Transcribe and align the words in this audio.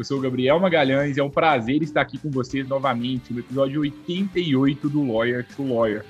Eu 0.00 0.04
sou 0.04 0.16
o 0.16 0.20
Gabriel 0.22 0.58
Magalhães 0.58 1.18
é 1.18 1.22
um 1.22 1.28
prazer 1.28 1.82
estar 1.82 2.00
aqui 2.00 2.16
com 2.16 2.30
vocês 2.30 2.66
novamente 2.66 3.34
no 3.34 3.40
episódio 3.40 3.82
88 3.82 4.88
do 4.88 5.12
Lawyer 5.12 5.46
to 5.54 5.62
Lawyer. 5.62 6.06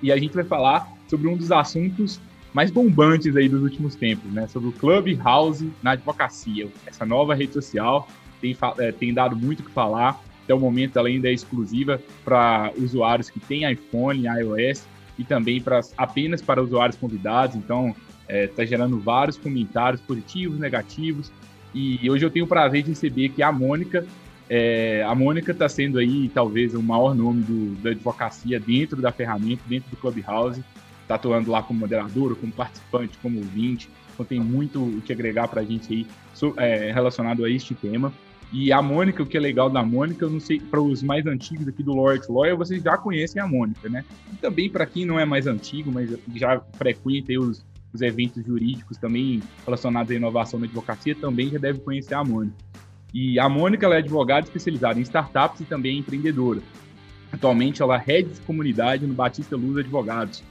E 0.00 0.12
a 0.12 0.16
gente 0.16 0.32
vai 0.32 0.44
falar 0.44 0.88
sobre 1.08 1.26
um 1.26 1.36
dos 1.36 1.50
assuntos 1.50 2.20
mais 2.54 2.70
bombantes 2.70 3.34
aí 3.34 3.48
dos 3.48 3.64
últimos 3.64 3.96
tempos, 3.96 4.32
né? 4.32 4.46
Sobre 4.46 4.68
o 4.68 4.72
Clubhouse 4.72 5.68
na 5.82 5.90
advocacia. 5.90 6.68
Essa 6.86 7.04
nova 7.04 7.34
rede 7.34 7.52
social 7.52 8.08
tem, 8.40 8.56
é, 8.78 8.92
tem 8.92 9.12
dado 9.12 9.34
muito 9.34 9.58
o 9.58 9.64
que 9.64 9.72
falar. 9.72 10.22
Até 10.44 10.54
o 10.54 10.60
momento 10.60 10.96
ela 10.96 11.08
ainda 11.08 11.28
é 11.28 11.32
exclusiva 11.32 12.00
para 12.24 12.72
usuários 12.78 13.28
que 13.28 13.40
têm 13.40 13.68
iPhone, 13.68 14.22
iOS 14.24 14.86
e 15.18 15.24
também 15.24 15.60
para, 15.60 15.80
apenas 15.98 16.40
para 16.40 16.62
usuários 16.62 16.96
convidados. 16.96 17.56
Então, 17.56 17.88
está 17.88 18.32
é, 18.32 18.46
tá 18.46 18.64
gerando 18.64 19.00
vários 19.00 19.36
comentários 19.36 20.00
positivos, 20.00 20.60
negativos. 20.60 21.32
E 21.76 22.10
hoje 22.10 22.24
eu 22.24 22.30
tenho 22.30 22.46
o 22.46 22.48
prazer 22.48 22.82
de 22.82 22.88
receber 22.88 23.26
aqui 23.26 23.42
a 23.42 23.52
Mônica. 23.52 24.06
É, 24.48 25.04
a 25.06 25.14
Mônica 25.14 25.52
está 25.52 25.68
sendo 25.68 25.98
aí 25.98 26.30
talvez 26.30 26.74
o 26.74 26.82
maior 26.82 27.14
nome 27.14 27.42
do, 27.42 27.74
da 27.82 27.90
advocacia 27.90 28.58
dentro 28.58 29.02
da 29.02 29.12
ferramenta, 29.12 29.62
dentro 29.68 29.90
do 29.90 29.96
Clubhouse. 29.98 30.64
Está 31.02 31.16
atuando 31.16 31.50
lá 31.50 31.62
como 31.62 31.80
moderadora, 31.80 32.34
como 32.34 32.50
participante, 32.50 33.18
como 33.18 33.40
ouvinte. 33.40 33.90
Então 34.14 34.24
tem 34.24 34.40
muito 34.40 34.82
o 34.82 35.02
que 35.02 35.12
agregar 35.12 35.48
para 35.48 35.60
a 35.60 35.64
gente 35.64 35.92
aí 35.92 36.06
é, 36.56 36.92
relacionado 36.92 37.44
a 37.44 37.50
este 37.50 37.74
tema. 37.74 38.10
E 38.50 38.72
a 38.72 38.80
Mônica, 38.80 39.22
o 39.22 39.26
que 39.26 39.36
é 39.36 39.40
legal 39.40 39.68
da 39.68 39.82
Mônica, 39.82 40.24
eu 40.24 40.30
não 40.30 40.40
sei, 40.40 40.58
para 40.58 40.80
os 40.80 41.02
mais 41.02 41.26
antigos 41.26 41.68
aqui 41.68 41.82
do 41.82 41.94
Lawyer 41.94 42.22
Lawyer, 42.26 42.56
vocês 42.56 42.82
já 42.82 42.96
conhecem 42.96 43.42
a 43.42 43.46
Mônica, 43.46 43.86
né? 43.90 44.02
E 44.32 44.36
também 44.36 44.70
para 44.70 44.86
quem 44.86 45.04
não 45.04 45.20
é 45.20 45.26
mais 45.26 45.46
antigo, 45.46 45.92
mas 45.92 46.08
já 46.34 46.58
frequenta 46.78 47.32
os, 47.38 47.62
os 47.96 48.02
eventos 48.02 48.44
jurídicos 48.44 48.96
também 48.96 49.42
relacionados 49.64 50.12
à 50.12 50.14
inovação 50.14 50.60
na 50.60 50.66
advocacia, 50.66 51.14
também 51.14 51.50
já 51.50 51.58
deve 51.58 51.80
conhecer 51.80 52.14
a 52.14 52.22
Mônica. 52.22 52.56
E 53.12 53.38
a 53.38 53.48
Mônica 53.48 53.84
ela 53.84 53.96
é 53.96 53.98
advogada 53.98 54.46
especializada 54.46 54.98
em 54.98 55.02
startups 55.02 55.60
e 55.60 55.64
também 55.64 55.96
é 55.96 55.98
empreendedora. 55.98 56.60
Atualmente 57.32 57.82
ela 57.82 58.02
é 58.06 58.22
de 58.22 58.40
comunidade 58.42 59.06
no 59.06 59.14
Batista 59.14 59.56
Luz 59.56 59.78
Advogados. 59.78 60.42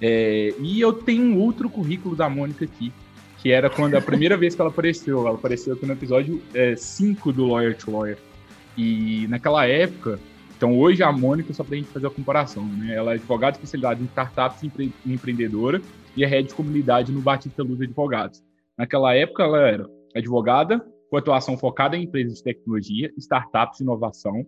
É, 0.00 0.54
e 0.58 0.80
eu 0.80 0.92
tenho 0.92 1.22
um 1.22 1.38
outro 1.38 1.68
currículo 1.68 2.16
da 2.16 2.28
Mônica 2.28 2.64
aqui, 2.64 2.92
que 3.38 3.50
era 3.50 3.70
quando 3.70 3.94
a 3.94 4.00
primeira 4.00 4.36
vez 4.36 4.54
que 4.54 4.60
ela 4.60 4.70
apareceu. 4.70 5.26
Ela 5.26 5.36
apareceu 5.36 5.74
aqui 5.74 5.86
no 5.86 5.92
episódio 5.92 6.42
5 6.76 7.30
é, 7.30 7.32
do 7.32 7.46
Lawyer 7.46 7.76
to 7.76 7.90
Lawyer. 7.90 8.18
E 8.76 9.26
naquela 9.28 9.66
época, 9.66 10.18
então 10.56 10.76
hoje 10.78 11.02
a 11.02 11.12
Mônica, 11.12 11.52
só 11.52 11.62
para 11.62 11.74
a 11.74 11.78
gente 11.78 11.88
fazer 11.88 12.06
a 12.06 12.10
comparação, 12.10 12.64
né? 12.64 12.94
Ela 12.94 13.12
é 13.12 13.14
advogada 13.14 13.56
especializada 13.56 14.00
em 14.00 14.06
startups 14.06 14.62
e 14.62 14.66
empre 14.66 14.92
empreendedora 15.06 15.80
e 16.16 16.24
é 16.24 16.26
head 16.26 16.48
de 16.48 16.54
comunidade 16.54 17.12
no 17.12 17.20
Batista 17.20 17.62
Luz 17.62 17.80
Advogados. 17.80 18.42
Naquela 18.76 19.14
época, 19.14 19.42
ela 19.42 19.58
era 19.60 19.90
advogada 20.14 20.84
com 21.10 21.16
atuação 21.16 21.56
focada 21.56 21.96
em 21.96 22.04
empresas 22.04 22.38
de 22.38 22.44
tecnologia, 22.44 23.12
startups 23.16 23.80
e 23.80 23.82
inovação, 23.82 24.46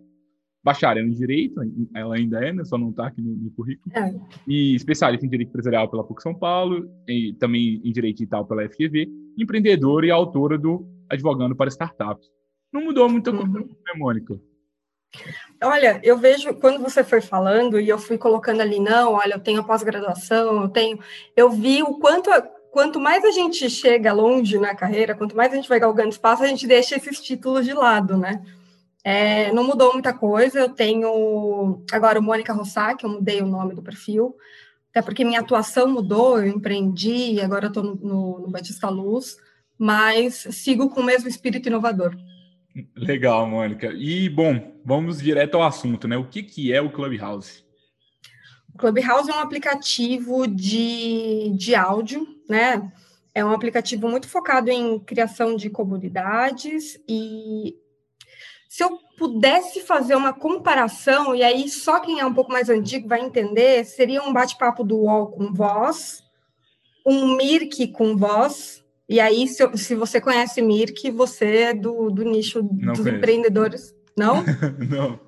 bacharel 0.63 1.05
em 1.05 1.13
Direito, 1.13 1.61
ela 1.95 2.15
ainda 2.15 2.45
é, 2.45 2.51
né, 2.51 2.65
só 2.65 2.77
não 2.77 2.89
está 2.89 3.07
aqui 3.07 3.21
no, 3.21 3.33
no 3.35 3.51
currículo, 3.51 3.95
é. 3.95 4.13
e 4.45 4.75
especialista 4.75 5.25
em 5.25 5.29
Direito 5.29 5.49
Empresarial 5.49 5.89
pela 5.89 6.03
PUC 6.03 6.21
São 6.21 6.35
Paulo, 6.35 6.89
e 7.07 7.33
também 7.39 7.79
em 7.83 7.91
Direito 7.91 8.17
Digital 8.17 8.45
pela 8.45 8.67
FGV, 8.67 9.07
empreendedora 9.37 10.05
e 10.05 10.11
autora 10.11 10.57
do 10.57 10.85
Advogando 11.09 11.55
para 11.55 11.69
Startups. 11.69 12.27
Não 12.73 12.83
mudou 12.83 13.07
muita 13.09 13.31
coisa, 13.31 13.59
uhum. 13.59 13.65
né, 13.65 13.93
Mônica? 13.95 14.37
Olha, 15.63 15.99
eu 16.03 16.17
vejo 16.17 16.53
quando 16.55 16.81
você 16.81 17.03
foi 17.03 17.21
falando 17.21 17.79
e 17.79 17.89
eu 17.89 17.97
fui 17.97 18.17
colocando 18.17 18.61
ali, 18.61 18.79
não, 18.79 19.13
olha, 19.13 19.33
eu 19.33 19.39
tenho 19.39 19.63
pós-graduação, 19.63 20.61
eu 20.61 20.69
tenho, 20.69 20.99
eu 21.35 21.49
vi 21.49 21.81
o 21.81 21.97
quanto 21.97 22.29
quanto 22.77 22.99
mais 22.99 23.23
a 23.25 23.31
gente 23.31 23.67
chega 23.71 24.13
longe 24.13 24.59
na 24.59 24.75
carreira, 24.75 25.15
quanto 25.15 25.35
mais 25.35 25.51
a 25.51 25.55
gente 25.55 25.67
vai 25.67 25.79
galgando 25.79 26.09
espaço, 26.09 26.43
a 26.43 26.47
gente 26.47 26.67
deixa 26.67 26.95
esses 26.95 27.19
títulos 27.19 27.65
de 27.65 27.73
lado, 27.73 28.15
né? 28.15 28.43
É, 29.03 29.51
não 29.51 29.63
mudou 29.63 29.93
muita 29.93 30.13
coisa, 30.13 30.59
eu 30.59 30.69
tenho 30.69 31.83
agora 31.91 32.19
o 32.19 32.21
Mônica 32.21 32.53
Rossac, 32.53 33.03
eu 33.03 33.09
mudei 33.09 33.41
o 33.41 33.47
nome 33.47 33.73
do 33.73 33.81
perfil, 33.81 34.35
até 34.91 35.01
porque 35.01 35.25
minha 35.25 35.39
atuação 35.39 35.87
mudou, 35.87 36.39
eu 36.39 36.47
empreendi, 36.47 37.41
agora 37.41 37.65
estou 37.65 37.81
no, 37.81 37.95
no, 37.95 38.39
no 38.41 38.49
Batista 38.49 38.89
Luz, 38.89 39.37
mas 39.75 40.45
sigo 40.51 40.89
com 40.89 41.01
o 41.01 41.05
mesmo 41.05 41.27
espírito 41.27 41.69
inovador. 41.69 42.15
Legal, 42.95 43.47
Mônica. 43.47 43.87
E, 43.87 44.29
bom, 44.29 44.76
vamos 44.87 45.21
direto 45.21 45.55
ao 45.55 45.63
assunto, 45.63 46.07
né? 46.07 46.15
O 46.15 46.23
que, 46.23 46.41
que 46.41 46.71
é 46.71 46.79
o 46.81 46.89
Clubhouse? 46.89 47.61
O 48.73 48.77
Clubhouse 48.77 49.29
é 49.29 49.33
um 49.33 49.39
aplicativo 49.39 50.47
de, 50.47 51.51
de 51.57 51.75
áudio, 51.75 52.25
né? 52.49 52.89
É 53.35 53.43
um 53.43 53.51
aplicativo 53.51 54.07
muito 54.07 54.29
focado 54.29 54.69
em 54.71 54.97
criação 54.97 55.57
de 55.57 55.69
comunidades 55.69 56.97
e 57.05 57.75
se 58.69 58.81
eu 58.81 58.97
pudesse 59.17 59.81
fazer 59.81 60.15
uma 60.15 60.31
comparação, 60.31 61.35
e 61.35 61.43
aí 61.43 61.67
só 61.67 61.99
quem 61.99 62.21
é 62.21 62.25
um 62.25 62.33
pouco 62.33 62.51
mais 62.51 62.69
antigo 62.69 63.09
vai 63.09 63.19
entender, 63.19 63.83
seria 63.83 64.23
um 64.23 64.31
bate-papo 64.31 64.85
do 64.85 64.99
UOL 64.99 65.27
com 65.31 65.53
voz, 65.53 66.23
um 67.05 67.35
Mirk 67.35 67.89
com 67.89 68.15
voz, 68.15 68.85
e 69.09 69.19
aí, 69.19 69.47
se, 69.47 69.65
se 69.77 69.95
você 69.95 70.19
conhece 70.19 70.61
Mirk, 70.61 71.09
você 71.11 71.45
é 71.45 71.73
do, 71.73 72.09
do 72.09 72.23
nicho 72.23 72.61
Não 72.61 72.93
dos 72.93 72.99
conheço. 72.99 73.17
empreendedores. 73.17 73.96
Não? 74.17 74.43
Não. 74.89 75.19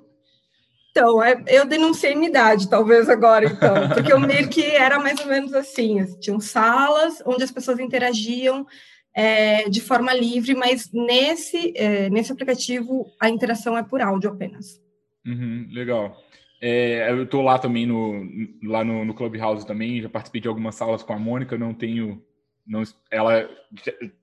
Então, 0.91 1.21
é, 1.23 1.41
eu 1.47 1.65
denunciei 1.65 2.15
minha 2.15 2.29
idade, 2.29 2.69
talvez 2.69 3.07
agora, 3.07 3.45
então, 3.45 3.89
porque 3.93 4.11
o 4.11 4.19
Mirk 4.19 4.61
era 4.65 4.99
mais 4.99 5.19
ou 5.19 5.27
menos 5.27 5.53
assim, 5.53 6.03
tinham 6.19 6.39
salas 6.39 7.21
onde 7.25 7.43
as 7.43 7.51
pessoas 7.51 7.79
interagiam 7.79 8.65
é, 9.13 9.69
de 9.69 9.81
forma 9.81 10.13
livre, 10.13 10.55
mas 10.55 10.91
nesse, 10.91 11.73
é, 11.75 12.09
nesse 12.09 12.31
aplicativo 12.31 13.05
a 13.19 13.29
interação 13.29 13.77
é 13.77 13.83
por 13.83 14.01
áudio 14.01 14.31
apenas. 14.31 14.81
Uhum, 15.25 15.67
legal. 15.71 16.17
É, 16.61 17.11
eu 17.11 17.23
estou 17.23 17.41
lá 17.41 17.57
também 17.59 17.85
no, 17.85 18.27
lá 18.63 18.83
no, 18.83 19.05
no 19.05 19.13
Clubhouse 19.13 19.65
também, 19.65 20.01
já 20.01 20.09
participei 20.09 20.41
de 20.41 20.47
algumas 20.47 20.75
salas 20.75 21.03
com 21.03 21.13
a 21.13 21.19
Mônica, 21.19 21.57
não 21.57 21.73
tenho 21.73 22.21
não, 22.69 22.83
ela 23.09 23.49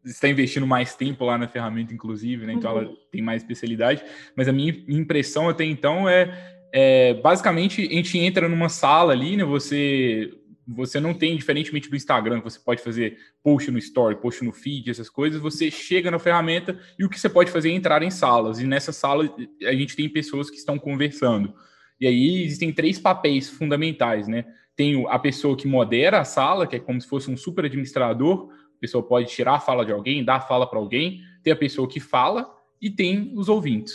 está 0.04 0.28
investindo 0.28 0.66
mais 0.66 0.94
tempo 0.94 1.24
lá 1.24 1.36
na 1.36 1.48
ferramenta, 1.48 1.92
inclusive, 1.92 2.46
né? 2.46 2.52
Então 2.52 2.72
uhum. 2.72 2.82
ela 2.82 2.92
tem 3.10 3.20
mais 3.20 3.42
especialidade. 3.42 4.04
Mas 4.36 4.46
a 4.46 4.52
minha 4.52 4.72
impressão 4.88 5.48
até 5.48 5.64
então 5.64 6.08
é, 6.08 6.56
é, 6.72 7.14
basicamente 7.14 7.82
a 7.82 7.92
gente 7.92 8.16
entra 8.16 8.48
numa 8.48 8.68
sala 8.68 9.12
ali, 9.12 9.36
né? 9.36 9.44
Você 9.44 10.32
você 10.68 10.98
não 10.98 11.14
tem, 11.14 11.36
diferentemente 11.36 11.88
do 11.88 11.94
Instagram, 11.94 12.40
você 12.40 12.58
pode 12.58 12.82
fazer 12.82 13.16
post 13.40 13.70
no 13.70 13.78
story, 13.78 14.16
post 14.16 14.44
no 14.44 14.50
feed, 14.50 14.90
essas 14.90 15.08
coisas, 15.08 15.40
você 15.40 15.70
chega 15.70 16.10
na 16.10 16.18
ferramenta 16.18 16.76
e 16.98 17.04
o 17.04 17.08
que 17.08 17.20
você 17.20 17.28
pode 17.28 17.52
fazer 17.52 17.70
é 17.70 17.72
entrar 17.72 18.02
em 18.02 18.10
salas. 18.10 18.58
E 18.58 18.66
nessa 18.66 18.92
sala 18.92 19.32
a 19.64 19.72
gente 19.72 19.94
tem 19.94 20.08
pessoas 20.08 20.50
que 20.50 20.56
estão 20.56 20.76
conversando. 20.76 21.54
E 22.00 22.06
aí 22.06 22.44
existem 22.44 22.72
três 22.72 22.98
papéis 22.98 23.48
fundamentais, 23.48 24.26
né? 24.26 24.44
Tem 24.76 25.06
a 25.08 25.18
pessoa 25.18 25.56
que 25.56 25.66
modera 25.66 26.20
a 26.20 26.24
sala, 26.24 26.66
que 26.66 26.76
é 26.76 26.78
como 26.78 27.00
se 27.00 27.08
fosse 27.08 27.30
um 27.30 27.36
super 27.36 27.64
administrador, 27.64 28.50
a 28.76 28.80
pessoa 28.80 29.02
pode 29.02 29.28
tirar 29.28 29.54
a 29.54 29.60
fala 29.60 29.84
de 29.84 29.92
alguém, 29.92 30.24
dar 30.24 30.36
a 30.36 30.40
fala 30.40 30.68
para 30.68 30.78
alguém, 30.78 31.20
tem 31.42 31.52
a 31.52 31.56
pessoa 31.56 31.88
que 31.88 31.98
fala 31.98 32.54
e 32.80 32.90
tem 32.90 33.32
os 33.34 33.48
ouvintes. 33.48 33.94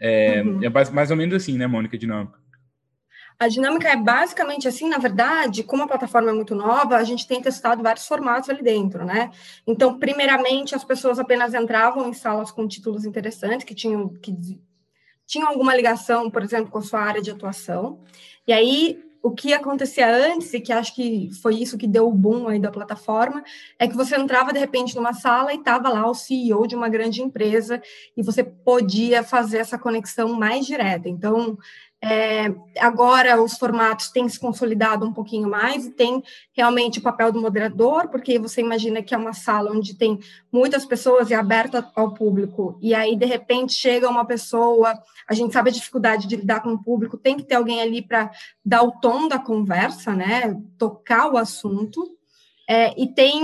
É, 0.00 0.42
uhum. 0.42 0.62
é 0.62 0.68
mais 0.68 1.10
ou 1.10 1.16
menos 1.16 1.34
assim, 1.34 1.58
né, 1.58 1.66
Mônica, 1.66 1.96
a 1.96 1.98
dinâmica. 1.98 2.40
A 3.40 3.48
dinâmica 3.48 3.88
é 3.88 3.96
basicamente 3.96 4.68
assim, 4.68 4.86
na 4.86 4.98
verdade, 4.98 5.62
como 5.62 5.82
a 5.82 5.88
plataforma 5.88 6.28
é 6.28 6.32
muito 6.32 6.54
nova, 6.54 6.96
a 6.96 7.04
gente 7.04 7.26
tem 7.26 7.40
testado 7.40 7.82
vários 7.82 8.06
formatos 8.06 8.50
ali 8.50 8.62
dentro, 8.62 9.04
né? 9.04 9.30
Então, 9.66 9.98
primeiramente, 9.98 10.74
as 10.74 10.84
pessoas 10.84 11.18
apenas 11.18 11.54
entravam 11.54 12.06
em 12.06 12.12
salas 12.12 12.50
com 12.50 12.68
títulos 12.68 13.06
interessantes, 13.06 13.64
que 13.64 13.74
tinham, 13.74 14.10
que 14.10 14.36
tinham 15.26 15.48
alguma 15.48 15.74
ligação, 15.74 16.30
por 16.30 16.42
exemplo, 16.42 16.70
com 16.70 16.78
a 16.78 16.82
sua 16.82 17.00
área 17.00 17.22
de 17.22 17.30
atuação. 17.30 18.02
E 18.46 18.52
aí, 18.52 19.02
o 19.22 19.30
que 19.30 19.52
acontecia 19.52 20.08
antes, 20.08 20.52
e 20.54 20.60
que 20.60 20.72
acho 20.72 20.94
que 20.94 21.30
foi 21.42 21.56
isso 21.56 21.76
que 21.76 21.86
deu 21.86 22.08
o 22.08 22.12
boom 22.12 22.48
aí 22.48 22.58
da 22.58 22.70
plataforma, 22.70 23.42
é 23.78 23.86
que 23.86 23.96
você 23.96 24.16
entrava 24.16 24.52
de 24.52 24.58
repente 24.58 24.96
numa 24.96 25.12
sala 25.12 25.52
e 25.52 25.56
estava 25.56 25.88
lá 25.88 26.08
o 26.08 26.14
CEO 26.14 26.66
de 26.66 26.74
uma 26.74 26.88
grande 26.88 27.22
empresa 27.22 27.82
e 28.16 28.22
você 28.22 28.42
podia 28.42 29.22
fazer 29.22 29.58
essa 29.58 29.78
conexão 29.78 30.32
mais 30.32 30.64
direta. 30.64 31.08
Então, 31.08 31.58
É, 32.02 32.46
agora 32.78 33.42
os 33.42 33.58
formatos 33.58 34.08
têm 34.08 34.26
se 34.26 34.40
consolidado 34.40 35.04
um 35.04 35.12
pouquinho 35.12 35.50
mais 35.50 35.84
e 35.84 35.90
tem 35.90 36.22
realmente 36.54 36.98
o 36.98 37.02
papel 37.02 37.30
do 37.30 37.40
moderador, 37.40 38.08
porque 38.08 38.38
você 38.38 38.62
imagina 38.62 39.02
que 39.02 39.14
é 39.14 39.18
uma 39.18 39.34
sala 39.34 39.70
onde 39.70 39.94
tem 39.94 40.18
muitas 40.50 40.86
pessoas 40.86 41.28
e 41.28 41.34
aberta 41.34 41.86
ao 41.94 42.14
público, 42.14 42.78
e 42.80 42.94
aí 42.94 43.14
de 43.14 43.26
repente 43.26 43.74
chega 43.74 44.08
uma 44.08 44.24
pessoa, 44.24 44.98
a 45.28 45.34
gente 45.34 45.52
sabe 45.52 45.68
a 45.68 45.72
dificuldade 45.74 46.26
de 46.26 46.36
lidar 46.36 46.62
com 46.62 46.70
o 46.70 46.82
público, 46.82 47.18
tem 47.18 47.36
que 47.36 47.44
ter 47.44 47.56
alguém 47.56 47.82
ali 47.82 48.00
para 48.00 48.30
dar 48.64 48.82
o 48.82 48.92
tom 48.92 49.28
da 49.28 49.38
conversa, 49.38 50.14
né? 50.14 50.56
Tocar 50.78 51.30
o 51.30 51.36
assunto. 51.36 52.16
É, 52.66 52.94
e 52.96 53.08
tem 53.08 53.42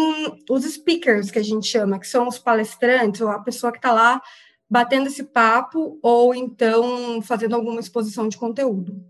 os 0.48 0.64
speakers 0.64 1.32
que 1.32 1.38
a 1.38 1.44
gente 1.44 1.66
chama, 1.66 1.98
que 1.98 2.06
são 2.06 2.28
os 2.28 2.38
palestrantes, 2.38 3.20
ou 3.20 3.28
a 3.28 3.40
pessoa 3.40 3.72
que 3.72 3.78
está 3.78 3.92
lá 3.92 4.22
batendo 4.68 5.06
esse 5.06 5.24
papo 5.24 5.98
ou 6.02 6.34
então 6.34 7.22
fazendo 7.22 7.54
alguma 7.54 7.80
exposição 7.80 8.28
de 8.28 8.36
conteúdo. 8.36 9.00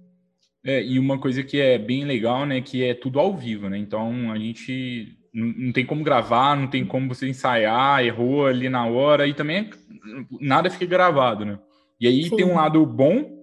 É, 0.65 0.83
e 0.83 0.99
uma 0.99 1.19
coisa 1.19 1.43
que 1.43 1.61
é 1.61 1.79
bem 1.79 2.05
legal, 2.05 2.45
né, 2.45 2.61
que 2.61 2.83
é 2.83 2.93
tudo 2.93 3.21
ao 3.21 3.37
vivo, 3.37 3.69
né? 3.69 3.79
Então 3.79 4.33
a 4.33 4.39
gente 4.39 5.17
não, 5.33 5.73
tem 5.73 5.87
como 5.87 6.03
gravar, 6.03 6.57
não 6.57 6.67
tem 6.67 6.85
como 6.85 7.15
você 7.15 7.29
ensaiar, 7.29 8.05
errou 8.05 8.47
ali 8.47 8.69
na 8.69 8.87
hora 8.87 9.29
e 9.29 9.35
também 9.35 9.71
nada 10.41 10.71
fica 10.71 10.87
gravado, 10.87 11.45
né? 11.45 11.59
E 12.01 12.07
aí 12.07 12.25
Sim. 12.25 12.37
tem 12.37 12.45
um 12.45 12.57
lado 12.57 12.85
bom 12.85 13.37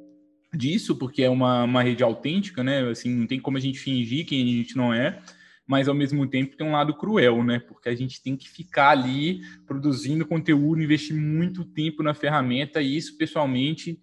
disso, 0.53 0.95
porque 0.97 1.23
é 1.23 1.29
uma, 1.29 1.63
uma 1.63 1.81
rede 1.81 2.03
autêntica, 2.03 2.63
né? 2.63 2.89
Assim, 2.89 3.09
não 3.09 3.25
tem 3.25 3.39
como 3.39 3.57
a 3.57 3.59
gente 3.59 3.79
fingir 3.79 4.25
quem 4.25 4.43
a 4.43 4.45
gente 4.45 4.75
não 4.75 4.93
é 4.93 5.19
mas 5.65 5.87
ao 5.87 5.95
mesmo 5.95 6.27
tempo 6.27 6.57
tem 6.57 6.67
um 6.67 6.73
lado 6.73 6.93
cruel, 6.93 7.43
né? 7.43 7.59
Porque 7.59 7.89
a 7.89 7.95
gente 7.95 8.21
tem 8.21 8.35
que 8.35 8.49
ficar 8.49 8.89
ali 8.89 9.41
produzindo 9.65 10.25
conteúdo, 10.25 10.81
investir 10.81 11.15
muito 11.15 11.63
tempo 11.63 12.03
na 12.03 12.13
ferramenta, 12.13 12.81
e 12.81 12.97
isso 12.97 13.17
pessoalmente 13.17 13.99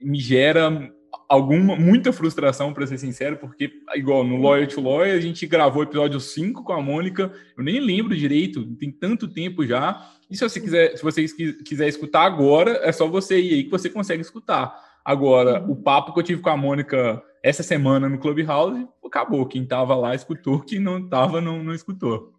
me 0.00 0.18
gera 0.18 0.90
alguma 1.28 1.76
muita 1.76 2.12
frustração, 2.12 2.72
para 2.72 2.86
ser 2.86 2.98
sincero, 2.98 3.36
porque 3.36 3.70
igual 3.94 4.24
no 4.24 4.36
Lawyer 4.36 4.66
to 4.66 4.80
Lawyer, 4.80 5.16
a 5.16 5.20
gente 5.20 5.46
gravou 5.46 5.82
o 5.82 5.84
episódio 5.84 6.20
5 6.20 6.64
com 6.64 6.72
a 6.72 6.82
Mônica, 6.82 7.32
eu 7.56 7.64
nem 7.64 7.80
lembro 7.80 8.16
direito, 8.16 8.64
tem 8.76 8.90
tanto 8.90 9.28
tempo 9.28 9.64
já. 9.66 10.10
E 10.30 10.36
se 10.36 10.42
você 10.42 10.60
quiser, 10.60 10.96
se 10.96 11.02
vocês 11.02 11.32
quiser 11.32 11.88
escutar 11.88 12.24
agora, 12.24 12.80
é 12.82 12.92
só 12.92 13.06
você 13.06 13.40
ir 13.40 13.54
aí 13.54 13.64
que 13.64 13.70
você 13.70 13.88
consegue 13.88 14.22
escutar. 14.22 14.74
Agora, 15.04 15.62
uhum. 15.62 15.72
o 15.72 15.76
papo 15.76 16.12
que 16.12 16.18
eu 16.20 16.24
tive 16.24 16.42
com 16.42 16.50
a 16.50 16.56
Mônica 16.56 17.22
essa 17.44 17.62
semana 17.62 18.08
no 18.08 18.18
Clubhouse, 18.18 18.88
acabou. 19.04 19.46
Quem 19.46 19.64
estava 19.64 19.94
lá 19.94 20.14
escutou, 20.14 20.62
quem 20.62 20.80
não 20.80 20.98
estava 20.98 21.42
não, 21.42 21.62
não 21.62 21.74
escutou. 21.74 22.32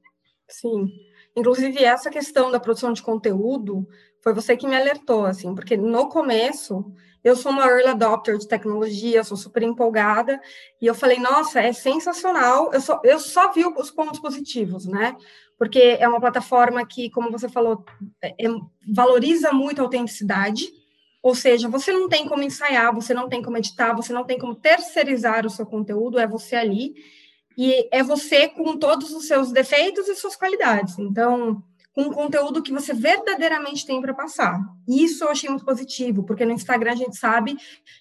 Sim. 0.50 0.92
Inclusive, 1.36 1.84
essa 1.84 2.10
questão 2.10 2.50
da 2.50 2.60
produção 2.60 2.92
de 2.92 3.04
conteúdo 3.04 3.88
foi 4.24 4.34
você 4.34 4.58
que 4.58 4.68
me 4.68 4.76
alertou, 4.76 5.26
assim, 5.26 5.54
porque 5.54 5.78
no 5.78 6.10
começo 6.10 6.92
eu 7.24 7.36
sou 7.36 7.52
uma 7.52 7.68
early 7.68 7.90
adopter 7.90 8.36
de 8.36 8.48
tecnologia, 8.48 9.24
sou 9.24 9.38
super 9.38 9.62
empolgada, 9.62 10.42
e 10.82 10.88
eu 10.88 10.96
falei, 10.96 11.20
nossa, 11.20 11.62
é 11.62 11.72
sensacional. 11.72 12.72
Eu 12.74 12.82
só, 12.82 13.00
eu 13.04 13.20
só 13.20 13.52
vi 13.52 13.64
os 13.64 13.92
pontos 13.92 14.20
positivos, 14.20 14.88
né? 14.88 15.16
Porque 15.56 15.98
é 16.00 16.08
uma 16.08 16.20
plataforma 16.20 16.84
que, 16.84 17.12
como 17.12 17.32
você 17.32 17.48
falou, 17.48 17.86
é, 18.24 18.30
é 18.30 18.50
valoriza 18.92 19.52
muito 19.52 19.82
a 19.82 19.84
autenticidade 19.84 20.66
ou 21.26 21.34
seja, 21.34 21.68
você 21.68 21.92
não 21.92 22.08
tem 22.08 22.28
como 22.28 22.44
ensaiar, 22.44 22.94
você 22.94 23.12
não 23.12 23.28
tem 23.28 23.42
como 23.42 23.58
editar, 23.58 23.96
você 23.96 24.14
não 24.14 24.24
tem 24.24 24.38
como 24.38 24.54
terceirizar 24.54 25.44
o 25.44 25.50
seu 25.50 25.66
conteúdo, 25.66 26.20
é 26.20 26.28
você 26.28 26.56
ali. 26.56 26.94
E 27.58 27.90
é 27.92 28.04
você 28.04 28.48
com 28.48 28.78
todos 28.78 29.10
os 29.12 29.28
seus 29.28 29.52
defeitos 29.52 30.08
e 30.08 30.14
suas 30.14 30.36
qualidades. 30.36 31.00
Então, 31.00 31.64
com 31.94 32.04
um 32.04 32.12
conteúdo 32.12 32.62
que 32.62 32.72
você 32.72 32.94
verdadeiramente 32.94 33.88
tem 33.88 34.00
para 34.00 34.14
passar. 34.14 34.62
Isso 34.88 35.24
eu 35.24 35.30
achei 35.30 35.50
muito 35.50 35.66
positivo, 35.66 36.24
porque 36.24 36.46
no 36.46 36.52
Instagram 36.52 36.92
a 36.92 36.96
gente 36.96 37.18
sabe 37.18 37.58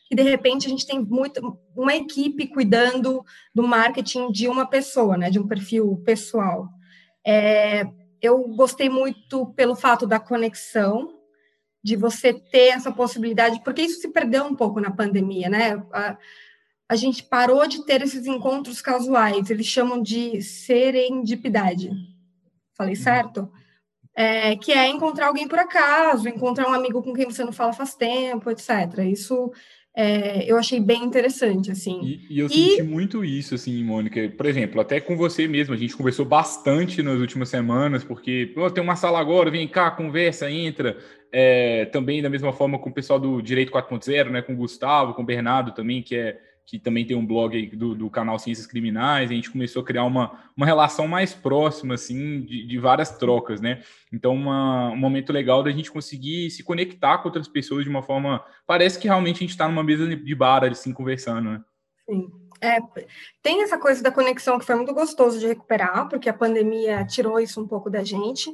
que 0.06 0.15
de 0.15 0.23
repente 0.23 0.67
a 0.67 0.70
gente 0.70 0.87
tem 0.87 1.00
muito, 1.00 1.59
uma 1.75 1.97
equipe 1.97 2.49
cuidando 2.49 3.25
do 3.55 3.62
marketing 3.62 4.31
de 4.32 4.49
uma 4.49 4.67
pessoa, 4.67 5.17
né, 5.17 5.31
de 5.31 5.38
um 5.38 5.49
perfil 5.49 5.97
pessoal. 6.05 6.69
É, 7.27 7.87
eu 8.20 8.38
gostei 8.49 8.91
muito 8.91 9.47
pelo 9.55 9.75
fato 9.75 10.06
da 10.06 10.20
conexão, 10.20 11.14
de 11.85 11.97
você 11.97 12.33
ter 12.33 12.69
essa 12.69 12.91
possibilidade, 12.91 13.61
porque 13.63 13.83
isso 13.83 14.01
se 14.01 14.09
perdeu 14.09 14.45
um 14.45 14.55
pouco 14.55 14.81
na 14.81 14.91
pandemia, 14.91 15.51
né? 15.51 15.85
A, 15.93 16.17
a 16.89 16.97
gente 16.97 17.23
parou 17.23 17.67
de 17.69 17.85
ter 17.85 18.01
esses 18.01 18.27
encontros 18.27 18.81
casuais, 18.81 19.51
eles 19.51 19.67
chamam 19.67 20.01
de 20.01 20.41
serendipidade. 20.41 21.91
Falei 22.75 22.95
uhum. 22.95 23.03
certo? 23.03 23.53
É, 24.17 24.57
que 24.57 24.73
é 24.73 24.89
encontrar 24.89 25.27
alguém 25.27 25.47
por 25.47 25.59
acaso, 25.59 26.27
encontrar 26.27 26.71
um 26.71 26.73
amigo 26.73 27.03
com 27.03 27.13
quem 27.13 27.27
você 27.27 27.45
não 27.45 27.53
fala 27.53 27.73
faz 27.75 27.95
tempo, 27.95 28.51
etc. 28.51 29.01
Isso 29.07 29.53
é, 29.96 30.50
eu 30.50 30.58
achei 30.58 30.81
bem 30.81 31.05
interessante, 31.05 31.70
assim. 31.70 32.00
E, 32.02 32.26
e 32.29 32.38
eu 32.41 32.46
e... 32.46 32.50
senti 32.50 32.82
muito 32.82 33.25
isso, 33.25 33.55
assim, 33.55 33.82
Mônica. 33.85 34.29
Por 34.37 34.46
exemplo, 34.46 34.81
até 34.81 35.00
com 35.00 35.17
você 35.17 35.46
mesmo, 35.46 35.73
a 35.73 35.76
gente 35.76 35.96
conversou 35.96 36.25
bastante 36.25 37.00
nas 37.00 37.20
últimas 37.20 37.49
semanas, 37.49 38.02
porque 38.02 38.50
pô, 38.55 38.69
tem 38.69 38.82
uma 38.82 38.96
sala 38.96 39.20
agora, 39.20 39.52
vem 39.52 39.69
cá, 39.69 39.91
conversa, 39.93 40.50
entra. 40.50 40.99
É, 41.31 41.85
também 41.87 42.23
da 42.23 42.31
mesma 42.31 42.52
forma 42.52 42.79
com 42.79 42.91
o 42.91 42.93
pessoal 42.93 43.19
do 43.20 43.41
Direito 43.41 43.73
4.0, 43.73 44.31
né, 44.31 44.43
com 44.43 44.52
o 44.52 44.56
Gustavo, 44.56 45.14
com 45.14 45.23
o 45.23 45.26
Bernardo 45.26 45.73
também, 45.73 46.02
que 46.02 46.14
é 46.17 46.38
que 46.67 46.79
também 46.79 47.07
tem 47.07 47.17
um 47.17 47.27
blog 47.27 47.67
do, 47.77 47.95
do 47.95 48.09
canal 48.09 48.39
Ciências 48.39 48.67
Criminais, 48.67 49.31
a 49.31 49.35
gente 49.35 49.51
começou 49.51 49.83
a 49.83 49.85
criar 49.85 50.05
uma, 50.05 50.51
uma 50.57 50.65
relação 50.65 51.07
mais 51.07 51.35
próxima, 51.35 51.95
assim, 51.95 52.41
de, 52.43 52.67
de 52.67 52.79
várias 52.79 53.11
trocas, 53.19 53.61
né? 53.61 53.83
Então, 54.13 54.35
uma, 54.35 54.91
um 54.91 54.97
momento 54.97 55.33
legal 55.33 55.63
da 55.63 55.71
gente 55.71 55.93
conseguir 55.93 56.51
se 56.51 56.65
conectar 56.65 57.19
com 57.19 57.29
outras 57.29 57.49
pessoas 57.49 57.85
de 57.85 57.91
uma 57.91 58.03
forma... 58.03 58.43
Parece 58.67 58.99
que 58.99 59.07
realmente 59.07 59.37
a 59.37 59.41
gente 59.41 59.51
está 59.51 59.69
numa 59.69 59.85
mesa 59.85 60.07
de 60.17 60.35
bar, 60.35 60.65
assim, 60.65 60.93
conversando, 60.93 61.51
né? 61.51 61.61
Sim. 62.09 62.29
É, 62.61 62.79
tem 63.43 63.63
essa 63.63 63.77
coisa 63.77 64.03
da 64.03 64.11
conexão 64.11 64.59
que 64.59 64.65
foi 64.65 64.75
muito 64.75 64.95
gostoso 64.95 65.39
de 65.39 65.47
recuperar, 65.47 66.09
porque 66.09 66.31
a 66.31 66.35
pandemia 66.35 67.05
tirou 67.05 67.39
isso 67.39 67.61
um 67.61 67.69
pouco 67.69 67.91
da 67.91 68.03
gente. 68.03 68.51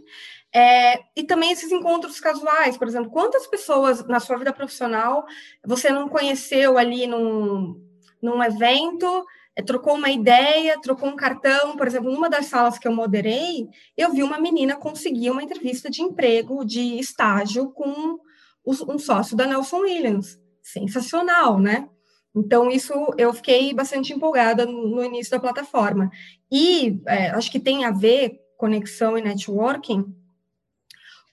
É, 0.53 0.99
e 1.15 1.23
também 1.23 1.53
esses 1.53 1.71
encontros 1.71 2.19
casuais, 2.19 2.77
por 2.77 2.89
exemplo, 2.89 3.11
quantas 3.11 3.47
pessoas 3.47 4.05
na 4.09 4.19
sua 4.19 4.37
vida 4.37 4.53
profissional 4.53 5.25
você 5.65 5.91
não 5.91 6.09
conheceu 6.09 6.77
ali 6.77 7.07
num, 7.07 7.81
num 8.23 8.43
evento, 8.43 9.25
é, 9.57 9.63
trocou 9.63 9.95
uma 9.95 10.11
ideia, 10.11 10.81
trocou 10.81 11.09
um 11.09 11.17
cartão, 11.17 11.77
por 11.77 11.87
exemplo, 11.87 12.11
numa 12.11 12.31
das 12.31 12.47
salas 12.47 12.79
que 12.79 12.87
eu 12.87 12.95
moderei, 12.95 13.69
eu 13.97 14.13
vi 14.13 14.23
uma 14.23 14.39
menina 14.39 14.77
conseguir 14.77 15.31
uma 15.31 15.43
entrevista 15.43 15.91
de 15.91 16.03
emprego, 16.03 16.65
de 16.65 16.99
estágio 16.99 17.71
com 17.71 18.19
um 18.65 18.99
sócio 18.99 19.37
da 19.37 19.47
Nelson 19.47 19.81
Williams. 19.81 20.39
Sensacional, 20.63 21.59
né? 21.59 21.89
Então, 22.35 22.71
isso 22.71 22.93
eu 23.19 23.33
fiquei 23.33 23.75
bastante 23.75 24.13
empolgada 24.13 24.65
no 24.65 25.03
início 25.05 25.33
da 25.33 25.41
plataforma. 25.41 26.11
E 26.51 27.01
é, 27.07 27.31
acho 27.31 27.51
que 27.51 27.59
tem 27.59 27.85
a 27.85 27.91
ver 27.91 28.41
conexão 28.57 29.19
e 29.19 29.23
networking. 29.23 30.15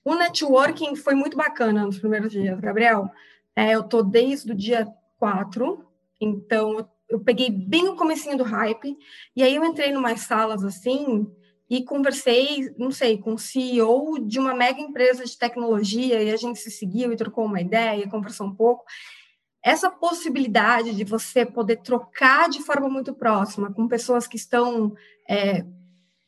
O 0.03 0.15
networking 0.15 0.95
foi 0.95 1.13
muito 1.13 1.37
bacana 1.37 1.85
nos 1.85 1.99
primeiros 1.99 2.31
dias, 2.31 2.59
Gabriel. 2.59 3.11
É, 3.55 3.75
eu 3.75 3.81
estou 3.81 4.01
desde 4.01 4.51
o 4.51 4.55
dia 4.55 4.87
4 5.19 5.86
então, 6.19 6.89
eu 7.09 7.19
peguei 7.19 7.49
bem 7.49 7.87
o 7.87 7.95
comecinho 7.95 8.37
do 8.37 8.43
hype, 8.43 8.97
e 9.35 9.43
aí 9.43 9.55
eu 9.55 9.63
entrei 9.63 9.95
umas 9.95 10.21
salas 10.21 10.63
assim, 10.63 11.27
e 11.69 11.83
conversei, 11.83 12.73
não 12.77 12.91
sei, 12.91 13.17
com 13.17 13.33
o 13.33 13.39
CEO 13.39 14.19
de 14.19 14.39
uma 14.39 14.53
mega 14.53 14.79
empresa 14.79 15.25
de 15.25 15.37
tecnologia, 15.37 16.21
e 16.21 16.31
a 16.31 16.37
gente 16.37 16.59
se 16.59 16.71
seguiu 16.71 17.11
e 17.11 17.17
trocou 17.17 17.45
uma 17.45 17.61
ideia, 17.61 18.09
conversou 18.09 18.47
um 18.47 18.55
pouco. 18.55 18.85
Essa 19.63 19.89
possibilidade 19.89 20.95
de 20.95 21.03
você 21.03 21.45
poder 21.45 21.77
trocar 21.77 22.49
de 22.49 22.61
forma 22.61 22.87
muito 22.87 23.13
próxima 23.13 23.73
com 23.73 23.87
pessoas 23.87 24.27
que 24.27 24.37
estão 24.37 24.95
é, 25.29 25.65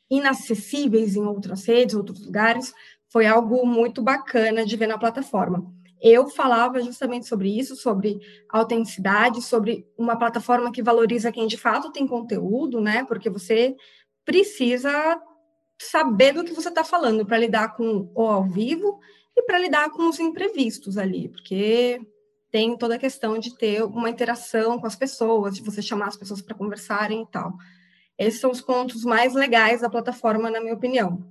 inacessíveis 0.09 1.15
em 1.15 1.23
outras 1.23 1.65
redes, 1.65 1.95
outros 1.95 2.25
lugares, 2.25 2.73
foi 3.11 3.25
algo 3.25 3.65
muito 3.65 4.01
bacana 4.01 4.65
de 4.65 4.75
ver 4.75 4.87
na 4.87 4.97
plataforma 4.97 5.78
eu 6.01 6.29
falava 6.29 6.81
justamente 6.81 7.27
sobre 7.27 7.57
isso, 7.57 7.75
sobre 7.75 8.19
autenticidade, 8.49 9.41
sobre 9.41 9.87
uma 9.97 10.17
plataforma 10.17 10.71
que 10.71 10.83
valoriza 10.83 11.31
quem 11.31 11.47
de 11.47 11.57
fato 11.57 11.91
tem 11.91 12.07
conteúdo, 12.07 12.79
né? 12.79 13.03
Porque 13.05 13.29
você 13.29 13.75
precisa 14.23 14.91
saber 15.81 16.33
do 16.33 16.43
que 16.43 16.53
você 16.53 16.69
está 16.69 16.83
falando 16.83 17.25
para 17.25 17.37
lidar 17.37 17.75
com 17.75 18.11
o 18.13 18.27
ao 18.27 18.43
vivo 18.43 18.99
e 19.35 19.43
para 19.43 19.59
lidar 19.59 19.89
com 19.91 20.09
os 20.09 20.19
imprevistos 20.19 20.97
ali, 20.97 21.29
porque 21.29 22.01
tem 22.51 22.77
toda 22.77 22.95
a 22.95 22.99
questão 22.99 23.37
de 23.37 23.55
ter 23.57 23.83
uma 23.83 24.09
interação 24.09 24.79
com 24.79 24.87
as 24.87 24.95
pessoas, 24.95 25.55
de 25.55 25.61
você 25.61 25.81
chamar 25.81 26.07
as 26.07 26.17
pessoas 26.17 26.41
para 26.41 26.55
conversarem 26.55 27.21
e 27.23 27.27
tal. 27.27 27.53
Esses 28.17 28.41
são 28.41 28.51
os 28.51 28.61
pontos 28.61 29.05
mais 29.05 29.33
legais 29.33 29.81
da 29.81 29.89
plataforma, 29.89 30.49
na 30.49 30.59
minha 30.59 30.73
opinião. 30.73 31.23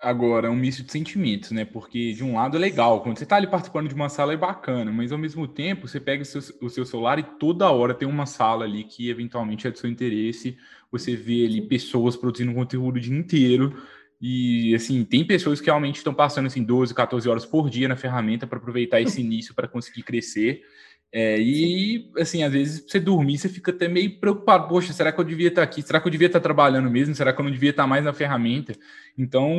Agora, 0.00 0.46
é 0.46 0.50
um 0.50 0.54
misto 0.54 0.84
de 0.84 0.92
sentimentos, 0.92 1.50
né? 1.50 1.64
Porque, 1.64 2.12
de 2.12 2.22
um 2.22 2.36
lado, 2.36 2.56
é 2.56 2.60
legal. 2.60 3.00
Quando 3.02 3.18
você 3.18 3.24
está 3.24 3.34
ali 3.34 3.48
participando 3.48 3.88
de 3.88 3.94
uma 3.96 4.08
sala, 4.08 4.32
é 4.32 4.36
bacana. 4.36 4.92
Mas, 4.92 5.10
ao 5.10 5.18
mesmo 5.18 5.48
tempo, 5.48 5.88
você 5.88 5.98
pega 5.98 6.22
o 6.22 6.24
seu, 6.24 6.40
o 6.62 6.70
seu, 6.70 6.86
celular 6.86 7.18
e 7.18 7.24
toda 7.24 7.68
hora 7.72 7.92
tem 7.92 8.06
uma 8.06 8.24
sala 8.24 8.64
ali 8.64 8.84
que, 8.84 9.10
eventualmente, 9.10 9.66
é 9.66 9.72
do 9.72 9.78
seu 9.78 9.90
interesse. 9.90 10.56
Você 10.92 11.16
vê 11.16 11.44
ali 11.46 11.60
pessoas 11.62 12.16
produzindo 12.16 12.54
conteúdo 12.54 12.96
o 12.96 13.00
dia 13.00 13.16
inteiro. 13.16 13.76
E, 14.20 14.72
assim, 14.72 15.04
tem 15.04 15.24
pessoas 15.24 15.60
que 15.60 15.66
realmente 15.66 15.96
estão 15.96 16.14
passando, 16.14 16.46
assim, 16.46 16.62
12, 16.62 16.94
14 16.94 17.28
horas 17.28 17.44
por 17.44 17.68
dia 17.68 17.88
na 17.88 17.96
ferramenta 17.96 18.46
para 18.46 18.58
aproveitar 18.58 19.00
esse 19.00 19.18
início 19.22 19.52
para 19.52 19.66
conseguir 19.66 20.04
crescer. 20.04 20.62
É, 21.10 21.40
e, 21.40 22.10
assim, 22.18 22.42
às 22.42 22.52
vezes 22.52 22.84
você 22.86 23.00
dormir, 23.00 23.38
você 23.38 23.48
fica 23.48 23.70
até 23.70 23.88
meio 23.88 24.18
preocupado. 24.20 24.68
Poxa, 24.68 24.92
será 24.92 25.10
que 25.10 25.18
eu 25.18 25.24
devia 25.24 25.48
estar 25.48 25.62
aqui? 25.62 25.80
Será 25.80 26.00
que 26.00 26.06
eu 26.06 26.12
devia 26.12 26.26
estar 26.26 26.40
trabalhando 26.40 26.90
mesmo? 26.90 27.14
Será 27.14 27.32
que 27.32 27.40
eu 27.40 27.44
não 27.44 27.52
devia 27.52 27.70
estar 27.70 27.86
mais 27.86 28.04
na 28.04 28.12
ferramenta? 28.12 28.74
Então, 29.16 29.58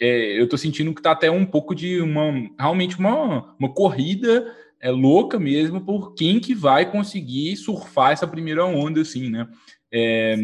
é, 0.00 0.38
eu 0.38 0.44
estou 0.44 0.58
sentindo 0.58 0.92
que 0.92 1.00
está 1.00 1.12
até 1.12 1.30
um 1.30 1.46
pouco 1.46 1.74
de 1.74 2.00
uma, 2.00 2.32
realmente 2.58 2.98
uma, 2.98 3.54
uma 3.58 3.72
corrida 3.72 4.52
é, 4.80 4.90
louca 4.90 5.38
mesmo 5.38 5.80
por 5.80 6.14
quem 6.14 6.40
que 6.40 6.54
vai 6.54 6.90
conseguir 6.90 7.56
surfar 7.56 8.12
essa 8.12 8.26
primeira 8.26 8.64
onda, 8.64 9.00
assim, 9.00 9.30
né? 9.30 9.46
É, 9.92 10.36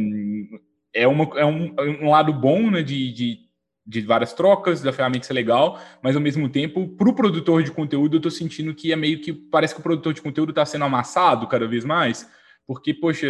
é, 0.95 1.09
uma, 1.09 1.25
é 1.39 1.45
um, 1.45 1.75
um 2.03 2.11
lado 2.11 2.33
bom, 2.33 2.71
né, 2.71 2.83
de, 2.83 3.13
de 3.13 3.46
de 3.87 4.01
várias 4.01 4.33
trocas, 4.33 4.83
da 4.83 4.93
ferramenta 4.93 5.27
ser 5.27 5.35
legal, 5.35 5.81
mas 6.03 6.17
ao 6.17 6.23
mesmo 6.23 6.49
tempo, 6.49 6.89
para 6.89 7.09
o 7.09 7.15
produtor 7.15 7.63
de 7.63 7.71
conteúdo, 7.71 8.17
eu 8.17 8.19
estou 8.19 8.31
sentindo 8.31 8.75
que 8.75 8.93
é 8.93 8.97
meio 8.97 9.21
que 9.21 9.33
parece 9.33 9.75
que 9.75 9.81
o 9.81 9.83
produtor 9.83 10.13
de 10.13 10.21
conteúdo 10.21 10.51
está 10.51 10.67
sendo 10.67 10.85
amassado 10.85 11.47
cada 11.47 11.69
vez 11.69 11.85
mais. 11.85 12.29
Porque, 12.67 12.93
poxa, 12.93 13.29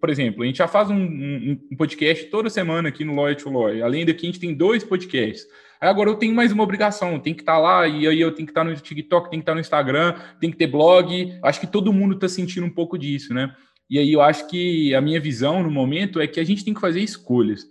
por 0.00 0.10
exemplo, 0.10 0.42
a 0.42 0.46
gente 0.46 0.58
já 0.58 0.66
faz 0.66 0.90
um, 0.90 0.96
um, 0.96 1.60
um 1.70 1.76
podcast 1.76 2.24
toda 2.24 2.50
semana 2.50 2.88
aqui 2.88 3.04
no 3.04 3.14
Lawyer 3.14 3.36
to 3.36 3.48
Lawyer. 3.48 3.84
Além 3.84 4.04
daqui, 4.04 4.26
a 4.26 4.30
gente 4.30 4.40
tem 4.40 4.52
dois 4.52 4.82
podcasts. 4.82 5.46
Aí 5.80 5.88
agora 5.88 6.10
eu 6.10 6.16
tenho 6.16 6.34
mais 6.34 6.50
uma 6.50 6.64
obrigação, 6.64 7.20
tem 7.20 7.32
que 7.32 7.42
estar 7.42 7.54
tá 7.54 7.58
lá, 7.58 7.86
e 7.86 8.08
aí 8.08 8.20
eu 8.20 8.32
tenho 8.32 8.46
que 8.46 8.50
estar 8.50 8.64
tá 8.64 8.70
no 8.70 8.74
TikTok, 8.74 9.30
tem 9.30 9.38
que 9.38 9.42
estar 9.42 9.52
tá 9.52 9.54
no 9.54 9.60
Instagram, 9.60 10.14
tem 10.40 10.50
que 10.50 10.56
ter 10.56 10.66
blog. 10.66 11.38
Acho 11.40 11.60
que 11.60 11.68
todo 11.68 11.92
mundo 11.92 12.16
está 12.16 12.28
sentindo 12.28 12.66
um 12.66 12.70
pouco 12.70 12.98
disso, 12.98 13.32
né? 13.32 13.54
E 13.88 13.98
aí 13.98 14.12
eu 14.12 14.20
acho 14.20 14.48
que 14.48 14.92
a 14.92 15.00
minha 15.00 15.20
visão 15.20 15.62
no 15.62 15.70
momento 15.70 16.20
é 16.20 16.26
que 16.26 16.40
a 16.40 16.44
gente 16.44 16.64
tem 16.64 16.74
que 16.74 16.80
fazer 16.80 17.00
escolhas. 17.00 17.68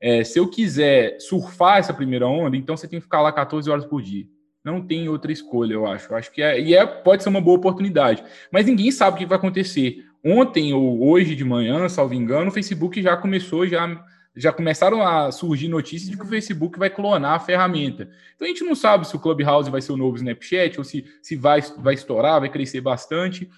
É, 0.00 0.22
se 0.24 0.38
eu 0.38 0.48
quiser 0.48 1.18
surfar 1.20 1.78
essa 1.78 1.94
primeira 1.94 2.26
onda, 2.26 2.56
então 2.56 2.76
você 2.76 2.86
tem 2.86 2.98
que 2.98 3.04
ficar 3.04 3.22
lá 3.22 3.32
14 3.32 3.70
horas 3.70 3.84
por 3.84 4.02
dia. 4.02 4.26
Não 4.64 4.84
tem 4.84 5.08
outra 5.08 5.30
escolha, 5.30 5.74
eu 5.74 5.86
acho. 5.86 6.12
Acho 6.14 6.32
que 6.32 6.42
é, 6.42 6.60
e 6.60 6.74
é, 6.74 6.84
pode 6.84 7.22
ser 7.22 7.28
uma 7.28 7.40
boa 7.40 7.56
oportunidade. 7.56 8.22
Mas 8.50 8.66
ninguém 8.66 8.90
sabe 8.90 9.14
o 9.14 9.18
que 9.18 9.26
vai 9.26 9.38
acontecer. 9.38 10.04
Ontem 10.24 10.74
ou 10.74 11.08
hoje 11.08 11.36
de 11.36 11.44
manhã, 11.44 11.88
salvo 11.88 12.14
engano, 12.14 12.48
o 12.48 12.52
Facebook 12.52 13.00
já 13.00 13.16
começou, 13.16 13.64
já, 13.64 14.04
já 14.34 14.52
começaram 14.52 15.00
a 15.00 15.30
surgir 15.30 15.68
notícias 15.68 16.10
de 16.10 16.16
que 16.16 16.24
o 16.24 16.28
Facebook 16.28 16.78
vai 16.78 16.90
clonar 16.90 17.34
a 17.34 17.38
ferramenta. 17.38 18.10
Então 18.34 18.44
a 18.44 18.48
gente 18.48 18.64
não 18.64 18.74
sabe 18.74 19.06
se 19.06 19.14
o 19.14 19.20
Clubhouse 19.20 19.70
vai 19.70 19.80
ser 19.80 19.92
o 19.92 19.96
novo 19.96 20.16
Snapchat 20.16 20.78
ou 20.78 20.84
se, 20.84 21.04
se 21.22 21.36
vai, 21.36 21.62
vai 21.78 21.94
estourar, 21.94 22.40
vai 22.40 22.48
crescer 22.48 22.80
bastante. 22.80 23.48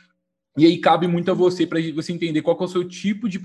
E 0.59 0.67
aí 0.67 0.77
cabe 0.77 1.07
muito 1.07 1.31
a 1.31 1.35
você 1.35 1.67
para 1.67 1.81
você 1.95 2.13
entender 2.13 2.43
qual 2.43 2.59
é 2.61 2.65
o 2.65 2.69
seu 2.69 2.87
tipo 2.87 3.31
de, 3.31 3.41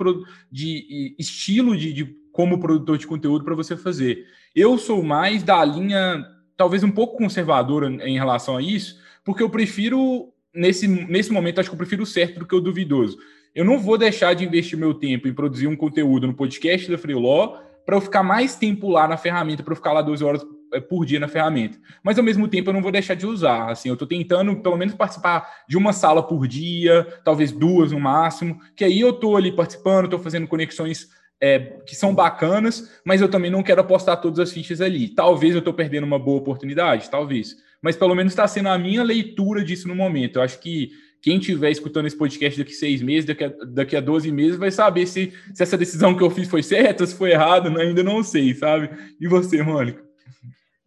de 0.52 1.16
estilo 1.18 1.78
de, 1.78 1.94
de 1.94 2.23
como 2.34 2.60
produtor 2.60 2.98
de 2.98 3.08
conteúdo 3.08 3.46
para 3.46 3.56
você 3.56 3.78
fazer. 3.78 4.26
Eu 4.54 4.78
sou 4.78 5.02
mais 5.02 5.44
da 5.44 5.64
linha, 5.64 6.26
talvez 6.58 6.84
um 6.84 6.92
pouco 6.92 7.16
conservadora 7.16 7.88
em 7.88 8.18
relação 8.18 8.58
a 8.58 8.62
isso, 8.62 9.00
porque 9.24 9.42
eu 9.42 9.50
prefiro, 9.50 10.34
nesse, 10.54 10.88
nesse 10.88 11.32
momento, 11.32 11.60
acho 11.60 11.70
que 11.70 11.76
eu 11.76 11.78
prefiro 11.78 12.04
o 12.04 12.08
certo 12.08 12.40
do 12.40 12.48
que 12.48 12.56
o 12.56 12.60
duvidoso. 12.60 13.18
Eu 13.56 13.64
não 13.64 13.80
vou 13.80 14.00
deixar 14.00 14.34
de 14.34 14.44
investir 14.44 14.78
meu 14.78 14.96
tempo 14.96 15.28
em 15.28 15.34
produzir 15.34 15.68
um 15.68 15.76
conteúdo 15.76 16.26
no 16.26 16.34
podcast 16.34 16.92
da 16.92 16.98
Freeló 16.98 17.60
para 17.86 17.98
eu 17.98 18.02
ficar 18.02 18.24
mais 18.24 18.56
tempo 18.56 18.90
lá 18.90 19.08
na 19.08 19.16
ferramenta, 19.16 19.62
para 19.62 19.74
eu 19.74 19.78
ficar 19.78 19.94
lá 19.94 20.02
12 20.02 20.24
horas 20.24 20.44
é, 20.74 20.80
por 20.80 21.06
dia 21.06 21.20
na 21.20 21.28
ferramenta. 21.28 21.78
Mas 22.02 22.18
ao 22.18 22.24
mesmo 22.24 22.48
tempo 22.48 22.70
eu 22.70 22.74
não 22.74 22.82
vou 22.82 22.92
deixar 22.92 23.14
de 23.14 23.28
usar. 23.28 23.70
Assim, 23.70 23.90
eu 23.90 23.94
estou 23.94 24.08
tentando 24.08 24.56
pelo 24.56 24.76
menos 24.76 24.96
participar 24.96 25.48
de 25.70 25.78
uma 25.78 25.94
sala 25.94 26.24
por 26.24 26.48
dia, 26.48 27.06
talvez 27.24 27.52
duas 27.52 27.92
no 27.92 28.00
máximo, 28.00 28.60
que 28.76 28.84
aí 28.84 29.00
eu 29.00 29.12
estou 29.12 29.38
ali 29.38 29.52
participando, 29.52 30.06
estou 30.06 30.20
fazendo 30.20 30.48
conexões 30.48 31.10
é, 31.44 31.60
que 31.86 31.94
são 31.94 32.16
bacanas, 32.16 32.90
mas 33.04 33.20
eu 33.20 33.28
também 33.28 33.52
não 33.52 33.62
quero 33.62 33.82
apostar 33.82 34.22
todas 34.22 34.40
as 34.40 34.54
fichas 34.54 34.80
ali. 34.80 35.10
Talvez 35.10 35.54
eu 35.54 35.60
estou 35.60 35.74
perdendo 35.74 36.06
uma 36.06 36.18
boa 36.18 36.38
oportunidade, 36.38 37.10
talvez. 37.10 37.58
Mas 37.82 37.98
pelo 37.98 38.16
menos 38.16 38.32
está 38.32 38.48
sendo 38.48 38.70
a 38.70 38.78
minha 38.78 39.04
leitura 39.04 39.62
disso 39.62 39.90
no 39.90 39.94
momento. 39.94 40.38
Eu 40.38 40.42
acho 40.42 40.58
que 40.60 40.92
quem 41.22 41.40
estiver 41.40 41.70
escutando 41.70 42.06
esse 42.06 42.18
podcast 42.18 42.58
daqui 42.58 42.72
seis 42.72 43.02
meses, 43.02 43.26
daqui 43.26 43.44
a, 43.44 43.52
daqui 43.68 43.94
a 43.98 44.00
12 44.00 44.32
meses, 44.32 44.58
vai 44.58 44.72
saber 44.72 45.06
se, 45.06 45.34
se 45.54 45.62
essa 45.62 45.78
decisão 45.78 46.16
que 46.16 46.24
eu 46.24 46.30
fiz 46.30 46.48
foi 46.48 46.64
certa, 46.64 47.06
se 47.06 47.14
foi 47.14 47.32
errada, 47.32 47.70
ainda 47.78 48.02
não 48.02 48.24
sei, 48.24 48.56
sabe? 48.56 48.90
E 49.20 49.28
você, 49.28 49.62
Mônica? 49.62 50.02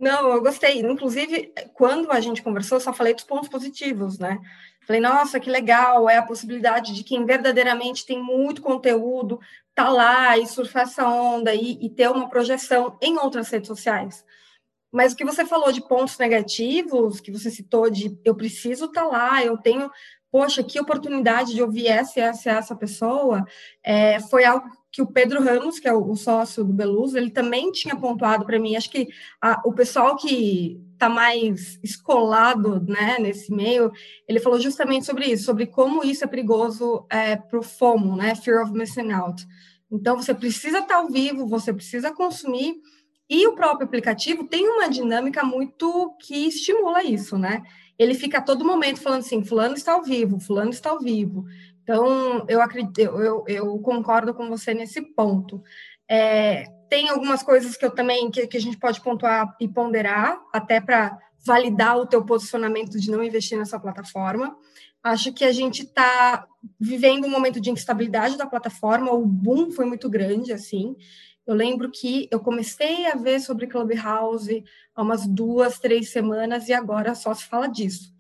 Não, 0.01 0.33
eu 0.33 0.41
gostei. 0.41 0.81
Inclusive, 0.81 1.53
quando 1.75 2.11
a 2.11 2.21
gente 2.21 2.41
conversou, 2.41 2.81
só 2.81 2.95
falei 2.95 3.13
dos 3.13 3.25
pontos 3.25 3.51
positivos, 3.51 4.19
né? 4.19 4.39
Falei, 4.87 5.03
nossa, 5.03 5.41
que 5.41 5.51
legal, 5.51 6.09
é 6.09 6.17
a 6.17 6.23
possibilidade 6.23 6.95
de 6.95 7.03
quem 7.03 7.27
verdadeiramente 7.27 8.07
tem 8.07 8.23
muito 8.23 8.63
conteúdo, 8.63 9.39
tá 9.77 9.91
lá 9.91 10.39
e 10.39 10.47
surfar 10.47 10.85
essa 10.85 11.07
onda 11.07 11.55
e, 11.55 11.79
e 11.85 11.91
ter 11.91 12.11
uma 12.11 12.31
projeção 12.31 12.99
em 13.01 13.19
outras 13.19 13.51
redes 13.51 13.69
sociais. 13.69 14.25
Mas 14.91 15.13
o 15.13 15.17
que 15.17 15.25
você 15.25 15.45
falou 15.45 15.71
de 15.71 15.87
pontos 15.87 16.17
negativos, 16.17 17.21
que 17.21 17.31
você 17.31 17.51
citou 17.51 17.91
de 17.91 18.19
eu 18.25 18.35
preciso 18.35 18.87
estar 18.87 19.03
tá 19.03 19.07
lá, 19.07 19.45
eu 19.45 19.59
tenho, 19.59 19.91
poxa, 20.31 20.63
que 20.63 20.81
oportunidade 20.81 21.55
de 21.55 21.63
ouvir 21.63 21.89
essa, 21.89 22.19
essa, 22.21 22.51
essa 22.53 22.75
pessoa, 22.75 23.45
é, 23.85 24.19
foi 24.21 24.47
algo 24.47 24.67
que 24.91 25.03
o 25.03 25.07
Pedro 25.07 25.43
Ramos, 25.43 25.79
que 25.79 25.87
é 25.87 25.93
o, 25.93 26.17
sócio 26.17 26.65
do 26.65 26.73
Beluz, 26.73 27.15
ele 27.15 27.31
também 27.31 27.71
tinha 27.71 27.95
pontuado 27.95 28.47
para 28.47 28.59
mim. 28.59 28.77
Acho 28.77 28.91
que 28.91 29.09
a, 29.43 29.61
o 29.63 29.75
pessoal 29.75 30.17
que 30.17 30.81
está 30.95 31.11
mais 31.11 31.79
escolado 31.85 32.81
né, 32.81 33.19
nesse 33.19 33.53
meio, 33.53 33.93
ele 34.27 34.41
falou 34.41 34.59
justamente 34.59 35.05
sobre 35.05 35.27
isso, 35.27 35.45
sobre 35.45 35.67
como 35.67 36.03
isso 36.03 36.25
é 36.25 36.27
perigoso 36.27 37.05
é, 37.11 37.37
para 37.37 37.59
o 37.59 37.63
FOMO, 37.63 38.17
né, 38.17 38.35
Fear 38.35 38.63
of 38.63 38.73
Missing 38.73 39.13
Out. 39.13 39.47
Então, 39.91 40.17
você 40.17 40.35
precisa 40.35 40.79
estar 40.79 40.95
tá 40.95 40.97
ao 40.97 41.09
vivo, 41.09 41.47
você 41.47 41.73
precisa 41.73 42.13
consumir, 42.13 42.75
e 43.29 43.47
o 43.47 43.55
próprio 43.55 43.87
aplicativo 43.87 44.45
tem 44.45 44.69
uma 44.69 44.89
dinâmica 44.89 45.43
muito 45.45 46.17
que 46.21 46.47
estimula 46.47 47.03
isso, 47.03 47.37
né? 47.37 47.63
Ele 47.99 48.15
fica 48.15 48.39
a 48.39 48.43
todo 48.43 48.65
momento 48.65 49.01
falando 49.01 49.21
assim, 49.21 49.45
fulano 49.45 49.75
está 49.75 49.93
ao 49.93 50.03
vivo, 50.03 50.39
fulano 50.39 50.71
está 50.71 50.91
ao 50.91 51.01
vivo. 51.01 51.45
Então, 51.83 52.45
eu 52.49 52.61
acredito, 52.61 53.01
eu, 53.01 53.45
eu 53.47 53.79
concordo 53.79 54.35
com 54.35 54.49
você 54.49 54.75
nesse 54.75 55.01
ponto. 55.01 55.63
É, 56.09 56.65
tem 56.89 57.09
algumas 57.09 57.43
coisas 57.43 57.77
que 57.77 57.85
eu 57.85 57.91
também 57.91 58.31
que, 58.31 58.47
que 58.47 58.57
a 58.57 58.61
gente 58.61 58.79
pode 58.79 59.01
pontuar 59.01 59.57
e 59.61 59.67
ponderar, 59.67 60.41
até 60.53 60.81
para 60.81 61.19
validar 61.45 61.97
o 61.97 62.07
teu 62.07 62.25
posicionamento 62.25 62.99
de 62.99 63.11
não 63.11 63.23
investir 63.23 63.59
nessa 63.59 63.79
plataforma. 63.79 64.57
Acho 65.07 65.33
que 65.33 65.45
a 65.45 65.53
gente 65.53 65.83
está 65.83 66.49
vivendo 66.81 67.27
um 67.27 67.31
momento 67.31 67.61
de 67.61 67.71
instabilidade 67.71 68.37
da 68.37 68.45
plataforma, 68.45 69.13
o 69.13 69.25
boom 69.25 69.71
foi 69.71 69.85
muito 69.85 70.11
grande, 70.11 70.53
assim. 70.53 70.97
Eu 71.47 71.55
lembro 71.55 71.93
que 71.93 72.27
eu 72.29 72.41
comecei 72.41 73.07
a 73.07 73.15
ver 73.15 73.39
sobre 73.39 73.69
Clubhouse 73.69 74.65
há 74.97 75.01
umas 75.01 75.25
duas, 75.25 75.79
três 75.79 76.11
semanas 76.11 76.69
e 76.69 76.73
agora 76.73 77.15
só 77.15 77.33
se 77.33 77.45
fala 77.45 77.69
disso. 77.69 78.13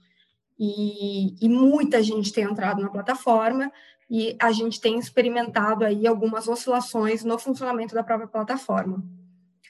E, 0.57 1.35
e, 1.45 1.49
muita 1.49 2.00
gente 2.05 2.33
tem 2.33 2.45
entrado 2.45 2.81
na 2.81 2.88
plataforma 2.88 3.73
e 4.09 4.37
a 4.40 4.52
gente 4.52 4.81
tem 4.81 4.97
experimentado 4.97 5.85
aí 5.85 6.07
algumas 6.07 6.47
oscilações 6.47 7.25
no 7.25 7.37
funcionamento 7.37 7.97
da 7.97 8.05
própria 8.05 8.28
plataforma. 8.28 9.02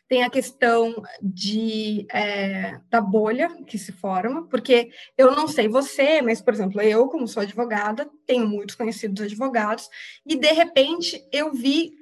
Tem 0.09 0.23
a 0.23 0.31
questão 0.31 1.03
de, 1.21 2.07
é, 2.13 2.81
da 2.89 3.01
bolha 3.01 3.49
que 3.65 3.77
se 3.77 3.91
forma, 3.91 4.47
porque 4.47 4.91
eu 5.19 5.33
não 5.33 5.49
sei 5.49 5.69
você, 5.69 6.23
mas, 6.23 6.41
por 6.41 6.55
exemplo, 6.55 6.81
eu, 6.81 7.09
como 7.09 7.27
sou 7.27 7.43
advogada, 7.43 8.09
tenho 8.25 8.47
muitos 8.47 8.77
conhecidos 8.77 9.25
advogados, 9.25 9.89
e 10.25 10.37
de 10.37 10.53
repente 10.53 11.27
eu 11.33 11.53
vi 11.53 11.93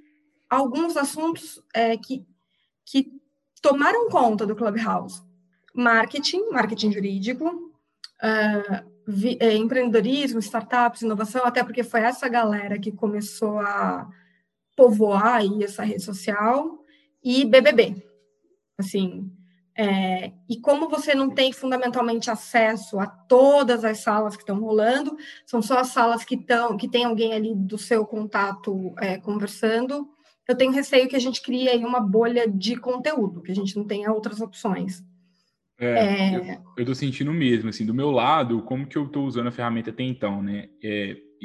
alguns 0.51 0.97
assuntos 0.97 1.63
é, 1.73 1.97
que, 1.97 2.25
que 2.85 3.11
tomaram 3.63 4.11
conta 4.11 4.47
do 4.47 4.55
Clubhouse. 4.55 5.23
Marketing, 5.75 6.51
marketing 6.51 6.93
jurídico, 6.93 7.49
uh, 7.49 8.95
vi, 9.07 9.37
é, 9.41 9.55
empreendedorismo, 9.57 10.39
startups, 10.39 11.03
inovação, 11.03 11.45
até 11.45 11.65
porque 11.65 11.83
foi 11.83 12.01
essa 12.01 12.29
galera 12.29 12.79
que 12.79 12.93
começou 12.93 13.59
a 13.59 14.09
povoar 14.77 15.37
aí 15.37 15.65
essa 15.65 15.83
rede 15.83 16.03
social, 16.03 16.84
e 17.25 17.45
BBB. 17.45 17.97
Assim, 18.79 19.31
é, 19.77 20.31
e 20.49 20.61
como 20.61 20.89
você 20.89 21.15
não 21.15 21.31
tem 21.31 21.53
fundamentalmente 21.53 22.31
acesso 22.31 23.01
a 23.01 23.07
todas 23.07 23.85
as 23.85 23.99
salas 23.99 24.37
que 24.37 24.43
estão 24.43 24.61
rolando, 24.61 25.17
são 25.45 25.61
só 25.61 25.79
as 25.79 25.89
salas 25.89 26.25
que 26.25 26.37
estão, 26.37 26.77
que 26.77 26.89
tem 26.89 27.05
alguém 27.05 27.33
ali 27.33 27.55
do 27.55 27.77
seu 27.77 28.07
contato 28.07 28.95
é, 29.01 29.19
conversando. 29.19 30.09
Eu 30.47 30.57
tenho 30.57 30.73
receio 30.73 31.09
que 31.09 31.17
a 31.17 31.21
gente 31.21 31.43
crie 31.43 31.69
aí 31.69 31.85
uma 31.85 32.01
bolha 32.01 32.49
de 32.49 32.77
conteúdo, 32.77 33.43
que 33.43 33.51
a 33.51 33.55
gente 33.55 33.77
não 33.77 33.85
tenha 33.85 34.13
outras 34.13 34.41
opções. 34.41 35.03
É, 35.79 35.87
é... 35.87 36.37
Eu, 36.37 36.63
eu 36.79 36.87
tô 36.87 36.95
sentindo 36.95 37.33
mesmo, 37.33 37.69
assim, 37.69 37.85
do 37.85 37.95
meu 37.95 38.11
lado, 38.11 38.63
como 38.63 38.87
que 38.87 38.97
eu 38.97 39.09
tô 39.09 39.25
usando 39.25 39.49
a 39.49 39.53
ferramenta 39.53 39.91
até 39.91 40.05
então, 40.05 40.41
né? 40.41 40.69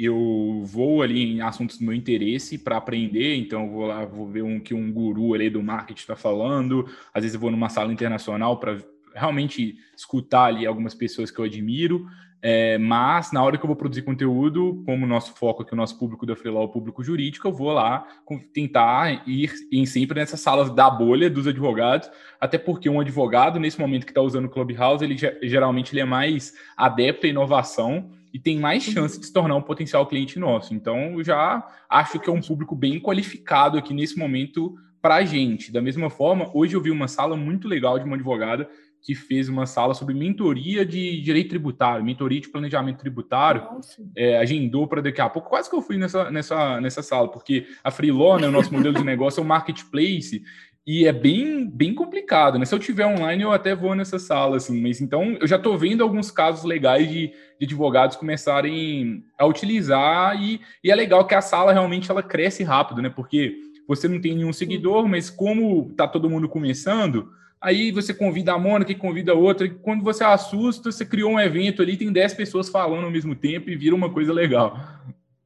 Eu 0.02 0.62
vou 0.64 1.02
ali 1.02 1.34
em 1.34 1.42
assuntos 1.42 1.78
do 1.78 1.84
meu 1.84 1.92
interesse 1.92 2.56
para 2.56 2.76
aprender, 2.76 3.36
então 3.36 3.70
vou 3.70 3.86
lá, 3.86 4.04
vou 4.04 4.26
ver 4.26 4.42
um 4.42 4.58
que 4.58 4.72
um 4.72 4.90
guru 4.90 5.34
ali 5.34 5.50
do 5.50 5.62
marketing 5.62 6.00
está 6.00 6.16
falando, 6.16 6.86
às 7.12 7.22
vezes 7.22 7.34
eu 7.34 7.40
vou 7.40 7.50
numa 7.50 7.68
sala 7.68 7.92
internacional 7.92 8.58
para 8.58 8.78
realmente 9.14 9.76
escutar 9.96 10.44
ali 10.44 10.64
algumas 10.64 10.94
pessoas 10.94 11.30
que 11.30 11.38
eu 11.38 11.44
admiro, 11.44 12.06
é, 12.42 12.78
mas 12.78 13.32
na 13.32 13.42
hora 13.42 13.58
que 13.58 13.64
eu 13.64 13.66
vou 13.68 13.76
produzir 13.76 14.02
conteúdo, 14.02 14.82
como 14.86 15.04
o 15.04 15.08
nosso 15.08 15.34
foco 15.34 15.62
aqui, 15.62 15.74
o 15.74 15.76
nosso 15.76 15.98
público 15.98 16.24
da 16.24 16.34
Freelaw 16.34 16.62
é 16.62 16.64
o 16.64 16.68
público 16.68 17.04
jurídico, 17.04 17.46
eu 17.46 17.52
vou 17.52 17.72
lá 17.72 18.06
tentar 18.54 19.28
ir 19.28 19.52
em 19.70 19.84
sempre 19.84 20.18
nessas 20.18 20.40
salas 20.40 20.70
da 20.70 20.88
bolha 20.88 21.28
dos 21.28 21.46
advogados, 21.46 22.10
até 22.40 22.56
porque 22.56 22.88
um 22.88 23.00
advogado, 23.00 23.60
nesse 23.60 23.78
momento 23.78 24.06
que 24.06 24.12
está 24.12 24.22
usando 24.22 24.46
o 24.46 24.48
Clubhouse, 24.48 25.04
ele 25.04 25.16
geralmente 25.42 25.92
ele 25.92 26.00
é 26.00 26.06
mais 26.06 26.54
adepto 26.76 27.26
à 27.26 27.28
inovação, 27.28 28.10
e 28.32 28.38
tem 28.38 28.58
mais 28.58 28.82
chance 28.82 29.18
de 29.18 29.26
se 29.26 29.32
tornar 29.32 29.56
um 29.56 29.62
potencial 29.62 30.06
cliente 30.06 30.38
nosso. 30.38 30.74
Então, 30.74 31.18
eu 31.18 31.24
já 31.24 31.66
acho 31.88 32.18
que 32.18 32.28
é 32.28 32.32
um 32.32 32.40
público 32.40 32.74
bem 32.74 33.00
qualificado 33.00 33.76
aqui 33.76 33.92
nesse 33.92 34.18
momento 34.18 34.74
para 35.00 35.16
a 35.16 35.24
gente. 35.24 35.72
Da 35.72 35.80
mesma 35.80 36.10
forma, 36.10 36.50
hoje 36.54 36.74
eu 36.74 36.80
vi 36.80 36.90
uma 36.90 37.08
sala 37.08 37.36
muito 37.36 37.66
legal 37.66 37.98
de 37.98 38.04
uma 38.04 38.16
advogada 38.16 38.68
que 39.02 39.14
fez 39.14 39.48
uma 39.48 39.64
sala 39.64 39.94
sobre 39.94 40.14
mentoria 40.14 40.84
de 40.84 41.20
direito 41.22 41.50
tributário, 41.50 42.04
mentoria 42.04 42.40
de 42.40 42.48
planejamento 42.48 42.98
tributário, 42.98 43.66
é, 44.14 44.36
agendou 44.38 44.86
para 44.86 45.00
daqui 45.00 45.20
a 45.20 45.28
pouco. 45.28 45.48
Quase 45.48 45.70
que 45.70 45.76
eu 45.76 45.80
fui 45.80 45.96
nessa, 45.96 46.30
nessa, 46.30 46.80
nessa 46.80 47.02
sala, 47.02 47.28
porque 47.28 47.66
a 47.82 47.90
Freeló, 47.90 48.38
né, 48.38 48.46
o 48.46 48.52
nosso 48.52 48.72
modelo 48.72 48.94
de 48.94 49.04
negócio 49.04 49.40
é 49.40 49.42
um 49.42 49.46
marketplace 49.46 50.42
e 50.86 51.06
é 51.06 51.12
bem, 51.12 51.68
bem 51.68 51.94
complicado, 51.94 52.58
né? 52.58 52.64
Se 52.64 52.74
eu 52.74 52.78
tiver 52.78 53.06
online, 53.06 53.42
eu 53.42 53.52
até 53.52 53.74
vou 53.74 53.94
nessa 53.94 54.18
sala, 54.18 54.56
assim, 54.56 54.80
mas 54.80 55.00
então 55.00 55.36
eu 55.40 55.46
já 55.46 55.56
estou 55.56 55.76
vendo 55.76 56.02
alguns 56.02 56.30
casos 56.30 56.64
legais 56.64 57.08
de, 57.08 57.32
de, 57.58 57.66
advogados 57.66 58.16
começarem 58.16 59.22
a 59.38 59.46
utilizar, 59.46 60.40
e, 60.40 60.60
e, 60.82 60.90
é 60.90 60.94
legal 60.94 61.26
que 61.26 61.34
a 61.34 61.42
sala 61.42 61.72
realmente 61.72 62.10
ela 62.10 62.22
cresce 62.22 62.62
rápido, 62.64 63.02
né? 63.02 63.10
Porque 63.10 63.56
você 63.86 64.08
não 64.08 64.20
tem 64.20 64.34
nenhum 64.34 64.52
seguidor, 64.52 65.06
mas 65.06 65.28
como 65.28 65.92
tá 65.96 66.08
todo 66.08 66.30
mundo 66.30 66.48
começando, 66.48 67.28
aí 67.60 67.92
você 67.92 68.14
convida 68.14 68.54
a 68.54 68.58
Mônica 68.58 68.90
e 68.90 68.96
convida 68.96 69.32
a 69.32 69.36
outra, 69.36 69.66
e 69.66 69.70
quando 69.70 70.02
você 70.02 70.24
assusta, 70.24 70.90
você 70.90 71.04
criou 71.04 71.32
um 71.32 71.40
evento 71.40 71.82
ali, 71.82 71.96
tem 71.96 72.10
10 72.10 72.34
pessoas 72.34 72.70
falando 72.70 73.04
ao 73.04 73.10
mesmo 73.10 73.34
tempo 73.34 73.68
e 73.68 73.76
vira 73.76 73.94
uma 73.94 74.10
coisa 74.10 74.32
legal. 74.32 74.78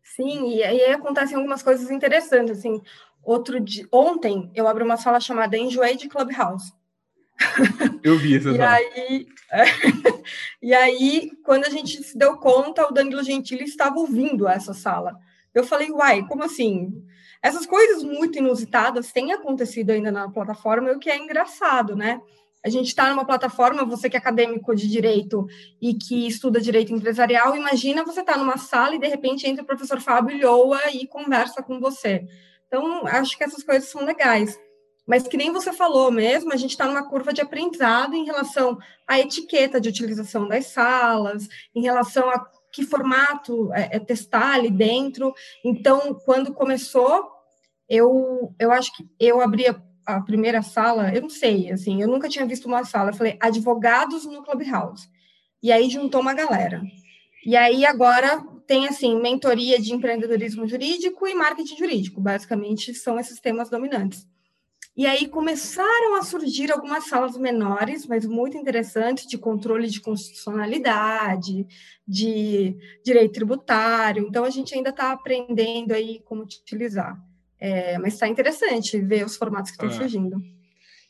Sim, 0.02 0.54
e 0.54 0.62
aí 0.62 0.84
acontecem 0.92 1.36
algumas 1.36 1.62
coisas 1.62 1.90
interessantes, 1.90 2.58
assim, 2.58 2.80
Outro 3.24 3.58
dia, 3.60 3.86
ontem 3.90 4.50
eu 4.54 4.68
abri 4.68 4.84
uma 4.84 4.96
sala 4.96 5.20
chamada 5.20 5.56
Enjoy 5.56 5.96
de 5.96 6.08
Clubhouse. 6.08 6.72
Eu 8.04 8.18
vi 8.18 8.36
essa 8.36 8.50
e 8.50 8.56
sala. 8.56 8.74
Aí, 8.74 9.26
e 10.62 10.74
aí, 10.74 11.30
quando 11.44 11.64
a 11.64 11.70
gente 11.70 12.02
se 12.02 12.16
deu 12.16 12.36
conta, 12.36 12.86
o 12.86 12.92
Danilo 12.92 13.24
Gentili 13.24 13.64
estava 13.64 13.98
ouvindo 13.98 14.46
essa 14.46 14.72
sala. 14.72 15.18
Eu 15.52 15.64
falei, 15.64 15.90
uai, 15.90 16.24
como 16.26 16.44
assim? 16.44 16.92
Essas 17.42 17.66
coisas 17.66 18.02
muito 18.02 18.38
inusitadas 18.38 19.12
têm 19.12 19.32
acontecido 19.32 19.90
ainda 19.90 20.12
na 20.12 20.30
plataforma, 20.30 20.92
o 20.92 20.98
que 20.98 21.10
é 21.10 21.16
engraçado, 21.16 21.96
né? 21.96 22.20
A 22.64 22.70
gente 22.70 22.88
está 22.88 23.10
numa 23.10 23.26
plataforma, 23.26 23.84
você 23.84 24.08
que 24.08 24.16
é 24.16 24.18
acadêmico 24.18 24.74
de 24.74 24.88
direito 24.88 25.46
e 25.80 25.92
que 25.92 26.26
estuda 26.26 26.58
direito 26.58 26.94
empresarial, 26.94 27.54
imagina 27.54 28.02
você 28.02 28.20
estar 28.20 28.32
tá 28.32 28.38
numa 28.38 28.56
sala 28.56 28.94
e 28.94 28.98
de 28.98 29.06
repente 29.06 29.46
entra 29.46 29.62
o 29.62 29.66
professor 29.66 30.00
Fábio 30.00 30.38
Loa 30.40 30.80
e 30.90 31.06
conversa 31.06 31.62
com 31.62 31.78
você. 31.78 32.26
Então, 32.66 33.06
acho 33.06 33.36
que 33.36 33.44
essas 33.44 33.62
coisas 33.62 33.88
são 33.88 34.04
legais. 34.04 34.58
Mas 35.06 35.28
que 35.28 35.36
nem 35.36 35.52
você 35.52 35.72
falou 35.72 36.10
mesmo, 36.10 36.52
a 36.52 36.56
gente 36.56 36.70
está 36.70 36.86
numa 36.86 37.08
curva 37.08 37.32
de 37.32 37.40
aprendizado 37.40 38.14
em 38.14 38.24
relação 38.24 38.78
à 39.06 39.20
etiqueta 39.20 39.80
de 39.80 39.88
utilização 39.88 40.48
das 40.48 40.66
salas, 40.66 41.46
em 41.74 41.82
relação 41.82 42.30
a 42.30 42.44
que 42.72 42.84
formato 42.84 43.72
é, 43.72 43.96
é 43.96 43.98
testar 44.00 44.54
ali 44.54 44.70
dentro. 44.70 45.32
Então, 45.64 46.14
quando 46.24 46.54
começou, 46.54 47.30
eu, 47.88 48.54
eu 48.58 48.72
acho 48.72 48.96
que 48.96 49.06
eu 49.20 49.40
abri 49.40 49.68
a, 49.68 49.80
a 50.06 50.20
primeira 50.22 50.62
sala, 50.62 51.14
eu 51.14 51.22
não 51.22 51.30
sei, 51.30 51.70
assim, 51.70 52.00
eu 52.00 52.08
nunca 52.08 52.28
tinha 52.28 52.46
visto 52.46 52.66
uma 52.66 52.84
sala, 52.84 53.10
eu 53.10 53.14
falei, 53.14 53.36
advogados 53.40 54.24
no 54.24 54.42
Clubhouse. 54.42 55.08
E 55.62 55.70
aí 55.70 55.88
juntou 55.88 56.20
uma 56.20 56.34
galera. 56.34 56.82
E 57.44 57.56
aí 57.56 57.84
agora 57.84 58.42
tem 58.66 58.86
assim 58.86 59.20
mentoria 59.20 59.80
de 59.80 59.92
empreendedorismo 59.92 60.66
jurídico 60.66 61.26
e 61.26 61.34
marketing 61.34 61.76
jurídico, 61.76 62.20
basicamente 62.20 62.94
são 62.94 63.18
esses 63.18 63.40
temas 63.40 63.68
dominantes. 63.68 64.26
E 64.96 65.06
aí 65.06 65.26
começaram 65.26 66.14
a 66.14 66.22
surgir 66.22 66.70
algumas 66.70 67.08
salas 67.08 67.36
menores, 67.36 68.06
mas 68.06 68.24
muito 68.24 68.56
interessantes, 68.56 69.26
de 69.26 69.36
controle 69.36 69.88
de 69.88 70.00
constitucionalidade, 70.00 71.66
de 72.06 72.76
direito 73.04 73.32
tributário. 73.32 74.24
Então 74.28 74.44
a 74.44 74.50
gente 74.50 74.72
ainda 74.72 74.90
está 74.90 75.10
aprendendo 75.10 75.92
aí 75.92 76.20
como 76.24 76.42
utilizar. 76.42 77.20
É, 77.58 77.98
mas 77.98 78.14
está 78.14 78.28
interessante 78.28 79.00
ver 79.00 79.26
os 79.26 79.36
formatos 79.36 79.72
que 79.72 79.76
estão 79.76 79.88
é. 79.88 79.92
surgindo. 80.00 80.40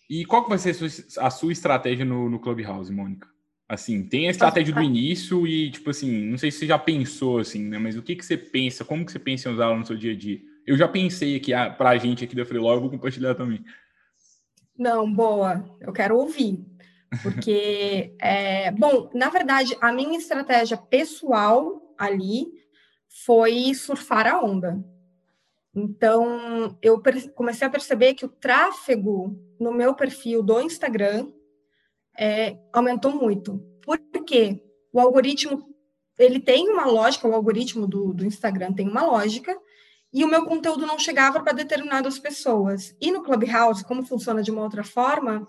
E 0.08 0.24
qual 0.24 0.44
que 0.44 0.50
vai 0.50 0.58
ser 0.58 0.70
a 0.70 0.74
sua, 0.74 1.26
a 1.26 1.30
sua 1.30 1.52
estratégia 1.52 2.06
no, 2.06 2.30
no 2.30 2.40
Clubhouse, 2.40 2.92
Mônica? 2.92 3.28
Assim, 3.68 4.06
tem 4.06 4.28
a 4.28 4.30
estratégia 4.30 4.74
do 4.74 4.82
início 4.82 5.46
e, 5.46 5.70
tipo 5.70 5.88
assim, 5.88 6.26
não 6.26 6.36
sei 6.36 6.50
se 6.50 6.58
você 6.58 6.66
já 6.66 6.78
pensou, 6.78 7.38
assim, 7.38 7.64
né? 7.64 7.78
Mas 7.78 7.96
o 7.96 8.02
que, 8.02 8.14
que 8.14 8.24
você 8.24 8.36
pensa, 8.36 8.84
como 8.84 9.06
que 9.06 9.12
você 9.12 9.18
pensa 9.18 9.48
em 9.48 9.52
usar 9.52 9.64
ela 9.64 9.76
no 9.76 9.86
seu 9.86 9.96
dia 9.96 10.12
a 10.12 10.16
dia? 10.16 10.40
Eu 10.66 10.76
já 10.76 10.86
pensei 10.86 11.36
aqui, 11.36 11.52
ah, 11.54 11.70
para 11.70 11.90
a 11.90 11.96
gente 11.96 12.24
aqui 12.24 12.36
da 12.36 12.44
Freelog, 12.44 12.74
eu 12.74 12.80
vou 12.82 12.90
compartilhar 12.90 13.34
também. 13.34 13.64
Não, 14.78 15.10
boa. 15.10 15.64
Eu 15.80 15.92
quero 15.92 16.16
ouvir. 16.16 16.64
Porque, 17.22 18.14
é, 18.20 18.70
bom, 18.70 19.10
na 19.14 19.30
verdade, 19.30 19.76
a 19.80 19.92
minha 19.92 20.18
estratégia 20.18 20.76
pessoal 20.76 21.94
ali 21.98 22.46
foi 23.24 23.72
surfar 23.72 24.26
a 24.26 24.42
onda. 24.42 24.84
Então, 25.74 26.76
eu 26.82 27.02
comecei 27.34 27.66
a 27.66 27.70
perceber 27.70 28.14
que 28.14 28.26
o 28.26 28.28
tráfego 28.28 29.36
no 29.58 29.72
meu 29.72 29.94
perfil 29.94 30.42
do 30.42 30.60
Instagram 30.60 31.32
é, 32.18 32.56
aumentou 32.72 33.12
muito. 33.12 33.58
Por 33.84 33.98
quê? 34.24 34.62
O 34.92 35.00
algoritmo, 35.00 35.68
ele 36.18 36.40
tem 36.40 36.68
uma 36.68 36.86
lógica, 36.86 37.28
o 37.28 37.34
algoritmo 37.34 37.86
do, 37.86 38.12
do 38.12 38.24
Instagram 38.24 38.72
tem 38.72 38.88
uma 38.88 39.04
lógica, 39.04 39.56
e 40.12 40.24
o 40.24 40.28
meu 40.28 40.44
conteúdo 40.44 40.86
não 40.86 40.98
chegava 40.98 41.40
para 41.40 41.52
determinadas 41.52 42.18
pessoas. 42.18 42.94
E 43.00 43.10
no 43.10 43.22
Clubhouse, 43.22 43.84
como 43.84 44.06
funciona 44.06 44.42
de 44.42 44.50
uma 44.52 44.62
outra 44.62 44.84
forma, 44.84 45.48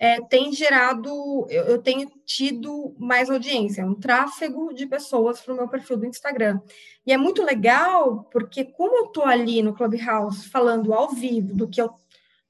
é, 0.00 0.20
tem 0.22 0.50
gerado, 0.52 1.46
eu, 1.48 1.64
eu, 1.64 1.78
tenho 1.80 2.10
tido 2.24 2.96
mais 2.98 3.30
audiência, 3.30 3.84
um 3.86 3.94
tráfego 3.94 4.72
de 4.72 4.86
pessoas 4.86 5.40
para 5.40 5.52
o 5.52 5.56
meu 5.56 5.68
perfil 5.68 5.98
do 5.98 6.06
Instagram. 6.06 6.58
E 7.06 7.12
é 7.12 7.16
muito 7.18 7.42
legal, 7.44 8.24
porque 8.32 8.64
como 8.64 8.96
eu 8.96 9.04
estou 9.04 9.24
ali 9.24 9.62
no 9.62 9.74
Clubhouse 9.74 10.48
falando 10.48 10.92
ao 10.94 11.10
vivo 11.10 11.54
do 11.54 11.68
que 11.68 11.80
eu 11.80 11.90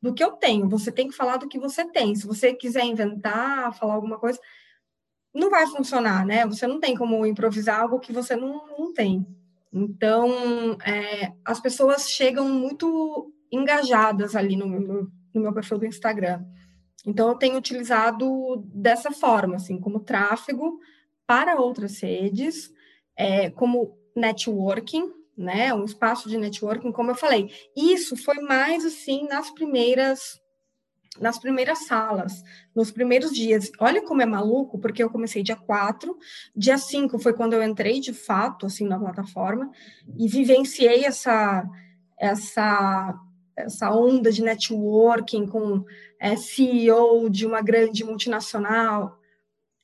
do 0.00 0.14
que 0.14 0.22
eu 0.24 0.32
tenho. 0.32 0.68
Você 0.68 0.90
tem 0.90 1.08
que 1.08 1.14
falar 1.14 1.36
do 1.36 1.48
que 1.48 1.58
você 1.58 1.84
tem. 1.84 2.14
Se 2.14 2.26
você 2.26 2.54
quiser 2.54 2.84
inventar, 2.84 3.74
falar 3.76 3.94
alguma 3.94 4.18
coisa, 4.18 4.38
não 5.34 5.50
vai 5.50 5.66
funcionar, 5.66 6.24
né? 6.24 6.46
Você 6.46 6.66
não 6.66 6.80
tem 6.80 6.96
como 6.96 7.24
improvisar 7.26 7.80
algo 7.80 8.00
que 8.00 8.12
você 8.12 8.34
não, 8.34 8.66
não 8.78 8.92
tem. 8.92 9.26
Então, 9.72 10.76
é, 10.84 11.32
as 11.44 11.60
pessoas 11.60 12.10
chegam 12.10 12.48
muito 12.48 13.32
engajadas 13.52 14.34
ali 14.34 14.56
no 14.56 14.66
meu, 14.66 15.08
no 15.34 15.40
meu 15.40 15.52
perfil 15.52 15.78
do 15.78 15.86
Instagram. 15.86 16.44
Então, 17.06 17.28
eu 17.28 17.36
tenho 17.36 17.56
utilizado 17.56 18.56
dessa 18.74 19.10
forma, 19.12 19.56
assim, 19.56 19.78
como 19.78 20.00
tráfego 20.00 20.80
para 21.26 21.60
outras 21.60 22.00
redes, 22.00 22.72
é, 23.16 23.50
como 23.50 23.96
networking, 24.16 25.10
né? 25.40 25.72
Um 25.72 25.84
espaço 25.84 26.28
de 26.28 26.36
networking, 26.36 26.92
como 26.92 27.10
eu 27.10 27.14
falei. 27.14 27.50
Isso 27.76 28.16
foi 28.16 28.40
mais 28.40 28.84
assim 28.84 29.26
nas 29.26 29.50
primeiras 29.50 30.38
nas 31.18 31.38
primeiras 31.38 31.86
salas, 31.86 32.32
nos 32.74 32.92
primeiros 32.92 33.32
dias. 33.32 33.70
Olha 33.80 34.00
como 34.00 34.22
é 34.22 34.26
maluco, 34.26 34.78
porque 34.78 35.02
eu 35.02 35.10
comecei 35.10 35.42
dia 35.42 35.56
4, 35.56 36.16
dia 36.54 36.78
5 36.78 37.18
foi 37.18 37.32
quando 37.32 37.52
eu 37.54 37.62
entrei 37.64 37.98
de 37.98 38.12
fato 38.12 38.64
assim 38.64 38.86
na 38.86 38.98
plataforma 38.98 39.70
e 40.16 40.28
vivenciei 40.28 41.04
essa 41.04 41.68
essa 42.18 43.18
essa 43.56 43.90
onda 43.90 44.30
de 44.30 44.42
networking 44.42 45.46
com 45.46 45.84
é, 46.18 46.36
CEO 46.36 47.28
de 47.28 47.44
uma 47.44 47.60
grande 47.60 48.04
multinacional. 48.04 49.18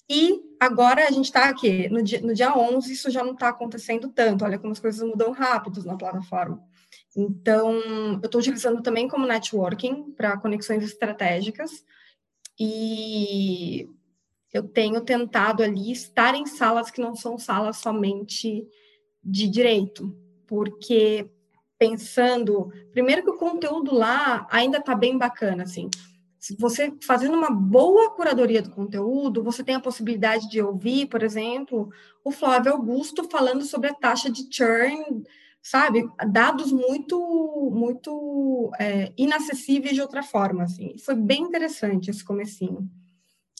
E 0.08 0.45
agora 0.60 1.06
a 1.06 1.10
gente 1.10 1.26
está 1.26 1.48
aqui, 1.48 1.88
no 1.88 2.02
dia, 2.02 2.20
no 2.20 2.34
dia 2.34 2.56
11, 2.56 2.92
isso 2.92 3.10
já 3.10 3.22
não 3.22 3.32
está 3.32 3.48
acontecendo 3.48 4.08
tanto. 4.08 4.44
Olha 4.44 4.58
como 4.58 4.72
as 4.72 4.80
coisas 4.80 5.06
mudam 5.06 5.32
rápido 5.32 5.82
na 5.84 5.96
plataforma. 5.96 6.62
Então, 7.16 7.72
eu 8.22 8.26
estou 8.26 8.40
utilizando 8.40 8.82
também 8.82 9.08
como 9.08 9.26
networking 9.26 10.12
para 10.12 10.38
conexões 10.38 10.84
estratégicas. 10.84 11.84
E 12.58 13.88
eu 14.52 14.62
tenho 14.62 15.00
tentado 15.00 15.62
ali 15.62 15.92
estar 15.92 16.34
em 16.34 16.46
salas 16.46 16.90
que 16.90 17.00
não 17.00 17.14
são 17.14 17.38
salas 17.38 17.78
somente 17.78 18.66
de 19.22 19.48
direito, 19.48 20.16
porque 20.46 21.30
pensando, 21.78 22.72
primeiro 22.92 23.22
que 23.22 23.30
o 23.30 23.38
conteúdo 23.38 23.94
lá 23.94 24.46
ainda 24.50 24.78
está 24.78 24.94
bem 24.94 25.18
bacana, 25.18 25.64
assim 25.64 25.90
você 26.58 26.92
fazendo 27.02 27.34
uma 27.34 27.50
boa 27.50 28.10
curadoria 28.10 28.62
do 28.62 28.70
conteúdo, 28.70 29.42
você 29.42 29.64
tem 29.64 29.74
a 29.74 29.80
possibilidade 29.80 30.48
de 30.48 30.60
ouvir, 30.60 31.06
por 31.06 31.22
exemplo, 31.22 31.90
o 32.22 32.30
Flávio 32.30 32.72
Augusto 32.72 33.28
falando 33.30 33.64
sobre 33.64 33.88
a 33.88 33.94
taxa 33.94 34.30
de 34.30 34.46
churn, 34.50 35.24
sabe? 35.62 36.08
Dados 36.30 36.70
muito, 36.70 37.18
muito 37.74 38.70
é, 38.78 39.12
inacessíveis 39.16 39.94
de 39.94 40.00
outra 40.00 40.22
forma, 40.22 40.64
assim. 40.64 40.96
Foi 40.98 41.14
bem 41.14 41.42
interessante 41.42 42.10
esse 42.10 42.24
comecinho. 42.24 42.88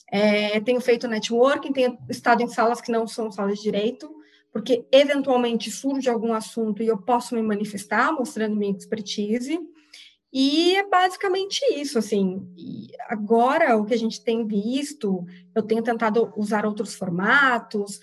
É, 0.09 0.59
tenho 0.61 0.79
feito 0.79 1.07
networking, 1.07 1.73
tenho 1.73 1.97
estado 2.09 2.41
em 2.41 2.47
salas 2.47 2.79
que 2.79 2.91
não 2.91 3.05
são 3.05 3.29
salas 3.29 3.57
de 3.57 3.63
direito, 3.63 4.09
porque 4.53 4.85
eventualmente 4.91 5.69
surge 5.69 6.09
algum 6.09 6.33
assunto 6.33 6.81
e 6.81 6.87
eu 6.87 6.97
posso 6.97 7.35
me 7.35 7.41
manifestar 7.41 8.13
mostrando 8.13 8.55
minha 8.55 8.71
expertise. 8.71 9.59
E 10.31 10.75
é 10.75 10.87
basicamente 10.87 11.61
isso, 11.73 11.97
assim. 11.97 12.47
E 12.57 12.87
agora, 13.07 13.77
o 13.77 13.85
que 13.85 13.93
a 13.93 13.97
gente 13.97 14.23
tem 14.23 14.45
visto, 14.45 15.25
eu 15.55 15.63
tenho 15.63 15.81
tentado 15.81 16.33
usar 16.35 16.65
outros 16.65 16.95
formatos, 16.95 17.99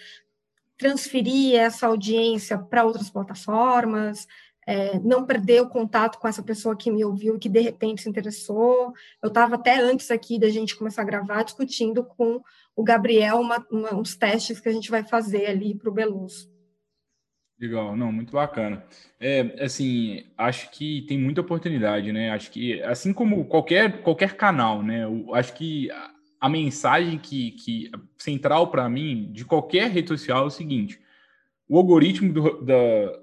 transferir 0.76 1.56
essa 1.56 1.86
audiência 1.86 2.58
para 2.58 2.84
outras 2.84 3.10
plataformas, 3.10 4.26
é, 4.66 4.98
não 5.00 5.26
perder 5.26 5.60
o 5.60 5.68
contato 5.68 6.18
com 6.18 6.26
essa 6.26 6.42
pessoa 6.42 6.76
que 6.76 6.90
me 6.90 7.04
ouviu, 7.04 7.38
que 7.38 7.48
de 7.48 7.60
repente 7.60 8.02
se 8.02 8.08
interessou. 8.08 8.92
Eu 9.22 9.28
estava 9.28 9.56
até 9.56 9.78
antes 9.78 10.10
aqui 10.10 10.38
da 10.38 10.48
gente 10.48 10.76
começar 10.76 11.02
a 11.02 11.06
gravar, 11.06 11.42
discutindo 11.42 12.02
com 12.02 12.42
o 12.74 12.82
Gabriel 12.82 13.38
uma, 13.38 13.64
uma, 13.70 13.94
uns 13.94 14.16
testes 14.16 14.60
que 14.60 14.68
a 14.68 14.72
gente 14.72 14.90
vai 14.90 15.04
fazer 15.04 15.46
ali 15.46 15.74
para 15.74 15.90
o 15.90 15.92
Beluz. 15.92 16.48
Legal, 17.58 17.96
não, 17.96 18.10
muito 18.10 18.32
bacana. 18.32 18.84
É, 19.20 19.62
assim, 19.64 20.24
acho 20.36 20.70
que 20.72 21.02
tem 21.02 21.16
muita 21.16 21.40
oportunidade, 21.40 22.10
né? 22.12 22.30
Acho 22.30 22.50
que, 22.50 22.82
assim 22.82 23.12
como 23.12 23.44
qualquer, 23.44 24.02
qualquer 24.02 24.34
canal, 24.36 24.82
né? 24.82 25.04
Eu 25.04 25.32
acho 25.34 25.54
que 25.54 25.88
a, 25.90 26.10
a 26.40 26.48
mensagem 26.48 27.16
que, 27.16 27.52
que 27.52 27.90
central 28.18 28.70
para 28.70 28.88
mim 28.88 29.30
de 29.32 29.44
qualquer 29.44 29.88
rede 29.90 30.08
social 30.08 30.44
é 30.44 30.46
o 30.46 30.50
seguinte: 30.50 31.00
o 31.68 31.78
algoritmo 31.78 32.32
do, 32.32 32.62
da, 32.62 32.74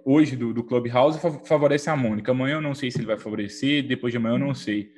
hoje 0.06 0.36
do, 0.38 0.54
do 0.54 0.64
Clubhouse 0.64 1.20
favorece 1.46 1.90
a 1.90 1.96
Mônica. 1.96 2.32
Amanhã 2.32 2.56
eu 2.56 2.62
não 2.62 2.74
sei 2.74 2.90
se 2.90 3.00
ele 3.00 3.08
vai 3.08 3.18
favorecer, 3.18 3.86
depois 3.86 4.12
de 4.14 4.18
amanhã 4.18 4.36
eu 4.36 4.40
não 4.40 4.56
sei. 4.56 4.94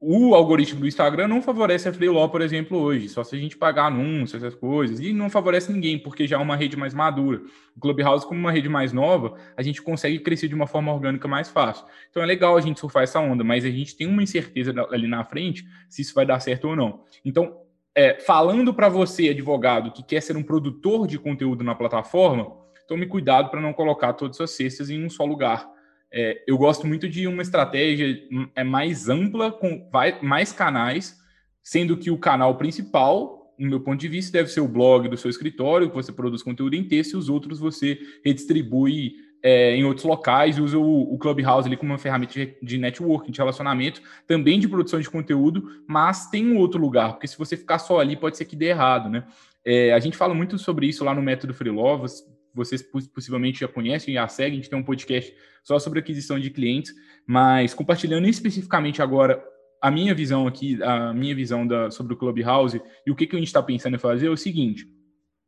O 0.00 0.32
algoritmo 0.32 0.80
do 0.80 0.86
Instagram 0.86 1.26
não 1.26 1.42
favorece 1.42 1.88
a 1.88 1.92
Freeló, 1.92 2.28
por 2.28 2.40
exemplo, 2.40 2.78
hoje, 2.78 3.08
só 3.08 3.24
se 3.24 3.34
a 3.34 3.38
gente 3.38 3.56
pagar 3.56 3.86
anúncios, 3.86 4.40
essas 4.40 4.54
coisas, 4.54 5.00
e 5.00 5.12
não 5.12 5.28
favorece 5.28 5.72
ninguém, 5.72 5.98
porque 5.98 6.24
já 6.24 6.36
é 6.36 6.40
uma 6.40 6.54
rede 6.54 6.76
mais 6.76 6.94
madura. 6.94 7.42
O 7.76 7.80
Clubhouse, 7.80 8.24
como 8.24 8.38
uma 8.38 8.52
rede 8.52 8.68
mais 8.68 8.92
nova, 8.92 9.36
a 9.56 9.62
gente 9.62 9.82
consegue 9.82 10.20
crescer 10.20 10.46
de 10.46 10.54
uma 10.54 10.68
forma 10.68 10.92
orgânica 10.94 11.26
mais 11.26 11.48
fácil. 11.48 11.84
Então 12.10 12.22
é 12.22 12.26
legal 12.26 12.56
a 12.56 12.60
gente 12.60 12.78
surfar 12.78 13.02
essa 13.02 13.18
onda, 13.18 13.42
mas 13.42 13.64
a 13.64 13.70
gente 13.70 13.96
tem 13.96 14.06
uma 14.06 14.22
incerteza 14.22 14.72
ali 14.92 15.08
na 15.08 15.24
frente 15.24 15.64
se 15.88 16.02
isso 16.02 16.14
vai 16.14 16.24
dar 16.24 16.38
certo 16.38 16.68
ou 16.68 16.76
não. 16.76 17.02
Então, 17.24 17.56
é, 17.92 18.20
falando 18.20 18.72
para 18.72 18.88
você, 18.88 19.30
advogado, 19.30 19.90
que 19.90 20.04
quer 20.04 20.20
ser 20.20 20.36
um 20.36 20.44
produtor 20.44 21.08
de 21.08 21.18
conteúdo 21.18 21.64
na 21.64 21.74
plataforma, 21.74 22.46
tome 22.86 23.04
cuidado 23.06 23.50
para 23.50 23.60
não 23.60 23.72
colocar 23.72 24.12
todas 24.12 24.40
as 24.40 24.52
cestas 24.52 24.90
em 24.90 25.04
um 25.04 25.10
só 25.10 25.24
lugar 25.24 25.68
é, 26.12 26.42
eu 26.46 26.56
gosto 26.56 26.86
muito 26.86 27.08
de 27.08 27.26
uma 27.26 27.42
estratégia 27.42 28.26
hum, 28.30 28.48
é 28.54 28.64
mais 28.64 29.08
ampla, 29.08 29.52
com 29.52 29.88
mais 30.22 30.52
canais, 30.52 31.18
sendo 31.62 31.96
que 31.96 32.10
o 32.10 32.18
canal 32.18 32.56
principal, 32.56 33.54
no 33.58 33.68
meu 33.68 33.80
ponto 33.80 34.00
de 34.00 34.08
vista, 34.08 34.32
deve 34.32 34.50
ser 34.50 34.60
o 34.60 34.68
blog 34.68 35.08
do 35.08 35.16
seu 35.16 35.30
escritório, 35.30 35.88
que 35.88 35.94
você 35.94 36.12
produz 36.12 36.42
conteúdo 36.42 36.74
em 36.74 36.84
texto, 36.84 37.12
e 37.12 37.16
os 37.16 37.28
outros 37.28 37.58
você 37.58 37.98
redistribui 38.24 39.16
é, 39.42 39.76
em 39.76 39.84
outros 39.84 40.04
locais 40.04 40.58
usa 40.58 40.78
o, 40.78 41.14
o, 41.14 41.18
Clubhouse 41.18 41.68
ali 41.68 41.76
como 41.76 41.92
uma 41.92 41.98
ferramenta 41.98 42.32
de, 42.32 42.56
de 42.60 42.78
networking, 42.78 43.30
de 43.30 43.38
relacionamento, 43.38 44.02
também 44.26 44.58
de 44.58 44.68
produção 44.68 45.00
de 45.00 45.08
conteúdo, 45.08 45.84
mas 45.86 46.28
tem 46.28 46.46
um 46.46 46.56
outro 46.56 46.80
lugar, 46.80 47.12
porque 47.12 47.28
se 47.28 47.38
você 47.38 47.56
ficar 47.56 47.78
só 47.78 48.00
ali, 48.00 48.16
pode 48.16 48.36
ser 48.36 48.44
que 48.44 48.56
dê 48.56 48.66
errado, 48.66 49.08
né? 49.08 49.24
É, 49.64 49.92
a 49.92 49.98
gente 50.00 50.16
fala 50.16 50.34
muito 50.34 50.58
sobre 50.58 50.86
isso 50.86 51.04
lá 51.04 51.14
no 51.14 51.22
Método 51.22 51.54
Freelovas, 51.54 52.24
vocês 52.58 52.82
possivelmente 52.82 53.60
já 53.60 53.68
conhecem, 53.68 54.14
já 54.14 54.28
seguem, 54.28 54.58
a 54.58 54.62
gente 54.62 54.70
tem 54.70 54.78
um 54.78 54.84
podcast 54.84 55.34
só 55.64 55.78
sobre 55.78 55.98
aquisição 55.98 56.38
de 56.38 56.50
clientes, 56.50 56.92
mas 57.26 57.72
compartilhando 57.72 58.26
especificamente 58.26 59.00
agora 59.00 59.42
a 59.80 59.90
minha 59.90 60.14
visão 60.14 60.46
aqui, 60.46 60.82
a 60.82 61.14
minha 61.14 61.34
visão 61.34 61.66
da, 61.66 61.90
sobre 61.90 62.14
o 62.14 62.16
Clubhouse 62.16 62.80
e 63.06 63.10
o 63.10 63.16
que, 63.16 63.26
que 63.26 63.36
a 63.36 63.38
gente 63.38 63.48
está 63.48 63.62
pensando 63.62 63.94
em 63.94 63.98
fazer 63.98 64.26
é 64.26 64.30
o 64.30 64.36
seguinte: 64.36 64.86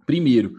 primeiro, 0.06 0.54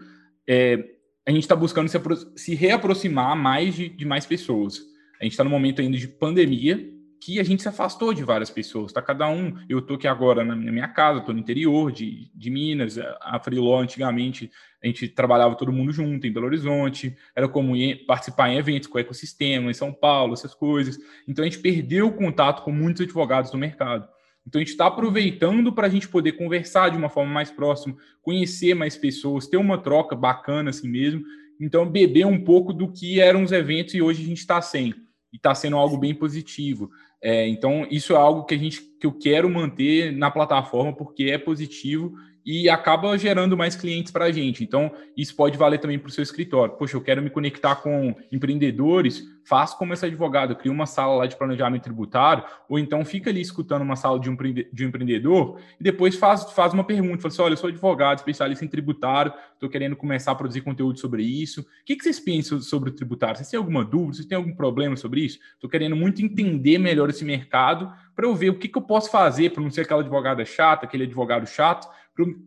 é, 0.46 0.84
a 1.26 1.30
gente 1.30 1.42
está 1.42 1.56
buscando 1.56 1.88
se, 1.88 1.98
se, 2.36 2.54
reaproximar 2.54 3.36
mais 3.36 3.74
de, 3.74 3.88
de 3.88 4.04
mais 4.04 4.26
pessoas. 4.26 4.80
A 5.20 5.24
gente 5.24 5.32
está 5.32 5.44
no 5.44 5.50
momento 5.50 5.80
ainda 5.80 5.96
de 5.96 6.08
pandemia, 6.08 6.92
que 7.24 7.38
a 7.38 7.44
gente 7.44 7.62
se 7.62 7.68
afastou 7.68 8.12
de 8.12 8.24
várias 8.24 8.50
pessoas, 8.50 8.92
tá? 8.92 9.00
Cada 9.00 9.28
um, 9.28 9.54
eu 9.68 9.80
tô 9.80 9.94
aqui 9.94 10.08
agora 10.08 10.44
na 10.44 10.56
minha 10.56 10.88
casa, 10.88 11.20
tô 11.20 11.32
no 11.32 11.38
interior 11.38 11.92
de, 11.92 12.28
de 12.34 12.50
Minas, 12.50 12.98
a 12.98 13.38
Freeló 13.38 13.80
antigamente 13.80 14.50
a 14.82 14.88
gente 14.88 15.08
trabalhava 15.08 15.54
todo 15.54 15.72
mundo 15.72 15.92
junto 15.92 16.26
em 16.26 16.32
Belo 16.32 16.46
Horizonte, 16.46 17.16
era 17.36 17.46
comum 17.46 17.74
participar 18.04 18.50
em 18.50 18.56
eventos 18.56 18.88
com 18.88 18.98
o 18.98 19.00
ecossistema, 19.00 19.70
em 19.70 19.74
São 19.74 19.92
Paulo, 19.92 20.32
essas 20.32 20.52
coisas. 20.52 20.98
Então 21.28 21.44
a 21.44 21.48
gente 21.48 21.60
perdeu 21.60 22.08
o 22.08 22.12
contato 22.12 22.64
com 22.64 22.72
muitos 22.72 23.02
advogados 23.02 23.52
do 23.52 23.56
mercado. 23.56 24.08
Então 24.44 24.60
a 24.60 24.64
gente 24.64 24.72
está 24.72 24.88
aproveitando 24.88 25.72
para 25.72 25.86
a 25.86 25.90
gente 25.90 26.08
poder 26.08 26.32
conversar 26.32 26.90
de 26.90 26.96
uma 26.96 27.08
forma 27.08 27.32
mais 27.32 27.52
próxima, 27.52 27.96
conhecer 28.20 28.74
mais 28.74 28.96
pessoas, 28.96 29.46
ter 29.46 29.56
uma 29.56 29.78
troca 29.78 30.16
bacana 30.16 30.70
assim 30.70 30.88
mesmo. 30.88 31.22
Então 31.60 31.88
beber 31.88 32.26
um 32.26 32.42
pouco 32.42 32.72
do 32.72 32.90
que 32.90 33.20
eram 33.20 33.44
os 33.44 33.52
eventos 33.52 33.94
e 33.94 34.02
hoje 34.02 34.24
a 34.24 34.26
gente 34.26 34.38
está 34.38 34.60
sem. 34.60 34.92
E 35.32 35.36
está 35.36 35.54
sendo 35.54 35.76
algo 35.76 35.96
bem 35.96 36.12
positivo. 36.12 36.90
É, 37.22 37.46
então, 37.46 37.86
isso 37.88 38.12
é 38.12 38.16
algo 38.16 38.44
que 38.44 38.54
a 38.54 38.58
gente 38.58 38.82
que 38.98 39.06
eu 39.06 39.12
quero 39.12 39.48
manter 39.48 40.12
na 40.12 40.30
plataforma 40.30 40.92
porque 40.92 41.24
é 41.24 41.38
positivo 41.38 42.12
e 42.44 42.68
acaba 42.68 43.16
gerando 43.16 43.56
mais 43.56 43.76
clientes 43.76 44.12
para 44.12 44.26
a 44.26 44.32
gente. 44.32 44.64
Então, 44.64 44.92
isso 45.16 45.34
pode 45.34 45.56
valer 45.56 45.78
também 45.78 45.98
para 45.98 46.08
o 46.08 46.12
seu 46.12 46.22
escritório. 46.22 46.74
Poxa, 46.74 46.96
eu 46.96 47.00
quero 47.00 47.22
me 47.22 47.30
conectar 47.30 47.76
com 47.76 48.14
empreendedores, 48.30 49.22
faço 49.44 49.76
como 49.76 49.92
esse 49.92 50.06
advogado, 50.06 50.56
cria 50.56 50.72
uma 50.72 50.86
sala 50.86 51.16
lá 51.16 51.26
de 51.26 51.36
planejamento 51.36 51.82
tributário, 51.82 52.44
ou 52.68 52.78
então 52.78 53.04
fica 53.04 53.30
ali 53.30 53.40
escutando 53.40 53.82
uma 53.82 53.96
sala 53.96 54.18
de 54.18 54.30
um, 54.30 54.36
de 54.36 54.84
um 54.84 54.88
empreendedor 54.88 55.58
e 55.80 55.82
depois 55.82 56.16
faz, 56.16 56.44
faz 56.52 56.72
uma 56.72 56.84
pergunta, 56.84 57.18
fala 57.18 57.32
assim, 57.32 57.42
olha, 57.42 57.52
eu 57.52 57.56
sou 57.56 57.68
advogado, 57.68 58.18
especialista 58.18 58.64
em 58.64 58.68
tributário, 58.68 59.32
estou 59.54 59.68
querendo 59.68 59.96
começar 59.96 60.32
a 60.32 60.34
produzir 60.34 60.60
conteúdo 60.60 60.98
sobre 60.98 61.22
isso. 61.22 61.60
O 61.60 61.66
que, 61.84 61.96
que 61.96 62.02
vocês 62.02 62.20
pensam 62.20 62.60
sobre 62.60 62.90
o 62.90 62.92
tributário? 62.92 63.36
Vocês 63.36 63.48
têm 63.48 63.58
alguma 63.58 63.84
dúvida? 63.84 64.14
Vocês 64.14 64.26
têm 64.26 64.36
algum 64.36 64.54
problema 64.54 64.96
sobre 64.96 65.22
isso? 65.22 65.38
Estou 65.54 65.68
querendo 65.68 65.96
muito 65.96 66.22
entender 66.22 66.78
melhor 66.78 67.10
esse 67.10 67.24
mercado 67.24 67.92
para 68.14 68.26
eu 68.26 68.34
ver 68.34 68.50
o 68.50 68.58
que, 68.58 68.68
que 68.68 68.76
eu 68.76 68.82
posso 68.82 69.10
fazer 69.10 69.50
para 69.50 69.62
não 69.62 69.70
ser 69.70 69.82
aquela 69.82 70.00
advogada 70.00 70.44
chata, 70.44 70.84
aquele 70.84 71.04
advogado 71.04 71.46
chato, 71.46 71.88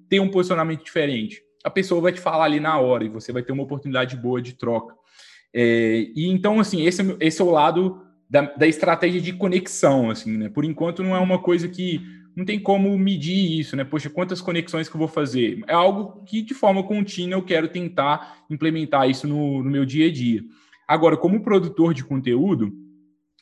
ter 0.10 0.20
um 0.20 0.30
posicionamento 0.30 0.84
diferente. 0.84 1.42
A 1.64 1.70
pessoa 1.70 2.02
vai 2.02 2.12
te 2.12 2.20
falar 2.20 2.46
ali 2.46 2.60
na 2.60 2.80
hora 2.80 3.04
e 3.04 3.10
você 3.10 3.32
vai 3.32 3.44
ter 3.44 3.52
uma 3.52 3.64
oportunidade 3.64 4.16
boa 4.16 4.42
de 4.42 4.54
troca. 4.54 4.96
É, 5.54 6.08
e 6.16 6.28
então, 6.28 6.60
assim, 6.60 6.86
esse, 6.86 7.02
é 7.02 7.18
esse 7.22 7.42
é 7.42 7.46
o 7.46 7.50
lado 7.50 8.02
da, 8.30 8.42
da, 8.42 8.68
estratégia 8.68 9.22
de 9.22 9.34
conexão, 9.34 10.10
assim, 10.10 10.38
né? 10.38 10.50
Por 10.50 10.66
enquanto 10.66 11.02
não 11.02 11.16
é 11.16 11.20
uma 11.20 11.40
coisa 11.40 11.68
que 11.68 12.02
não 12.36 12.44
tem 12.44 12.60
como 12.60 12.98
medir 12.98 13.60
isso, 13.60 13.76
né? 13.76 13.84
Poxa, 13.84 14.10
quantas 14.10 14.42
conexões 14.42 14.90
que 14.90 14.96
eu 14.96 15.00
vou 15.00 15.08
fazer? 15.08 15.64
É 15.68 15.74
algo 15.74 16.24
que 16.26 16.42
de 16.42 16.54
forma 16.54 16.84
contínua 16.84 17.36
eu 17.38 17.44
quero 17.44 17.70
tentar 17.70 18.44
implementar 18.50 19.10
isso 19.10 19.28
no, 19.28 19.64
no 19.64 19.70
meu 19.70 19.86
dia 19.86 20.08
a 20.08 20.12
dia. 20.12 20.44
Agora, 20.88 21.16
como 21.16 21.42
produtor 21.42 21.94
de 21.94 22.04
conteúdo, 22.04 22.74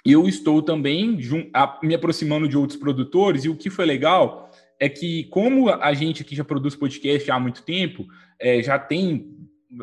eu 0.06 0.28
estou 0.28 0.62
também 0.62 1.18
me 1.82 1.96
aproximando 1.96 2.48
de 2.48 2.58
outros 2.58 2.78
produtores, 2.78 3.46
e 3.46 3.50
o 3.50 3.56
que 3.56 3.70
foi 3.70 3.86
legal 3.86 4.52
é 4.80 4.90
que, 4.90 5.26
como 5.26 5.70
a 5.70 5.94
gente 5.94 6.22
aqui 6.22 6.36
já 6.36 6.44
produz 6.44 6.76
podcast 6.76 7.30
há 7.30 7.40
muito 7.40 7.64
tempo, 7.64 8.06
é, 8.40 8.62
já 8.62 8.78
tem. 8.78 9.38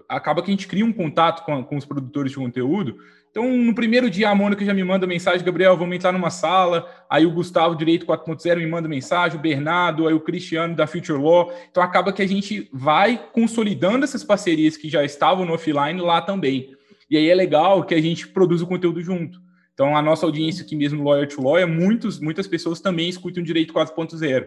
Acaba 0.08 0.42
que 0.42 0.50
a 0.50 0.54
gente 0.54 0.68
cria 0.68 0.84
um 0.84 0.92
contato 0.92 1.44
com, 1.44 1.64
com 1.64 1.76
os 1.76 1.84
produtores 1.84 2.32
de 2.32 2.38
conteúdo. 2.38 2.96
Então, 3.30 3.48
no 3.56 3.74
primeiro 3.74 4.10
dia, 4.10 4.28
a 4.28 4.34
Mônica 4.34 4.64
já 4.64 4.74
me 4.74 4.82
manda 4.82 5.06
mensagem, 5.06 5.44
Gabriel, 5.44 5.76
vamos 5.76 5.94
entrar 5.94 6.12
numa 6.12 6.30
sala. 6.30 6.88
Aí 7.08 7.24
o 7.24 7.30
Gustavo, 7.30 7.76
Direito 7.76 8.04
4.0, 8.04 8.56
me 8.56 8.66
manda 8.66 8.88
mensagem, 8.88 9.38
o 9.38 9.40
Bernardo, 9.40 10.08
aí 10.08 10.14
o 10.14 10.20
Cristiano 10.20 10.74
da 10.74 10.86
Future 10.86 11.20
Law. 11.20 11.52
Então, 11.70 11.80
acaba 11.80 12.12
que 12.12 12.22
a 12.22 12.26
gente 12.26 12.68
vai 12.72 13.20
consolidando 13.32 14.04
essas 14.04 14.24
parcerias 14.24 14.76
que 14.76 14.88
já 14.88 15.04
estavam 15.04 15.44
no 15.44 15.54
offline 15.54 16.00
lá 16.00 16.20
também. 16.20 16.74
E 17.08 17.16
aí 17.16 17.28
é 17.28 17.34
legal 17.34 17.84
que 17.84 17.94
a 17.94 18.02
gente 18.02 18.26
produz 18.26 18.62
o 18.62 18.66
conteúdo 18.66 19.00
junto. 19.00 19.40
Então, 19.74 19.96
a 19.96 20.02
nossa 20.02 20.26
audiência 20.26 20.64
aqui 20.64 20.74
mesmo, 20.74 21.02
Lawyer 21.02 21.28
to 21.28 21.40
Lawyer, 21.40 21.68
muitos, 21.68 22.18
muitas 22.18 22.46
pessoas 22.46 22.80
também 22.80 23.08
escutam 23.08 23.42
Direito 23.42 23.72
4.0. 23.72 24.44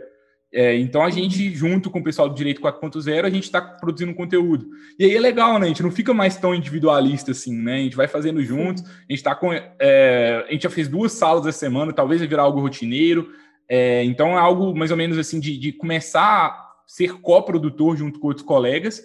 É, 0.53 0.77
então 0.77 1.01
a 1.01 1.09
gente, 1.09 1.49
junto 1.55 1.89
com 1.89 1.97
o 1.97 2.03
pessoal 2.03 2.29
do 2.29 2.35
Direito 2.35 2.61
4.0, 2.61 3.25
a 3.25 3.29
gente 3.29 3.45
está 3.45 3.59
produzindo 3.59 4.13
conteúdo. 4.13 4.67
E 4.99 5.03
aí 5.03 5.15
é 5.15 5.19
legal, 5.19 5.57
né? 5.57 5.65
A 5.65 5.69
gente 5.69 5.81
não 5.81 5.89
fica 5.89 6.13
mais 6.13 6.37
tão 6.37 6.53
individualista 6.53 7.31
assim, 7.31 7.57
né? 7.57 7.77
A 7.77 7.79
gente 7.79 7.95
vai 7.95 8.07
fazendo 8.07 8.43
juntos, 8.43 8.83
a 8.83 8.87
gente 9.09 9.13
está 9.13 9.33
com. 9.33 9.51
É, 9.51 10.45
a 10.47 10.51
gente 10.51 10.61
já 10.61 10.69
fez 10.69 10.87
duas 10.87 11.11
salas 11.13 11.47
essa 11.47 11.57
semana, 11.57 11.91
talvez 11.91 12.21
vai 12.21 12.27
virar 12.27 12.43
algo 12.43 12.61
rotineiro. 12.61 13.31
É, 13.67 14.03
então 14.03 14.37
é 14.37 14.39
algo 14.39 14.75
mais 14.75 14.91
ou 14.91 14.97
menos 14.97 15.17
assim 15.17 15.39
de, 15.39 15.57
de 15.57 15.71
começar 15.71 16.21
a 16.21 16.73
ser 16.85 17.13
coprodutor 17.13 17.97
junto 17.97 18.19
com 18.19 18.27
outros 18.27 18.45
colegas 18.45 19.01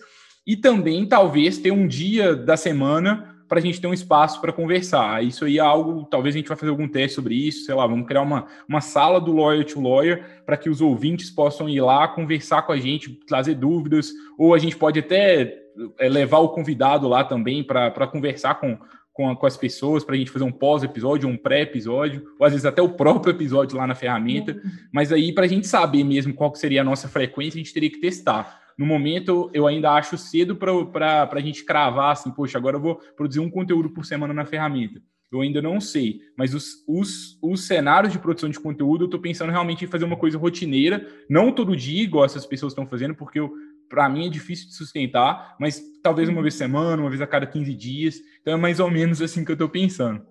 e 0.46 0.54
também 0.54 1.06
talvez 1.06 1.56
ter 1.56 1.70
um 1.70 1.86
dia 1.86 2.36
da 2.36 2.58
semana 2.58 3.37
para 3.48 3.58
a 3.58 3.62
gente 3.62 3.80
ter 3.80 3.86
um 3.86 3.94
espaço 3.94 4.40
para 4.40 4.52
conversar. 4.52 5.24
Isso 5.24 5.44
aí 5.46 5.58
é 5.58 5.60
algo, 5.60 6.04
talvez 6.04 6.34
a 6.34 6.38
gente 6.38 6.48
vai 6.48 6.56
fazer 6.56 6.70
algum 6.70 6.86
teste 6.86 7.14
sobre 7.14 7.34
isso, 7.34 7.64
sei 7.64 7.74
lá, 7.74 7.86
vamos 7.86 8.06
criar 8.06 8.22
uma, 8.22 8.46
uma 8.68 8.80
sala 8.80 9.20
do 9.20 9.32
Lawyer 9.32 9.64
to 9.64 9.80
Lawyer 9.80 10.42
para 10.44 10.56
que 10.56 10.68
os 10.68 10.80
ouvintes 10.80 11.30
possam 11.30 11.68
ir 11.68 11.80
lá 11.80 12.06
conversar 12.06 12.62
com 12.62 12.72
a 12.72 12.78
gente, 12.78 13.10
trazer 13.26 13.54
dúvidas, 13.54 14.12
ou 14.36 14.54
a 14.54 14.58
gente 14.58 14.76
pode 14.76 14.98
até 14.98 15.62
é, 15.98 16.08
levar 16.08 16.38
o 16.38 16.50
convidado 16.50 17.08
lá 17.08 17.24
também 17.24 17.64
para 17.64 18.06
conversar 18.06 18.56
com, 18.56 18.78
com, 19.12 19.34
com, 19.34 19.46
as 19.46 19.56
pessoas, 19.56 20.04
para 20.04 20.14
a 20.14 20.18
gente 20.18 20.30
fazer 20.30 20.44
um 20.44 20.52
pós-episódio, 20.52 21.28
um 21.28 21.36
pré-episódio, 21.36 22.24
ou 22.38 22.46
às 22.46 22.52
vezes 22.52 22.66
até 22.66 22.82
o 22.82 22.90
próprio 22.90 23.32
episódio 23.32 23.78
lá 23.78 23.86
na 23.86 23.94
ferramenta. 23.94 24.52
Uhum. 24.52 24.70
Mas 24.92 25.12
aí, 25.12 25.32
para 25.32 25.44
a 25.44 25.48
gente 25.48 25.66
saber 25.66 26.04
mesmo 26.04 26.34
qual 26.34 26.54
seria 26.54 26.82
a 26.82 26.84
nossa 26.84 27.08
frequência, 27.08 27.58
a 27.58 27.62
gente 27.62 27.74
teria 27.74 27.90
que 27.90 28.00
testar. 28.00 28.67
No 28.78 28.86
momento, 28.86 29.50
eu 29.52 29.66
ainda 29.66 29.90
acho 29.90 30.16
cedo 30.16 30.54
para 30.54 31.28
a 31.30 31.40
gente 31.40 31.64
cravar 31.64 32.12
assim, 32.12 32.30
poxa, 32.30 32.56
agora 32.56 32.76
eu 32.76 32.80
vou 32.80 32.94
produzir 33.16 33.40
um 33.40 33.50
conteúdo 33.50 33.90
por 33.90 34.06
semana 34.06 34.32
na 34.32 34.44
ferramenta. 34.44 35.02
Eu 35.30 35.42
ainda 35.42 35.60
não 35.60 35.80
sei, 35.80 36.20
mas 36.36 36.54
os, 36.54 36.84
os, 36.86 37.38
os 37.42 37.66
cenários 37.66 38.12
de 38.12 38.18
produção 38.18 38.48
de 38.48 38.58
conteúdo, 38.58 39.04
eu 39.04 39.06
estou 39.06 39.20
pensando 39.20 39.50
realmente 39.50 39.84
em 39.84 39.88
fazer 39.88 40.04
uma 40.04 40.16
coisa 40.16 40.38
rotineira, 40.38 41.06
não 41.28 41.52
todo 41.52 41.76
dia, 41.76 42.02
igual 42.02 42.24
essas 42.24 42.46
pessoas 42.46 42.72
estão 42.72 42.86
fazendo, 42.86 43.14
porque 43.14 43.40
para 43.88 44.08
mim 44.08 44.26
é 44.26 44.30
difícil 44.30 44.68
de 44.68 44.74
sustentar, 44.74 45.56
mas 45.58 45.82
talvez 46.02 46.28
uma 46.28 46.40
vez 46.40 46.54
por 46.54 46.58
semana, 46.58 47.02
uma 47.02 47.10
vez 47.10 47.20
a 47.20 47.26
cada 47.26 47.46
15 47.46 47.74
dias. 47.74 48.20
Então 48.40 48.54
é 48.54 48.56
mais 48.56 48.80
ou 48.80 48.90
menos 48.90 49.20
assim 49.20 49.44
que 49.44 49.50
eu 49.50 49.54
estou 49.54 49.68
pensando. 49.68 50.24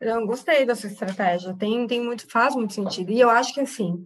Eu 0.00 0.26
gostei 0.26 0.64
dessa 0.66 0.86
estratégia. 0.86 1.54
Tem, 1.54 1.86
tem 1.86 2.00
muito, 2.00 2.28
faz 2.28 2.56
muito 2.56 2.72
sentido. 2.72 3.12
E 3.12 3.20
eu 3.20 3.30
acho 3.30 3.54
que 3.54 3.60
assim, 3.60 4.04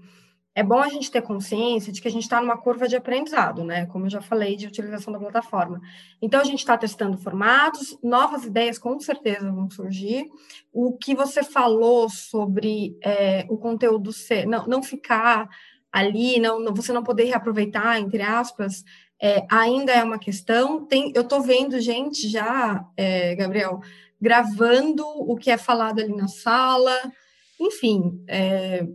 é 0.56 0.62
bom 0.62 0.78
a 0.78 0.88
gente 0.88 1.10
ter 1.10 1.20
consciência 1.20 1.92
de 1.92 2.00
que 2.00 2.08
a 2.08 2.10
gente 2.10 2.22
está 2.22 2.40
numa 2.40 2.56
curva 2.56 2.88
de 2.88 2.96
aprendizado, 2.96 3.62
né? 3.62 3.84
Como 3.84 4.06
eu 4.06 4.10
já 4.10 4.22
falei, 4.22 4.56
de 4.56 4.66
utilização 4.66 5.12
da 5.12 5.18
plataforma. 5.18 5.82
Então, 6.20 6.40
a 6.40 6.44
gente 6.44 6.60
está 6.60 6.78
testando 6.78 7.18
formatos, 7.18 7.98
novas 8.02 8.46
ideias 8.46 8.78
com 8.78 8.98
certeza 8.98 9.52
vão 9.52 9.68
surgir. 9.70 10.30
O 10.72 10.96
que 10.96 11.14
você 11.14 11.42
falou 11.42 12.08
sobre 12.08 12.96
é, 13.04 13.44
o 13.50 13.58
conteúdo 13.58 14.14
ser, 14.14 14.46
não, 14.46 14.66
não 14.66 14.82
ficar 14.82 15.46
ali, 15.92 16.40
não, 16.40 16.58
não, 16.58 16.72
você 16.72 16.90
não 16.90 17.04
poder 17.04 17.24
reaproveitar, 17.24 18.00
entre 18.00 18.22
aspas, 18.22 18.82
é, 19.20 19.46
ainda 19.50 19.92
é 19.92 20.02
uma 20.02 20.18
questão. 20.18 20.86
Tem, 20.86 21.12
eu 21.14 21.20
estou 21.20 21.42
vendo 21.42 21.78
gente 21.80 22.30
já, 22.30 22.82
é, 22.96 23.34
Gabriel, 23.34 23.80
gravando 24.18 25.06
o 25.06 25.36
que 25.36 25.50
é 25.50 25.58
falado 25.58 26.00
ali 26.00 26.16
na 26.16 26.28
sala, 26.28 26.94
enfim. 27.60 28.24
É, 28.26 28.86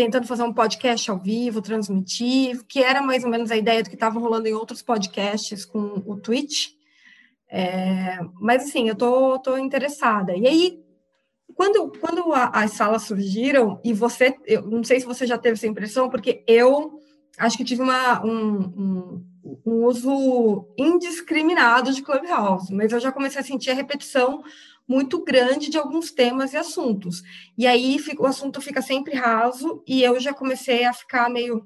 tentando 0.00 0.26
fazer 0.26 0.44
um 0.44 0.52
podcast 0.52 1.10
ao 1.10 1.18
vivo, 1.18 1.60
transmitir, 1.60 2.64
que 2.66 2.82
era 2.82 3.02
mais 3.02 3.22
ou 3.22 3.28
menos 3.28 3.50
a 3.50 3.56
ideia 3.56 3.82
do 3.82 3.90
que 3.90 3.96
estava 3.96 4.18
rolando 4.18 4.48
em 4.48 4.54
outros 4.54 4.80
podcasts 4.80 5.66
com 5.66 6.02
o 6.06 6.16
Twitch. 6.18 6.68
É, 7.46 8.18
mas, 8.40 8.64
assim, 8.64 8.88
eu 8.88 8.94
tô, 8.94 9.38
tô 9.38 9.58
interessada. 9.58 10.34
E 10.34 10.46
aí, 10.46 10.82
quando, 11.54 11.92
quando 12.00 12.32
a, 12.32 12.46
as 12.46 12.72
salas 12.72 13.02
surgiram, 13.02 13.78
e 13.84 13.92
você, 13.92 14.34
eu 14.46 14.62
não 14.62 14.82
sei 14.82 15.00
se 15.00 15.06
você 15.06 15.26
já 15.26 15.36
teve 15.36 15.56
essa 15.56 15.66
impressão, 15.66 16.08
porque 16.08 16.42
eu 16.46 16.98
acho 17.36 17.58
que 17.58 17.64
tive 17.64 17.82
uma, 17.82 18.24
um, 18.24 18.56
um, 18.58 19.26
um 19.66 19.84
uso 19.84 20.66
indiscriminado 20.78 21.92
de 21.92 22.00
Clubhouse, 22.00 22.72
mas 22.72 22.90
eu 22.90 23.00
já 23.00 23.12
comecei 23.12 23.42
a 23.42 23.44
sentir 23.44 23.70
a 23.70 23.74
repetição 23.74 24.42
muito 24.90 25.22
grande 25.22 25.70
de 25.70 25.78
alguns 25.78 26.10
temas 26.10 26.52
e 26.52 26.56
assuntos. 26.56 27.22
E 27.56 27.64
aí 27.64 27.96
o 28.18 28.26
assunto 28.26 28.60
fica 28.60 28.82
sempre 28.82 29.14
raso 29.14 29.84
e 29.86 30.02
eu 30.02 30.18
já 30.18 30.34
comecei 30.34 30.84
a 30.84 30.92
ficar 30.92 31.30
meio. 31.30 31.64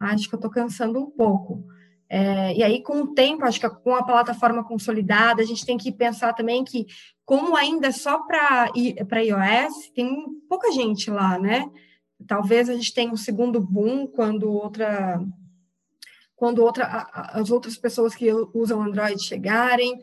Ah, 0.00 0.12
acho 0.12 0.28
que 0.28 0.34
eu 0.34 0.38
estou 0.38 0.50
cansando 0.50 0.98
um 0.98 1.08
pouco. 1.08 1.64
É, 2.10 2.56
e 2.56 2.62
aí, 2.64 2.82
com 2.82 3.02
o 3.02 3.14
tempo, 3.14 3.44
acho 3.44 3.60
que 3.60 3.70
com 3.70 3.94
a 3.94 4.02
plataforma 4.02 4.64
consolidada, 4.64 5.40
a 5.40 5.44
gente 5.44 5.64
tem 5.64 5.78
que 5.78 5.92
pensar 5.92 6.32
também 6.32 6.64
que, 6.64 6.86
como 7.24 7.56
ainda 7.56 7.88
é 7.88 7.92
só 7.92 8.18
para 8.22 8.72
iOS, 8.74 9.90
tem 9.94 10.26
pouca 10.48 10.72
gente 10.72 11.12
lá, 11.12 11.38
né? 11.38 11.70
Talvez 12.26 12.68
a 12.68 12.74
gente 12.74 12.92
tenha 12.92 13.12
um 13.12 13.16
segundo 13.16 13.60
boom 13.60 14.04
quando 14.08 14.50
outra 14.50 15.20
quando 16.34 16.62
outra, 16.62 17.08
as 17.12 17.50
outras 17.50 17.76
pessoas 17.76 18.14
que 18.14 18.32
usam 18.54 18.82
Android 18.82 19.20
chegarem, 19.22 20.00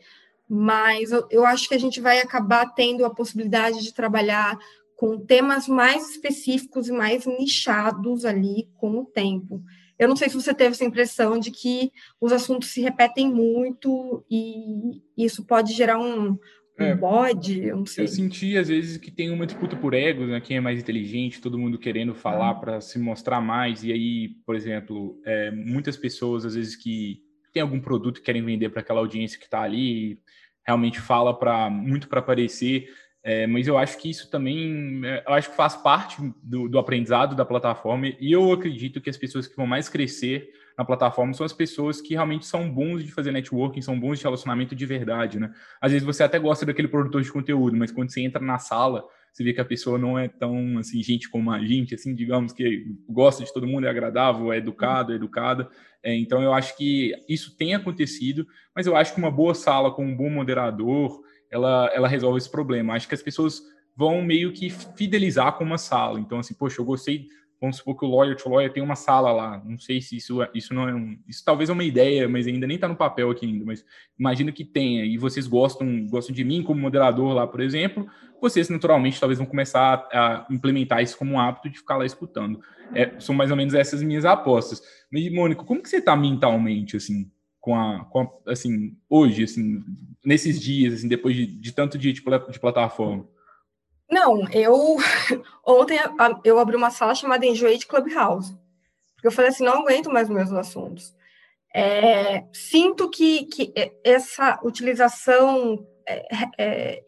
mas 0.49 1.11
eu, 1.11 1.27
eu 1.29 1.45
acho 1.45 1.67
que 1.67 1.75
a 1.75 1.79
gente 1.79 1.99
vai 1.99 2.19
acabar 2.19 2.67
tendo 2.73 3.05
a 3.05 3.13
possibilidade 3.13 3.83
de 3.83 3.93
trabalhar 3.93 4.57
com 4.95 5.19
temas 5.19 5.67
mais 5.67 6.09
específicos 6.11 6.87
e 6.87 6.91
mais 6.91 7.25
nichados 7.25 8.25
ali 8.25 8.69
com 8.77 8.99
o 8.99 9.05
tempo. 9.05 9.61
Eu 9.97 10.07
não 10.07 10.15
sei 10.15 10.29
se 10.29 10.35
você 10.35 10.53
teve 10.53 10.71
essa 10.71 10.85
impressão 10.85 11.39
de 11.39 11.51
que 11.51 11.91
os 12.19 12.31
assuntos 12.31 12.69
se 12.69 12.81
repetem 12.81 13.31
muito 13.31 14.25
e 14.29 15.01
isso 15.17 15.45
pode 15.45 15.73
gerar 15.73 15.97
um, 15.97 16.37
um 16.79 16.83
é, 16.83 16.95
bode, 16.95 17.63
eu 17.63 17.77
não 17.77 17.85
sei. 17.85 18.03
Eu 18.03 18.07
senti, 18.09 18.57
às 18.57 18.67
vezes, 18.67 18.97
que 18.97 19.09
tem 19.09 19.29
uma 19.31 19.45
disputa 19.45 19.75
por 19.75 19.93
egos, 19.93 20.27
né? 20.27 20.41
Quem 20.41 20.57
é 20.57 20.59
mais 20.61 20.79
inteligente, 20.79 21.41
todo 21.41 21.57
mundo 21.57 21.79
querendo 21.79 22.13
falar 22.13 22.51
ah. 22.51 22.55
para 22.55 22.81
se 22.81 22.99
mostrar 22.99 23.39
mais. 23.39 23.83
E 23.83 23.91
aí, 23.93 24.29
por 24.45 24.55
exemplo, 24.55 25.19
é, 25.25 25.51
muitas 25.51 25.95
pessoas, 25.95 26.45
às 26.45 26.55
vezes, 26.55 26.75
que 26.75 27.24
tem 27.55 27.61
algum 27.61 27.79
produto 27.79 28.19
que 28.19 28.25
querem 28.25 28.43
vender 28.43 28.67
para 28.67 28.81
aquela 28.81 28.99
audiência 28.99 29.39
que 29.39 29.45
está 29.45 29.61
ali, 29.61 30.19
realmente 30.67 30.99
fala 30.99 31.33
para 31.33 31.69
muito 31.69 32.09
para 32.09 32.19
aparecer. 32.19 32.89
É, 33.23 33.47
mas 33.47 33.65
eu 33.65 33.77
acho 33.77 33.97
que 33.97 34.09
isso 34.09 34.29
também, 34.29 35.01
é, 35.05 35.23
eu 35.25 35.33
acho 35.33 35.49
que 35.49 35.55
faz 35.55 35.73
parte 35.73 36.17
do, 36.43 36.67
do, 36.67 36.77
aprendizado 36.77 37.33
da 37.33 37.45
plataforma 37.45 38.07
e 38.07 38.31
eu 38.31 38.51
acredito 38.51 38.99
que 38.99 39.09
as 39.09 39.17
pessoas 39.17 39.47
que 39.47 39.55
vão 39.55 39.65
mais 39.65 39.87
crescer 39.87 40.49
na 40.77 40.83
plataforma 40.83 41.33
são 41.33 41.45
as 41.45 41.53
pessoas 41.53 42.01
que 42.01 42.13
realmente 42.13 42.45
são 42.45 42.69
bons 42.69 43.03
de 43.03 43.11
fazer 43.11 43.31
networking, 43.31 43.81
são 43.81 43.97
bons 43.97 44.19
de 44.19 44.25
relacionamento 44.25 44.75
de 44.75 44.85
verdade, 44.85 45.39
né? 45.39 45.51
Às 45.79 45.93
vezes 45.93 46.05
você 46.05 46.23
até 46.23 46.37
gosta 46.37 46.65
daquele 46.65 46.89
produtor 46.89 47.21
de 47.21 47.31
conteúdo, 47.31 47.77
mas 47.77 47.89
quando 47.89 48.11
você 48.11 48.21
entra 48.21 48.41
na 48.43 48.59
sala, 48.59 49.05
você 49.35 49.43
vê 49.43 49.51
que 49.51 49.59
a 49.59 49.65
pessoa 49.65 49.97
não 49.97 50.17
é 50.17 50.29
tão 50.29 50.77
assim 50.77 51.03
gente 51.03 51.29
como 51.29 51.51
a 51.51 51.59
gente, 51.59 51.93
assim, 51.93 52.15
digamos 52.15 52.53
que 52.53 52.85
gosta 53.05 53.43
de 53.43 53.51
todo 53.51 53.67
mundo, 53.67 53.85
é 53.85 53.89
agradável, 53.89 54.53
é 54.53 54.57
educado, 54.59 55.11
é 55.11 55.17
educada. 55.17 55.69
É, 56.01 56.15
então 56.15 56.41
eu 56.41 56.53
acho 56.53 56.77
que 56.77 57.11
isso 57.27 57.57
tem 57.57 57.75
acontecido, 57.75 58.47
mas 58.73 58.87
eu 58.87 58.95
acho 58.95 59.13
que 59.13 59.19
uma 59.19 59.29
boa 59.29 59.53
sala 59.53 59.91
com 59.91 60.05
um 60.05 60.15
bom 60.15 60.29
moderador, 60.29 61.21
ela, 61.51 61.91
ela 61.93 62.07
resolve 62.07 62.37
esse 62.37 62.49
problema. 62.49 62.93
Acho 62.93 63.09
que 63.09 63.13
as 63.13 63.21
pessoas 63.21 63.61
vão 63.93 64.21
meio 64.21 64.53
que 64.53 64.69
fidelizar 64.69 65.57
com 65.57 65.65
uma 65.65 65.77
sala. 65.77 66.17
Então, 66.17 66.39
assim, 66.39 66.53
poxa, 66.53 66.79
eu 66.79 66.85
gostei 66.85 67.27
vamos 67.65 67.77
supor 67.77 67.97
que 67.97 68.05
o 68.05 68.09
Lawyer 68.09 68.35
to 68.35 68.47
Lawyer 68.47 68.71
tem 68.71 68.81
uma 68.81 68.95
sala 68.95 69.31
lá. 69.31 69.61
Não 69.65 69.77
sei 69.77 69.99
se 69.99 70.15
isso, 70.15 70.41
é, 70.41 70.49
isso 70.53 70.73
não 70.73 70.87
é 70.87 70.93
um. 70.93 71.17
Isso 71.27 71.43
talvez 71.43 71.69
é 71.69 71.73
uma 71.73 71.83
ideia, 71.83 72.29
mas 72.29 72.47
ainda 72.47 72.67
nem 72.67 72.75
está 72.75 72.87
no 72.87 72.95
papel 72.95 73.31
aqui 73.31 73.45
ainda. 73.45 73.65
Mas 73.65 73.83
imagina 74.17 74.51
que 74.51 74.63
tenha, 74.63 75.03
e 75.03 75.17
vocês 75.17 75.47
gostam, 75.47 76.05
gostam 76.07 76.33
de 76.33 76.43
mim 76.43 76.63
como 76.63 76.79
moderador 76.79 77.33
lá, 77.33 77.47
por 77.47 77.59
exemplo, 77.59 78.07
vocês 78.39 78.69
naturalmente 78.69 79.19
talvez 79.19 79.39
vão 79.39 79.47
começar 79.47 80.07
a, 80.11 80.45
implementar 80.49 81.01
isso 81.01 81.17
como 81.17 81.33
um 81.33 81.39
hábito 81.39 81.69
de 81.69 81.79
ficar 81.79 81.97
lá 81.97 82.05
escutando. 82.05 82.61
É, 82.93 83.19
são 83.19 83.33
mais 83.33 83.49
ou 83.49 83.57
menos 83.57 83.73
essas 83.73 84.03
minhas 84.03 84.25
apostas. 84.25 84.81
Mas, 85.11 85.31
Mônica, 85.31 85.63
como 85.63 85.81
que 85.81 85.89
você 85.89 85.97
está 85.97 86.15
mentalmente, 86.15 86.95
assim, 86.95 87.31
com 87.59 87.75
a, 87.75 88.05
com 88.05 88.21
a, 88.21 88.51
assim, 88.51 88.95
hoje, 89.09 89.43
assim, 89.43 89.83
nesses 90.23 90.61
dias, 90.61 90.93
assim, 90.93 91.07
depois 91.07 91.35
de, 91.35 91.47
de 91.47 91.71
tanto 91.71 91.97
dia 91.97 92.13
de, 92.13 92.21
de 92.21 92.59
plataforma? 92.59 93.27
Não, 94.09 94.47
eu 94.49 94.97
ontem 95.65 95.99
eu 96.43 96.59
abri 96.59 96.75
uma 96.75 96.91
sala 96.91 97.15
chamada 97.15 97.45
Enjoei 97.45 97.77
de 97.77 97.87
Clubhouse. 97.87 98.55
Porque 99.15 99.27
eu 99.27 99.31
falei 99.31 99.49
assim, 99.49 99.63
não 99.63 99.79
aguento 99.81 100.11
mais 100.11 100.29
meus 100.29 100.51
assuntos. 100.51 101.15
É, 101.73 102.45
sinto 102.53 103.09
que, 103.09 103.45
que 103.45 103.73
essa 104.03 104.59
utilização 104.63 105.85
é, 106.07 106.25
é, 106.57 107.03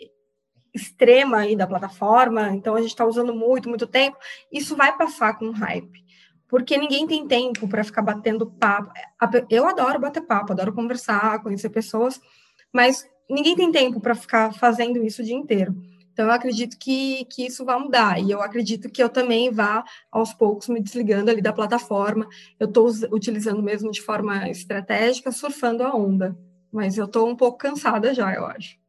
extrema 0.73 1.37
aí 1.37 1.55
da 1.55 1.67
plataforma, 1.67 2.49
então 2.49 2.75
a 2.75 2.81
gente 2.81 2.89
está 2.89 3.05
usando 3.05 3.33
muito, 3.33 3.69
muito 3.69 3.87
tempo, 3.87 4.17
isso 4.51 4.75
vai 4.75 4.95
passar 4.97 5.37
com 5.37 5.51
hype. 5.51 6.05
Porque 6.49 6.77
ninguém 6.77 7.05
tem 7.05 7.27
tempo 7.27 7.67
para 7.67 7.83
ficar 7.83 8.01
batendo 8.01 8.45
papo. 8.45 8.91
Eu 9.49 9.67
adoro 9.67 9.99
bater 9.99 10.21
papo, 10.21 10.53
adoro 10.53 10.73
conversar, 10.73 11.41
conhecer 11.43 11.69
pessoas, 11.69 12.21
mas 12.71 13.05
ninguém 13.29 13.55
tem 13.55 13.71
tempo 13.71 13.99
para 13.99 14.15
ficar 14.15 14.53
fazendo 14.53 15.03
isso 15.03 15.21
o 15.21 15.25
dia 15.25 15.35
inteiro. 15.35 15.75
Então, 16.17 16.25
eu 16.25 16.31
acredito 16.31 16.79
que, 16.79 17.25
que 17.25 17.45
isso 17.45 17.63
vai 17.63 17.77
mudar. 17.77 18.19
E 18.19 18.31
eu 18.31 18.41
acredito 18.41 18.89
que 18.89 19.03
eu 19.03 19.07
também 19.07 19.51
vá, 19.51 19.83
aos 20.11 20.33
poucos, 20.33 20.67
me 20.67 20.81
desligando 20.81 21.29
ali 21.29 21.43
da 21.43 21.53
plataforma. 21.53 22.27
Eu 22.59 22.67
estou 22.67 22.89
utilizando 23.11 23.61
mesmo 23.61 23.91
de 23.91 24.01
forma 24.01 24.49
estratégica, 24.49 25.31
surfando 25.31 25.83
a 25.83 25.95
onda. 25.95 26.35
Mas 26.71 26.97
eu 26.97 27.05
estou 27.05 27.29
um 27.29 27.35
pouco 27.35 27.59
cansada 27.59 28.15
já, 28.15 28.33
eu 28.33 28.47
acho. 28.47 28.79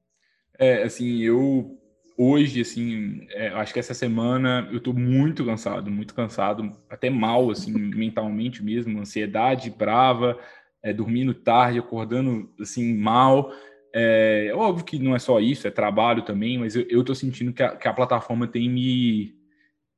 É, 0.58 0.84
assim, 0.84 1.18
eu 1.18 1.78
hoje, 2.16 2.62
assim, 2.62 3.26
é, 3.32 3.48
acho 3.48 3.74
que 3.74 3.78
essa 3.78 3.92
semana 3.92 4.66
eu 4.72 4.78
estou 4.78 4.94
muito 4.94 5.44
cansado, 5.44 5.90
muito 5.90 6.14
cansado, 6.14 6.74
até 6.88 7.10
mal, 7.10 7.50
assim, 7.50 7.72
mentalmente 7.94 8.64
mesmo, 8.64 8.98
ansiedade 8.98 9.68
brava, 9.68 10.38
é, 10.82 10.94
dormindo 10.94 11.34
tarde, 11.34 11.78
acordando, 11.78 12.50
assim, 12.58 12.96
mal. 12.96 13.52
É, 13.94 14.48
é, 14.48 14.54
óbvio 14.54 14.84
que 14.84 14.98
não 14.98 15.14
é 15.14 15.18
só 15.18 15.40
isso, 15.40 15.66
é 15.66 15.70
trabalho 15.70 16.22
também, 16.22 16.58
mas 16.58 16.76
eu, 16.76 16.86
eu 16.88 17.04
tô 17.04 17.14
sentindo 17.14 17.52
que 17.52 17.62
a, 17.62 17.76
que 17.76 17.88
a 17.88 17.92
plataforma 17.92 18.46
tem 18.46 18.68
me, 18.68 19.34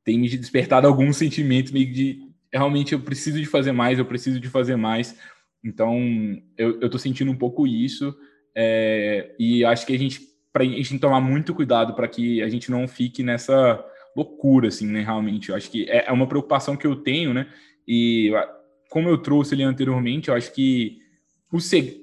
tem 0.05 0.19
me 0.19 0.29
despertado 0.29 0.87
alguns 0.87 1.17
sentimentos 1.17 1.73
meio 1.73 1.93
de 1.93 2.31
realmente 2.53 2.93
eu 2.93 3.01
preciso 3.01 3.39
de 3.39 3.47
fazer 3.47 3.73
mais, 3.73 3.99
eu 3.99 4.05
preciso 4.05 4.41
de 4.41 4.49
fazer 4.49 4.77
mais. 4.77 5.19
Então, 5.65 5.99
eu, 6.57 6.81
eu 6.81 6.91
tô 6.91 6.99
sentindo 6.99 7.31
um 7.31 7.37
pouco 7.37 7.67
isso, 7.67 8.15
é, 8.55 9.35
e 9.39 9.65
acho 9.65 9.87
que 9.87 9.95
a 9.95 9.99
gente, 9.99 10.21
pra, 10.53 10.63
a 10.63 10.67
gente 10.67 10.89
tem 10.89 10.99
que 10.99 11.03
tomar 11.03 11.21
muito 11.21 11.55
cuidado 11.55 11.95
para 11.95 12.09
que 12.09 12.43
a 12.43 12.49
gente 12.49 12.71
não 12.71 12.89
fique 12.89 13.23
nessa 13.23 13.85
loucura, 14.17 14.69
assim, 14.69 14.87
né, 14.87 15.03
realmente. 15.03 15.51
Eu 15.51 15.57
acho 15.57 15.71
que 15.71 15.89
é, 15.89 16.07
é 16.09 16.13
uma 16.13 16.27
preocupação 16.27 16.77
que 16.77 16.87
eu 16.87 16.97
tenho, 16.97 17.35
né, 17.35 17.47
e 17.87 18.33
como 18.89 19.09
eu 19.09 19.19
trouxe 19.19 19.55
ali 19.55 19.63
anteriormente, 19.63 20.29
eu 20.29 20.35
acho 20.35 20.53
que 20.53 20.99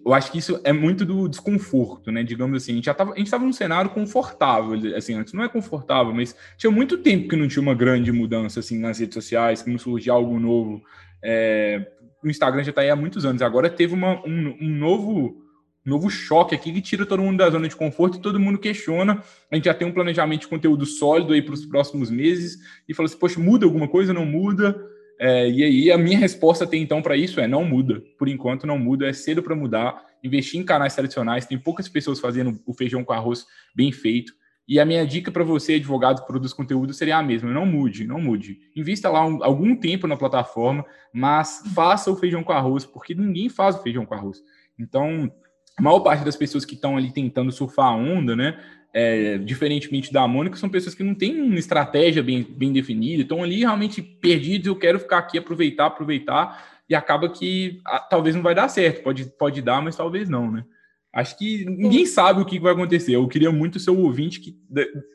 eu 0.06 0.14
acho 0.14 0.32
que 0.32 0.40
isso 0.40 0.60
é 0.64 0.74
muito 0.74 1.06
do 1.06 1.28
desconforto, 1.30 2.12
né? 2.12 2.22
Digamos 2.22 2.62
assim, 2.62 2.74
a 2.74 2.76
gente 2.76 2.86
já 2.86 2.94
tava, 2.94 3.14
a 3.14 3.18
gente 3.18 3.28
estava 3.28 3.46
num 3.46 3.54
cenário 3.54 3.90
confortável, 3.92 4.74
assim, 4.96 5.14
antes 5.14 5.34
não 5.34 5.44
é 5.44 5.48
confortável, 5.48 6.14
mas 6.14 6.36
tinha 6.58 6.70
muito 6.70 6.98
tempo 6.98 7.30
que 7.30 7.36
não 7.38 7.48
tinha 7.48 7.62
uma 7.62 7.74
grande 7.74 8.12
mudança 8.12 8.60
assim 8.60 8.78
nas 8.78 9.00
redes 9.00 9.14
sociais, 9.14 9.62
que 9.62 9.70
não 9.70 9.78
surgia 9.78 10.12
algo 10.12 10.38
novo. 10.38 10.84
É, 11.24 11.92
o 12.22 12.30
Instagram 12.30 12.62
já 12.64 12.72
está 12.72 12.82
aí 12.82 12.90
há 12.90 12.96
muitos 12.96 13.26
anos, 13.26 13.42
agora 13.42 13.70
teve 13.70 13.94
uma, 13.94 14.22
um, 14.26 14.58
um 14.60 14.70
novo 14.70 15.48
novo 15.86 16.10
choque 16.10 16.54
aqui 16.54 16.74
que 16.74 16.82
tira 16.82 17.06
todo 17.06 17.24
mundo 17.24 17.38
da 17.38 17.50
zona 17.50 17.70
de 17.70 17.76
conforto 17.76 18.18
e 18.18 18.22
todo 18.22 18.38
mundo 18.38 18.60
questiona. 18.60 19.24
A 19.50 19.56
gente 19.56 19.66
já 19.66 19.74
tem 19.74 19.88
um 19.88 19.94
planejamento 19.94 20.42
de 20.42 20.48
conteúdo 20.48 20.86
sólido 20.86 21.32
aí 21.32 21.42
para 21.42 21.54
os 21.54 21.66
próximos 21.66 22.12
meses 22.12 22.58
e 22.90 22.94
fala 22.94 23.08
assim, 23.08 23.18
poxa, 23.18 23.40
muda 23.40 23.66
alguma 23.66 23.88
coisa? 23.88 24.14
Não 24.14 24.26
muda? 24.26 24.78
É, 25.20 25.50
e 25.50 25.64
aí 25.64 25.92
a 25.92 25.98
minha 25.98 26.18
resposta 26.18 26.64
até 26.64 26.78
então 26.78 27.02
para 27.02 27.18
isso 27.18 27.40
é 27.40 27.48
não 27.48 27.64
muda. 27.64 28.04
Por 28.18 28.28
enquanto 28.28 28.68
não 28.68 28.78
muda, 28.78 29.08
é 29.08 29.14
cedo 29.14 29.42
para 29.42 29.56
mudar. 29.56 30.06
Investir 30.24 30.60
em 30.60 30.66
canais 30.66 30.96
tradicionais, 30.96 31.46
tem 31.46 31.58
poucas 31.58 31.88
pessoas 31.88 32.20
fazendo 32.20 32.60
o 32.66 32.74
feijão 32.74 33.04
com 33.04 33.14
arroz 33.14 33.46
bem 33.76 33.92
feito. 33.92 34.34
E 34.68 34.80
a 34.80 34.86
minha 34.86 35.06
dica 35.08 35.32
para 35.32 35.46
você, 35.46 35.76
advogado 35.76 36.22
que 36.22 36.28
produz 36.28 36.52
conteúdo, 36.52 36.94
seria 36.94 37.18
a 37.18 37.24
mesma: 37.24 37.50
não 37.50 37.66
mude, 37.66 38.06
não 38.06 38.20
mude. 38.20 38.60
Invista 38.76 39.10
lá 39.10 39.26
um, 39.26 39.42
algum 39.44 39.76
tempo 39.76 40.08
na 40.08 40.18
plataforma, 40.18 40.86
mas 41.14 41.64
faça 41.74 42.12
o 42.12 42.16
feijão 42.18 42.44
com 42.44 42.52
arroz, 42.52 42.86
porque 42.86 43.16
ninguém 43.16 43.48
faz 43.48 43.76
o 43.76 43.82
feijão 43.82 44.06
com 44.06 44.14
arroz. 44.14 44.44
Então, 44.78 45.32
a 45.78 45.82
maior 45.82 46.00
parte 46.00 46.26
das 46.26 46.36
pessoas 46.36 46.66
que 46.66 46.74
estão 46.74 46.98
ali 46.98 47.12
tentando 47.12 47.52
surfar 47.52 47.88
a 47.88 47.96
onda, 47.96 48.36
né? 48.36 48.60
É, 48.94 49.38
diferentemente 49.38 50.12
da 50.12 50.28
Mônica, 50.28 50.58
são 50.58 50.70
pessoas 50.70 50.96
que 50.96 51.04
não 51.04 51.14
têm 51.14 51.40
uma 51.40 51.60
estratégia 51.60 52.24
bem, 52.24 52.42
bem 52.42 52.74
definida, 52.74 53.22
estão 53.22 53.44
ali 53.44 53.60
realmente 53.60 54.02
perdidos. 54.02 54.68
Eu 54.68 54.76
quero 54.76 55.00
ficar 55.00 55.20
aqui, 55.20 55.38
aproveitar, 55.38 55.86
aproveitar, 55.86 56.66
e 56.90 56.96
acaba 56.96 57.30
que 57.30 57.80
ah, 57.86 58.00
talvez 58.00 58.36
não 58.36 58.42
vai 58.42 58.56
dar 58.56 58.68
certo. 58.70 59.04
Pode, 59.04 59.26
pode 59.38 59.62
dar, 59.62 59.82
mas 59.82 59.96
talvez 59.96 60.28
não, 60.28 60.52
né? 60.52 60.66
Acho 61.14 61.38
que 61.38 61.66
ninguém 61.66 62.06
sabe 62.06 62.42
o 62.42 62.46
que 62.46 62.60
vai 62.60 62.74
acontecer. 62.74 63.16
Eu 63.16 63.28
queria 63.28 63.52
muito 63.52 63.80
ser 63.80 63.92
o 63.92 64.00
ouvinte 64.00 64.40
que, 64.40 64.56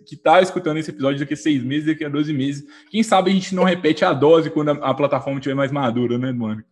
que 0.07 0.17
tá 0.17 0.41
escutando 0.41 0.79
esse 0.79 0.91
episódio 0.91 1.21
daqui 1.21 1.35
a 1.35 1.37
seis 1.37 1.63
meses, 1.63 1.87
daqui 1.87 2.05
a 2.05 2.09
12 2.09 2.33
meses. 2.33 2.65
Quem 2.91 3.03
sabe 3.03 3.31
a 3.31 3.35
gente 3.35 3.55
não 3.55 3.63
repete 3.63 4.05
a 4.05 4.13
dose 4.13 4.51
quando 4.51 4.71
a, 4.71 4.91
a 4.91 4.95
plataforma 4.95 5.39
estiver 5.39 5.55
mais 5.55 5.71
madura, 5.71 6.19
né, 6.19 6.33
Mônica? 6.33 6.72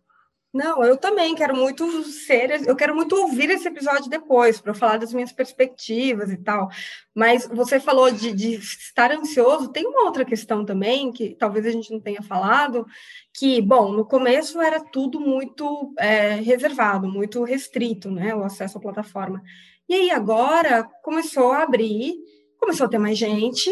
Não, 0.53 0.83
eu 0.83 0.97
também 0.97 1.33
quero 1.33 1.55
muito 1.55 2.03
ser, 2.03 2.67
eu 2.67 2.75
quero 2.75 2.93
muito 2.93 3.15
ouvir 3.15 3.49
esse 3.49 3.65
episódio 3.69 4.09
depois, 4.09 4.59
para 4.59 4.73
falar 4.73 4.97
das 4.97 5.13
minhas 5.13 5.31
perspectivas 5.31 6.29
e 6.29 6.35
tal. 6.35 6.67
Mas 7.15 7.47
você 7.47 7.79
falou 7.79 8.11
de, 8.11 8.33
de, 8.33 8.55
estar 8.55 9.13
ansioso, 9.13 9.71
tem 9.71 9.85
uma 9.85 10.03
outra 10.03 10.25
questão 10.25 10.65
também, 10.65 11.09
que 11.13 11.35
talvez 11.35 11.65
a 11.65 11.71
gente 11.71 11.89
não 11.89 12.01
tenha 12.01 12.21
falado, 12.21 12.85
que, 13.33 13.61
bom, 13.61 13.93
no 13.93 14.05
começo 14.05 14.59
era 14.61 14.81
tudo 14.81 15.21
muito 15.21 15.93
é, 15.97 16.35
reservado, 16.35 17.07
muito 17.07 17.43
restrito, 17.45 18.11
né, 18.11 18.35
o 18.35 18.43
acesso 18.43 18.77
à 18.77 18.81
plataforma. 18.81 19.41
E 19.87 19.93
aí 19.93 20.11
agora 20.11 20.83
começou 21.01 21.53
a 21.53 21.63
abrir, 21.63 22.13
começou 22.57 22.87
a 22.87 22.89
ter 22.89 22.97
mais 22.97 23.17
gente, 23.17 23.69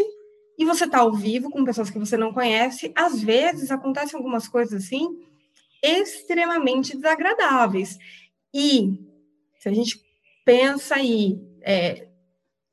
e 0.57 0.63
você 0.63 0.85
está 0.85 0.99
ao 0.99 1.11
vivo 1.11 1.49
com 1.49 1.65
pessoas 1.65 1.89
que 1.89 1.99
você 1.99 2.15
não 2.15 2.33
conhece, 2.33 2.93
às 2.95 3.21
vezes 3.21 3.69
acontecem 3.69 4.17
algumas 4.17 4.47
coisas 4.47 4.85
assim 4.85 5.27
extremamente 5.81 6.95
desagradáveis. 6.95 7.97
E 8.53 8.99
se 9.59 9.69
a 9.69 9.73
gente 9.73 10.01
pensa 10.45 10.95
aí, 10.95 11.39
é, 11.61 12.07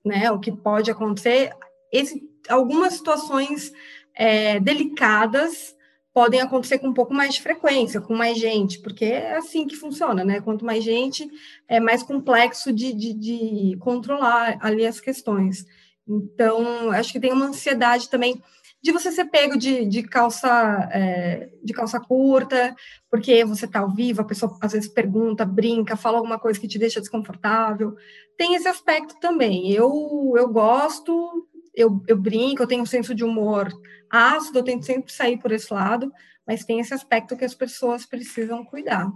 né, 0.05 0.31
o 0.31 0.39
que 0.39 0.53
pode 0.53 0.91
acontecer, 0.91 1.53
esse, 1.93 2.23
algumas 2.49 2.95
situações 2.95 3.73
é, 4.15 4.59
delicadas 4.61 5.77
podem 6.17 6.41
acontecer 6.41 6.79
com 6.79 6.89
um 6.89 6.95
pouco 6.95 7.13
mais 7.13 7.35
de 7.35 7.43
frequência, 7.43 8.01
com 8.01 8.15
mais 8.15 8.39
gente, 8.39 8.79
porque 8.81 9.05
é 9.05 9.37
assim 9.37 9.67
que 9.67 9.77
funciona, 9.77 10.25
né? 10.25 10.41
Quanto 10.41 10.65
mais 10.65 10.83
gente, 10.83 11.29
é 11.69 11.79
mais 11.79 12.03
complexo 12.03 12.73
de, 12.73 12.95
de, 12.95 13.13
de 13.13 13.77
controlar 13.81 14.57
ali 14.63 14.87
as 14.87 14.99
questões. 14.99 15.67
Então, 16.09 16.91
acho 16.93 17.13
que 17.13 17.21
tem 17.21 17.33
uma 17.33 17.47
ansiedade 17.47 18.09
também 18.09 18.43
de 18.87 18.93
você 18.93 19.11
ser 19.11 19.25
pego 19.25 19.59
de, 19.59 19.85
de 19.85 20.05
calça 20.05 20.89
é, 20.93 21.49
de 21.61 21.73
calça 21.73 21.99
curta, 21.99 22.73
porque 23.11 23.45
você 23.45 23.65
está 23.65 23.81
ao 23.81 23.93
vivo, 23.93 24.21
a 24.23 24.25
pessoa 24.25 24.57
às 24.63 24.75
vezes 24.75 24.89
pergunta, 24.89 25.45
brinca, 25.45 25.97
fala 25.97 26.19
alguma 26.19 26.39
coisa 26.39 26.61
que 26.61 26.69
te 26.69 26.79
deixa 26.79 27.01
desconfortável. 27.01 27.97
Tem 28.39 28.55
esse 28.55 28.69
aspecto 28.69 29.19
também. 29.19 29.73
Eu, 29.73 30.35
eu 30.37 30.49
gosto, 30.49 31.49
eu, 31.75 32.01
eu 32.07 32.17
brinco, 32.17 32.63
eu 32.63 32.67
tenho 32.69 32.85
um 32.85 32.87
senso 32.87 33.13
de 33.13 33.25
humor 33.25 33.73
ácido, 34.09 34.61
eu 34.61 34.63
tento 34.63 34.87
sempre 34.87 35.13
sair 35.13 35.37
por 35.37 35.51
esse 35.51 35.75
lado, 35.75 36.13
mas 36.47 36.65
tem 36.65 36.79
esse 36.79 36.95
aspecto 36.95 37.37
que 37.37 37.45
as 37.45 37.57
pessoas 37.57 38.07
precisam 38.07 38.65
cuidar. 38.65 39.11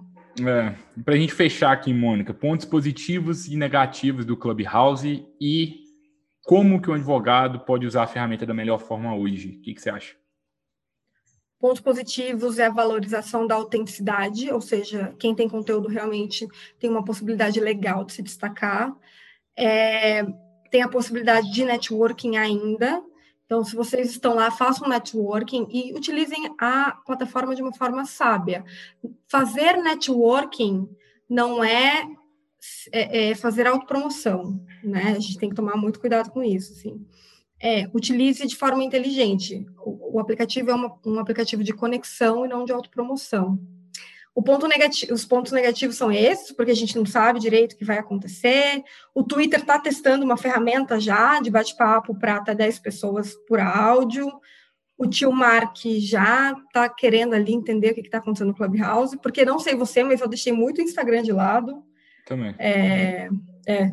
É, 0.45 0.75
para 1.05 1.15
a 1.15 1.17
gente 1.17 1.33
fechar 1.33 1.71
aqui, 1.71 1.95
Mônica, 1.95 2.35
pontos 2.35 2.67
positivos 2.67 3.47
e 3.47 3.55
negativos 3.55 4.25
do 4.27 4.37
Clubhouse 4.37 5.25
e 5.41 5.90
como 6.45 6.81
que 6.81 6.91
um 6.91 6.95
advogado 6.95 7.61
pode 7.61 7.87
usar 7.87 8.05
a 8.05 8.07
ferramenta 8.07 8.47
da 8.47 8.55
melhor 8.55 8.79
forma 8.79 9.15
hoje? 9.15 9.59
O 9.59 9.63
que, 9.63 9.75
que 9.75 9.81
você 9.81 9.91
acha? 9.91 10.17
Pontos 11.59 11.81
positivos 11.81 12.59
é 12.59 12.67
a 12.67 12.71
valorização 12.71 13.47
da 13.47 13.55
autenticidade, 13.55 14.51
ou 14.51 14.63
seja, 14.63 15.15
quem 15.19 15.35
tem 15.35 15.47
conteúdo 15.47 15.89
realmente 15.89 16.49
tem 16.79 16.89
uma 16.89 17.05
possibilidade 17.05 17.61
legal 17.61 18.03
de 18.05 18.15
se 18.15 18.23
destacar. 18.23 18.97
É, 19.55 20.25
tem 20.71 20.83
a 20.83 20.89
possibilidade 20.89 21.53
de 21.53 21.65
networking 21.65 22.39
ainda. 22.39 23.03
Então, 23.45 23.63
se 23.63 23.77
vocês 23.77 24.11
estão 24.11 24.35
lá, 24.35 24.51
façam 24.51 24.89
networking 24.89 25.67
e 25.71 25.93
utilizem 25.93 26.55
a 26.59 26.93
plataforma 27.05 27.55
de 27.55 27.61
uma 27.61 27.75
forma 27.75 28.07
sábia. 28.07 28.65
Fazer 29.29 29.77
networking 29.77 30.89
não 31.29 31.63
é 31.63 32.09
é, 32.93 33.31
é 33.31 33.35
fazer 33.35 33.67
autopromoção, 33.67 34.65
né? 34.83 35.15
A 35.17 35.19
gente 35.19 35.39
tem 35.39 35.49
que 35.49 35.55
tomar 35.55 35.77
muito 35.77 36.01
cuidado 36.01 36.31
com 36.31 36.43
isso, 36.43 36.73
assim. 36.73 37.07
É, 37.63 37.89
utilize 37.93 38.47
de 38.47 38.57
forma 38.57 38.83
inteligente. 38.83 39.67
O, 39.79 40.17
o 40.17 40.21
aplicativo 40.21 40.71
é 40.71 40.75
uma, 40.75 40.99
um 41.05 41.19
aplicativo 41.19 41.63
de 41.63 41.73
conexão 41.73 42.45
e 42.45 42.49
não 42.49 42.65
de 42.65 42.73
autopromoção. 42.73 43.59
O 44.35 44.43
ponto 44.43 44.67
negativo, 44.69 45.13
os 45.13 45.25
pontos 45.25 45.53
negativos 45.53 45.97
são 45.97 46.11
esses, 46.11 46.53
porque 46.53 46.71
a 46.71 46.77
gente 46.77 46.97
não 46.97 47.05
sabe 47.05 47.41
direito 47.41 47.73
o 47.73 47.77
que 47.77 47.85
vai 47.85 47.99
acontecer. 47.99 48.83
O 49.15 49.25
Twitter 49.25 49.61
está 49.61 49.79
testando 49.79 50.25
uma 50.25 50.37
ferramenta 50.37 51.01
já 51.01 51.41
de 51.41 51.51
bate-papo 51.51 52.15
para 52.15 52.37
até 52.37 52.55
10 52.55 52.79
pessoas 52.79 53.35
por 53.49 53.61
áudio. 53.61 54.31
O 54.97 55.07
tio 55.07 55.33
Mark 55.33 55.77
já 55.99 56.53
está 56.53 56.89
querendo 56.89 57.35
ali 57.35 57.53
entender 57.53 57.91
o 57.91 57.95
que 57.95 58.01
está 58.03 58.19
acontecendo 58.19 58.49
no 58.49 58.55
Clubhouse, 58.55 59.19
porque 59.19 59.45
não 59.45 59.59
sei 59.59 59.75
você, 59.75 60.05
mas 60.05 60.21
eu 60.21 60.29
deixei 60.29 60.53
muito 60.53 60.79
o 60.79 60.83
Instagram 60.83 61.23
de 61.23 61.33
lado. 61.33 61.83
Também. 62.31 62.55
É, 62.61 63.29
é. 63.67 63.93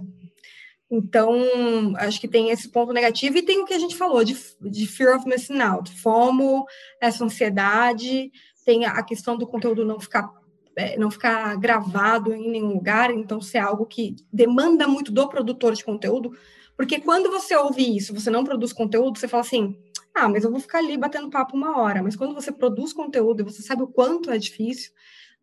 Então, 0.92 1.96
acho 1.98 2.22
que 2.22 2.28
tem 2.28 2.52
esse 2.52 2.70
ponto 2.70 2.94
negativo 2.94 3.36
e 3.36 3.42
tem 3.42 3.60
o 3.60 3.66
que 3.66 3.74
a 3.74 3.80
gente 3.80 3.96
falou 3.96 4.24
de, 4.24 4.38
de 4.62 4.86
fear 4.86 5.18
of 5.18 5.28
missing 5.28 5.60
out, 5.60 5.92
FOMO, 6.00 6.64
essa 7.02 7.26
ansiedade, 7.26 8.32
tem 8.64 8.86
a 8.86 9.02
questão 9.02 9.36
do 9.36 9.48
conteúdo 9.48 9.84
não 9.84 10.00
ficar 10.00 10.32
é, 10.76 10.96
não 11.00 11.10
ficar 11.10 11.58
gravado 11.58 12.32
em 12.32 12.52
nenhum 12.52 12.76
lugar, 12.76 13.10
então 13.10 13.42
ser 13.42 13.58
algo 13.58 13.88
que 13.88 14.16
demanda 14.32 14.88
muito 14.88 15.12
do 15.12 15.28
produtor 15.28 15.74
de 15.74 15.84
conteúdo, 15.84 16.38
porque 16.76 17.00
quando 17.00 17.32
você 17.32 17.56
ouve 17.56 17.98
isso, 17.98 18.14
você 18.14 18.30
não 18.30 18.44
produz 18.44 18.72
conteúdo, 18.72 19.18
você 19.18 19.28
fala 19.28 19.42
assim, 19.42 19.76
ah, 20.14 20.30
mas 20.30 20.44
eu 20.44 20.52
vou 20.52 20.60
ficar 20.60 20.78
ali 20.78 20.96
batendo 20.96 21.32
papo 21.32 21.58
uma 21.58 21.80
hora, 21.80 22.04
mas 22.04 22.16
quando 22.16 22.36
você 22.36 22.52
produz 22.52 22.94
conteúdo 22.94 23.42
e 23.42 23.44
você 23.44 23.64
sabe 23.64 23.82
o 23.82 23.88
quanto 23.88 24.30
é 24.30 24.38
difícil, 24.38 24.92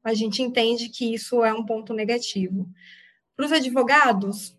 a 0.05 0.12
gente 0.12 0.43
entende 0.43 0.90
que 0.90 1.14
isso 1.14 1.43
é 1.43 1.53
um 1.53 1.64
ponto 1.64 1.95
negativo. 1.95 2.69
Para 3.35 3.47
os 3.47 3.53
advogados, 3.53 4.57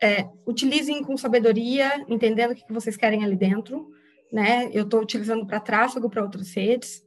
é, 0.00 0.28
utilizem 0.46 1.02
com 1.02 1.16
sabedoria, 1.16 2.04
entendendo 2.08 2.52
o 2.52 2.54
que 2.54 2.72
vocês 2.72 2.96
querem 2.96 3.24
ali 3.24 3.36
dentro. 3.36 3.90
Né? 4.32 4.70
Eu 4.72 4.84
estou 4.84 5.00
utilizando 5.00 5.44
para 5.44 5.60
tráfego 5.60 6.08
para 6.08 6.22
outras 6.22 6.52
redes. 6.54 7.04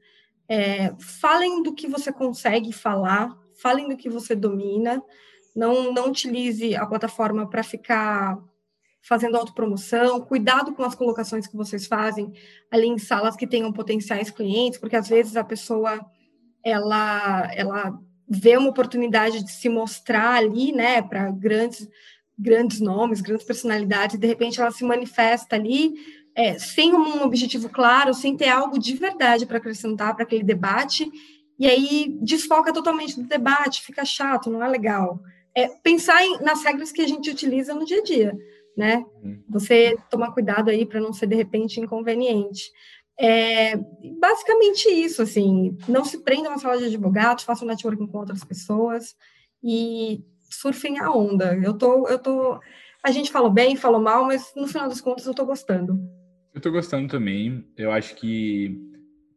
É, 0.48 0.94
falem 1.00 1.64
do 1.64 1.74
que 1.74 1.88
você 1.88 2.12
consegue 2.12 2.74
falar, 2.74 3.36
falem 3.62 3.88
do 3.88 3.96
que 3.96 4.10
você 4.10 4.36
domina. 4.36 5.02
Não, 5.56 5.94
não 5.94 6.10
utilize 6.10 6.76
a 6.76 6.86
plataforma 6.86 7.50
para 7.50 7.64
ficar 7.64 8.38
fazendo 9.02 9.38
autopromoção, 9.38 10.20
cuidado 10.22 10.74
com 10.74 10.84
as 10.84 10.94
colocações 10.94 11.48
que 11.48 11.56
vocês 11.56 11.88
fazem 11.88 12.34
ali 12.70 12.88
em 12.88 12.98
salas 12.98 13.36
que 13.36 13.48
tenham 13.48 13.72
potenciais 13.72 14.30
clientes, 14.30 14.78
porque 14.78 14.96
às 14.96 15.08
vezes 15.08 15.38
a 15.38 15.44
pessoa 15.44 16.06
ela, 16.64 17.50
ela 17.54 18.00
vê 18.28 18.58
uma 18.58 18.70
oportunidade 18.70 19.44
de 19.44 19.52
se 19.52 19.68
mostrar 19.70 20.36
ali, 20.36 20.72
né, 20.72 21.02
para 21.02 21.32
grandes, 21.32 21.88
grandes 22.38 22.80
nomes, 22.80 23.22
grandes 23.22 23.46
personalidades, 23.46 24.16
e 24.16 24.20
de 24.20 24.28
repente 24.28 24.62
ela 24.62 24.72
se 24.72 24.84
manifesta 24.84 25.56
ali 25.56 25.94
é, 26.36 26.58
sem 26.58 26.94
um 26.94 27.24
objetivo 27.24 27.68
claro, 27.70 28.14
sem 28.14 28.38
ter 28.38 28.50
algo 28.50 28.80
de 28.80 28.96
verdade 28.96 29.46
para 29.46 29.58
acrescentar 29.58 30.16
para 30.16 30.24
aquele 30.24 30.44
debate, 30.44 31.10
e 31.58 31.68
aí 31.68 32.18
desfoca 32.22 32.72
totalmente 32.72 33.20
do 33.20 33.28
debate, 33.28 33.82
fica 33.82 34.06
chato, 34.06 34.50
não 34.50 34.64
é 34.64 34.68
legal. 34.70 35.20
É 35.54 35.68
pensar 35.68 36.24
em, 36.24 36.40
nas 36.42 36.64
regras 36.64 36.92
que 36.92 37.02
a 37.02 37.08
gente 37.08 37.30
utiliza 37.30 37.74
no 37.74 37.84
dia 37.84 38.00
a 38.00 38.04
dia, 38.04 38.38
né? 38.78 39.04
Uhum. 39.22 39.44
Você 39.50 39.98
tomar 40.10 40.32
cuidado 40.32 40.70
aí 40.70 40.86
para 40.86 41.02
não 41.02 41.12
ser 41.12 41.28
de 41.28 41.36
repente 41.36 41.82
inconveniente. 41.82 42.72
É 43.22 43.76
basicamente 44.18 44.88
isso, 44.88 45.22
assim, 45.22 45.78
não 45.90 46.06
se 46.06 46.20
prendam 46.20 46.52
na 46.52 46.58
sala 46.58 46.78
de 46.78 46.86
advogados, 46.86 47.44
façam 47.44 47.68
networking 47.68 48.08
com 48.08 48.18
outras 48.18 48.46
pessoas 48.46 49.14
e 49.62 50.24
surfem 50.50 51.00
a 51.00 51.12
onda. 51.12 51.54
Eu 51.62 51.78
tô, 51.78 52.08
eu 52.08 52.18
tô, 52.18 52.60
a 53.04 53.12
gente 53.12 53.30
falou 53.30 53.52
bem, 53.52 53.76
falou 53.76 54.02
mal, 54.02 54.26
mas 54.26 54.54
no 54.56 54.68
final 54.68 54.88
das 54.88 55.02
contas 55.02 55.26
eu 55.26 55.34
tô 55.34 55.46
gostando. 55.46 56.00
Eu 56.54 56.62
tô 56.62 56.72
gostando 56.72 57.10
também. 57.10 57.68
Eu 57.78 57.92
acho 57.92 58.16
que 58.16 58.80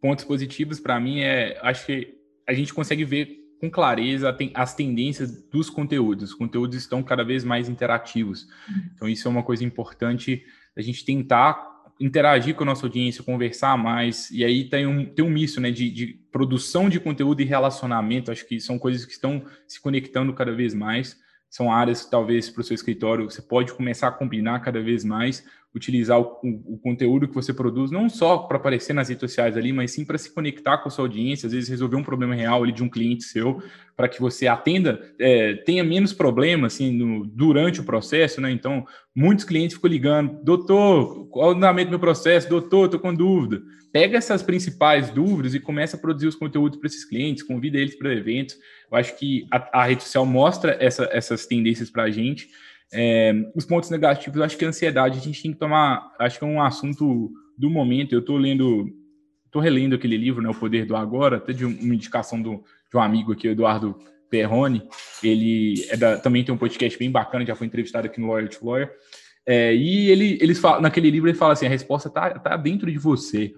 pontos 0.01 0.25
positivos 0.25 0.81
para 0.81 0.99
mim 1.01 1.21
é, 1.21 1.59
acho 1.63 1.87
que 1.87 2.15
a 2.47 2.53
gente 2.53 2.73
consegue 2.73 3.05
ver 3.05 3.43
com 3.61 3.71
clareza 3.71 4.37
as 4.55 4.75
tendências 4.75 5.43
dos 5.49 5.71
conteúdos. 5.71 6.31
Os 6.31 6.37
conteúdos 6.37 6.77
estão 6.77 7.03
cada 7.03 7.25
vez 7.25 7.45
mais 7.45 7.69
interativos. 7.69 8.43
Uhum. 8.69 8.83
Então 8.95 9.09
isso 9.09 9.29
é 9.29 9.31
uma 9.31 9.43
coisa 9.43 9.65
importante 9.65 10.45
a 10.77 10.81
gente 10.81 11.05
tentar 11.05 11.72
interagir 12.01 12.55
com 12.55 12.65
a 12.65 12.67
nossa 12.67 12.87
audiência, 12.87 13.23
conversar 13.23 13.77
mais, 13.77 14.31
e 14.31 14.45
aí 14.45 14.69
tem 14.69 14.87
um, 14.87 15.05
tem 15.05 15.25
um 15.25 15.31
misto 15.31 15.61
né, 15.61 15.71
de, 15.71 15.91
de 15.91 16.07
produção 16.31 16.89
de 16.89 16.99
conteúdo 16.99 17.41
e 17.41 17.45
relacionamento, 17.45 18.31
acho 18.33 18.47
que 18.47 18.61
são 18.61 18.79
coisas 18.79 19.05
que 19.05 19.13
estão 19.13 19.45
se 19.67 19.81
conectando 19.81 20.33
cada 20.33 20.53
vez 20.53 20.75
mais, 20.75 21.21
são 21.49 21.71
áreas 21.71 22.05
que 22.05 22.11
talvez 22.11 22.49
para 22.49 22.63
o 22.63 22.65
seu 22.65 22.75
escritório 22.75 23.31
você 23.31 23.43
pode 23.43 23.73
começar 23.75 24.09
a 24.09 24.13
combinar 24.13 24.61
cada 24.61 24.81
vez 24.81 25.05
mais, 25.05 25.45
utilizar 25.75 26.21
o, 26.21 26.39
o, 26.43 26.75
o 26.75 26.79
conteúdo 26.79 27.27
que 27.27 27.35
você 27.35 27.53
produz, 27.53 27.91
não 27.91 28.09
só 28.09 28.39
para 28.39 28.59
aparecer 28.59 28.93
nas 28.93 29.09
redes 29.09 29.21
sociais 29.21 29.57
ali, 29.57 29.73
mas 29.73 29.93
sim 29.93 30.05
para 30.05 30.19
se 30.19 30.33
conectar 30.33 30.79
com 30.79 30.89
a 30.89 30.91
sua 30.91 31.05
audiência, 31.05 31.47
às 31.47 31.53
vezes 31.53 31.69
resolver 31.69 31.97
um 31.97 32.05
problema 32.05 32.35
real 32.35 32.63
ali 32.63 32.73
de 32.73 32.83
um 32.83 32.89
cliente 32.89 33.25
seu, 33.25 33.63
para 33.97 34.09
que 34.09 34.21
você 34.21 34.47
atenda, 34.47 35.01
é, 35.19 35.55
tenha 35.55 35.83
menos 35.83 36.13
problemas 36.13 36.75
assim, 36.75 37.23
durante 37.35 37.81
o 37.81 37.85
processo, 37.85 38.41
né? 38.41 38.51
Então, 38.51 38.85
muitos 39.15 39.45
clientes 39.45 39.77
ficam 39.77 39.91
ligando, 39.91 40.43
doutor, 40.43 41.27
qual 41.29 41.51
é 41.51 41.55
o 41.55 41.57
andamento 41.57 41.89
do 41.89 41.93
meu 41.93 42.01
processo? 42.01 42.49
Doutor, 42.49 42.87
estou 42.87 43.01
com 43.01 43.15
dúvida. 43.15 43.63
Pega 43.93 44.17
essas 44.17 44.43
principais 44.43 45.11
dúvidas 45.11 45.55
e 45.55 45.61
começa 45.61 45.97
a 45.97 46.01
produzir 46.01 46.27
os 46.27 46.35
conteúdos 46.35 46.79
para 46.79 46.87
esses 46.87 47.05
clientes, 47.05 47.43
convida 47.43 47.79
eles 47.79 47.95
para 47.95 48.13
eventos. 48.13 48.57
Eu 48.91 48.97
acho 48.97 49.19
que 49.19 49.47
a, 49.51 49.81
a 49.81 49.85
rede 49.85 50.03
social 50.03 50.25
mostra 50.25 50.77
essa, 50.81 51.09
essas 51.13 51.47
tendências 51.47 51.91
para 51.91 52.05
a 52.05 52.11
gente. 52.11 52.49
É, 52.93 53.33
os 53.55 53.65
pontos 53.65 53.89
negativos, 53.89 54.41
acho 54.43 54.57
que 54.57 54.65
a 54.65 54.69
ansiedade 54.69 55.19
a 55.19 55.23
gente 55.23 55.43
tem 55.43 55.53
que 55.53 55.59
tomar, 55.59 56.13
acho 56.19 56.39
que 56.39 56.45
é 56.45 56.49
um 56.49 56.63
assunto 56.63 57.33
do 57.57 57.71
momento. 57.71 58.13
Eu 58.13 58.21
estou 58.21 58.37
lendo, 58.37 58.89
estou 59.47 59.63
relendo 59.63 59.95
aquele 59.95 60.17
livro, 60.17 60.43
né, 60.43 60.51
O 60.51 60.55
Poder 60.55 60.85
do 60.85 60.95
Agora, 60.95 61.37
até 61.37 61.53
de 61.53 61.65
uma 61.65 61.95
indicação 61.95 62.41
do, 62.41 62.63
de 62.91 62.97
um 62.97 63.01
amigo 63.01 63.33
aqui, 63.33 63.49
Eduardo 63.49 63.99
Perrone. 64.29 64.83
Ele 65.23 65.87
é 65.89 65.97
da, 65.97 66.19
também 66.19 66.45
tem 66.45 66.55
um 66.55 66.59
podcast 66.59 66.99
bem 66.99 67.11
bacana, 67.11 67.47
já 67.47 67.55
foi 67.55 67.67
entrevistado 67.67 68.07
aqui 68.07 68.21
no 68.21 68.29
Lawyer 68.29 68.49
to 68.49 68.67
Lawyer. 68.67 68.91
É, 69.47 69.75
e 69.75 70.11
ele, 70.11 70.39
eles 70.41 70.59
falam, 70.59 70.81
naquele 70.81 71.11
livro 71.11 71.29
ele 71.29 71.37
fala 71.37 71.55
assim: 71.55 71.67
a 71.67 71.71
resposta 71.71 72.09
está 72.09 72.39
tá 72.39 72.57
dentro 72.57 72.91
de 72.91 72.99
você. 72.99 73.55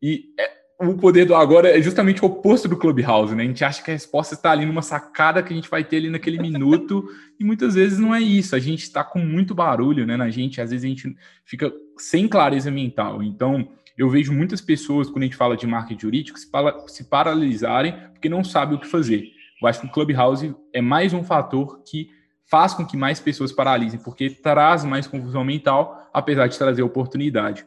E 0.00 0.24
é, 0.38 0.61
o 0.80 0.96
poder 0.96 1.24
do 1.24 1.34
agora 1.34 1.76
é 1.76 1.80
justamente 1.80 2.22
o 2.22 2.26
oposto 2.26 2.68
do 2.68 2.76
Clubhouse, 2.76 3.34
né? 3.34 3.44
A 3.44 3.46
gente 3.46 3.64
acha 3.64 3.82
que 3.82 3.90
a 3.90 3.94
resposta 3.94 4.34
está 4.34 4.50
ali 4.50 4.66
numa 4.66 4.82
sacada 4.82 5.42
que 5.42 5.52
a 5.52 5.56
gente 5.56 5.70
vai 5.70 5.84
ter 5.84 5.98
ali 5.98 6.10
naquele 6.10 6.40
minuto, 6.40 7.04
e 7.38 7.44
muitas 7.44 7.74
vezes 7.74 7.98
não 7.98 8.14
é 8.14 8.20
isso. 8.20 8.56
A 8.56 8.58
gente 8.58 8.82
está 8.82 9.04
com 9.04 9.18
muito 9.18 9.54
barulho, 9.54 10.06
né? 10.06 10.16
Na 10.16 10.28
gente, 10.30 10.60
às 10.60 10.70
vezes 10.70 10.84
a 10.84 10.88
gente 10.88 11.16
fica 11.44 11.72
sem 11.96 12.26
clareza 12.26 12.70
mental. 12.70 13.22
Então, 13.22 13.68
eu 13.96 14.08
vejo 14.10 14.32
muitas 14.32 14.60
pessoas, 14.60 15.08
quando 15.08 15.22
a 15.22 15.26
gente 15.26 15.36
fala 15.36 15.56
de 15.56 15.66
marketing 15.66 16.00
jurídico, 16.00 16.38
se, 16.38 16.50
para, 16.50 16.86
se 16.88 17.04
paralisarem 17.04 17.94
porque 18.12 18.28
não 18.28 18.42
sabem 18.42 18.76
o 18.76 18.80
que 18.80 18.86
fazer. 18.86 19.30
Eu 19.60 19.68
acho 19.68 19.80
que 19.80 19.86
o 19.86 19.90
Clubhouse 19.90 20.54
é 20.72 20.80
mais 20.80 21.12
um 21.12 21.22
fator 21.22 21.82
que 21.84 22.08
faz 22.50 22.74
com 22.74 22.84
que 22.84 22.96
mais 22.96 23.20
pessoas 23.20 23.52
paralisem, 23.52 24.00
porque 24.00 24.30
traz 24.30 24.84
mais 24.84 25.06
confusão 25.06 25.44
mental, 25.44 26.10
apesar 26.12 26.48
de 26.48 26.58
trazer 26.58 26.82
oportunidade. 26.82 27.64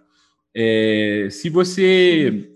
É, 0.54 1.28
se 1.32 1.50
você 1.50 2.55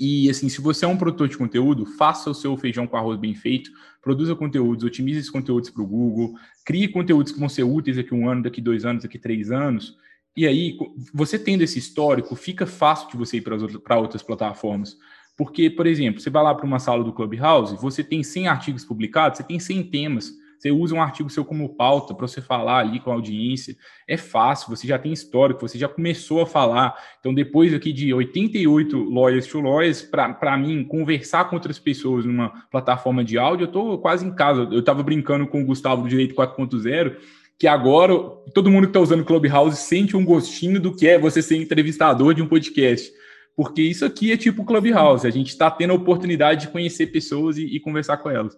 e 0.00 0.30
assim, 0.30 0.48
se 0.48 0.62
você 0.62 0.86
é 0.86 0.88
um 0.88 0.96
produtor 0.96 1.28
de 1.28 1.36
conteúdo, 1.36 1.84
faça 1.84 2.30
o 2.30 2.34
seu 2.34 2.56
feijão 2.56 2.86
com 2.86 2.96
arroz 2.96 3.20
bem 3.20 3.34
feito, 3.34 3.70
produza 4.00 4.34
conteúdos, 4.34 4.82
otimize 4.82 5.18
esses 5.18 5.30
conteúdos 5.30 5.68
para 5.68 5.82
o 5.82 5.86
Google, 5.86 6.34
crie 6.64 6.88
conteúdos 6.88 7.32
que 7.32 7.38
vão 7.38 7.50
ser 7.50 7.64
úteis 7.64 7.98
daqui 7.98 8.14
um 8.14 8.26
ano, 8.26 8.42
daqui 8.42 8.62
dois 8.62 8.86
anos, 8.86 9.02
daqui 9.02 9.18
três 9.18 9.50
anos. 9.50 9.94
E 10.34 10.46
aí, 10.46 10.78
você 11.12 11.38
tendo 11.38 11.62
esse 11.62 11.78
histórico, 11.78 12.34
fica 12.34 12.66
fácil 12.66 13.10
de 13.10 13.16
você 13.18 13.36
ir 13.36 13.42
para 13.42 13.98
outras 13.98 14.22
plataformas. 14.22 14.96
Porque, 15.36 15.68
por 15.68 15.86
exemplo, 15.86 16.20
você 16.20 16.30
vai 16.30 16.42
lá 16.42 16.54
para 16.54 16.64
uma 16.64 16.78
sala 16.78 17.04
do 17.04 17.12
Clubhouse, 17.12 17.76
você 17.76 18.02
tem 18.02 18.22
100 18.22 18.48
artigos 18.48 18.84
publicados, 18.86 19.36
você 19.36 19.44
tem 19.44 19.58
100 19.58 19.82
temas. 19.84 20.32
Você 20.60 20.70
usa 20.70 20.94
um 20.94 21.00
artigo 21.00 21.30
seu 21.30 21.42
como 21.42 21.74
pauta 21.74 22.12
para 22.12 22.28
você 22.28 22.42
falar 22.42 22.80
ali 22.80 23.00
com 23.00 23.10
a 23.10 23.14
audiência. 23.14 23.74
É 24.06 24.18
fácil, 24.18 24.68
você 24.68 24.86
já 24.86 24.98
tem 24.98 25.10
histórico, 25.10 25.66
você 25.66 25.78
já 25.78 25.88
começou 25.88 26.42
a 26.42 26.46
falar. 26.46 26.94
Então, 27.18 27.32
depois 27.32 27.72
aqui 27.72 27.94
de 27.94 28.12
88 28.12 28.94
lawyers 29.04 29.46
to 29.46 29.58
lawyers, 29.58 30.02
para 30.02 30.58
mim, 30.58 30.84
conversar 30.84 31.46
com 31.46 31.56
outras 31.56 31.78
pessoas 31.78 32.26
numa 32.26 32.50
plataforma 32.70 33.24
de 33.24 33.38
áudio, 33.38 33.64
eu 33.64 33.68
estou 33.68 33.98
quase 34.00 34.26
em 34.26 34.34
casa. 34.34 34.68
Eu 34.70 34.80
estava 34.80 35.02
brincando 35.02 35.46
com 35.46 35.62
o 35.62 35.64
Gustavo 35.64 36.02
do 36.02 36.08
Direito 36.10 36.34
4.0 36.34 37.16
que 37.58 37.66
agora 37.66 38.14
todo 38.54 38.70
mundo 38.70 38.84
que 38.84 38.90
está 38.90 39.00
usando 39.00 39.24
Clubhouse 39.24 39.76
sente 39.76 40.16
um 40.16 40.24
gostinho 40.24 40.78
do 40.80 40.94
que 40.94 41.06
é 41.06 41.18
você 41.18 41.42
ser 41.42 41.56
entrevistador 41.56 42.34
de 42.34 42.42
um 42.42 42.48
podcast. 42.48 43.10
Porque 43.56 43.80
isso 43.80 44.04
aqui 44.04 44.30
é 44.30 44.36
tipo 44.36 44.64
Clubhouse, 44.64 45.26
a 45.26 45.30
gente 45.30 45.48
está 45.48 45.70
tendo 45.70 45.92
a 45.92 45.96
oportunidade 45.96 46.62
de 46.62 46.68
conhecer 46.72 47.08
pessoas 47.08 47.56
e, 47.56 47.64
e 47.64 47.80
conversar 47.80 48.18
com 48.18 48.30
elas. 48.30 48.56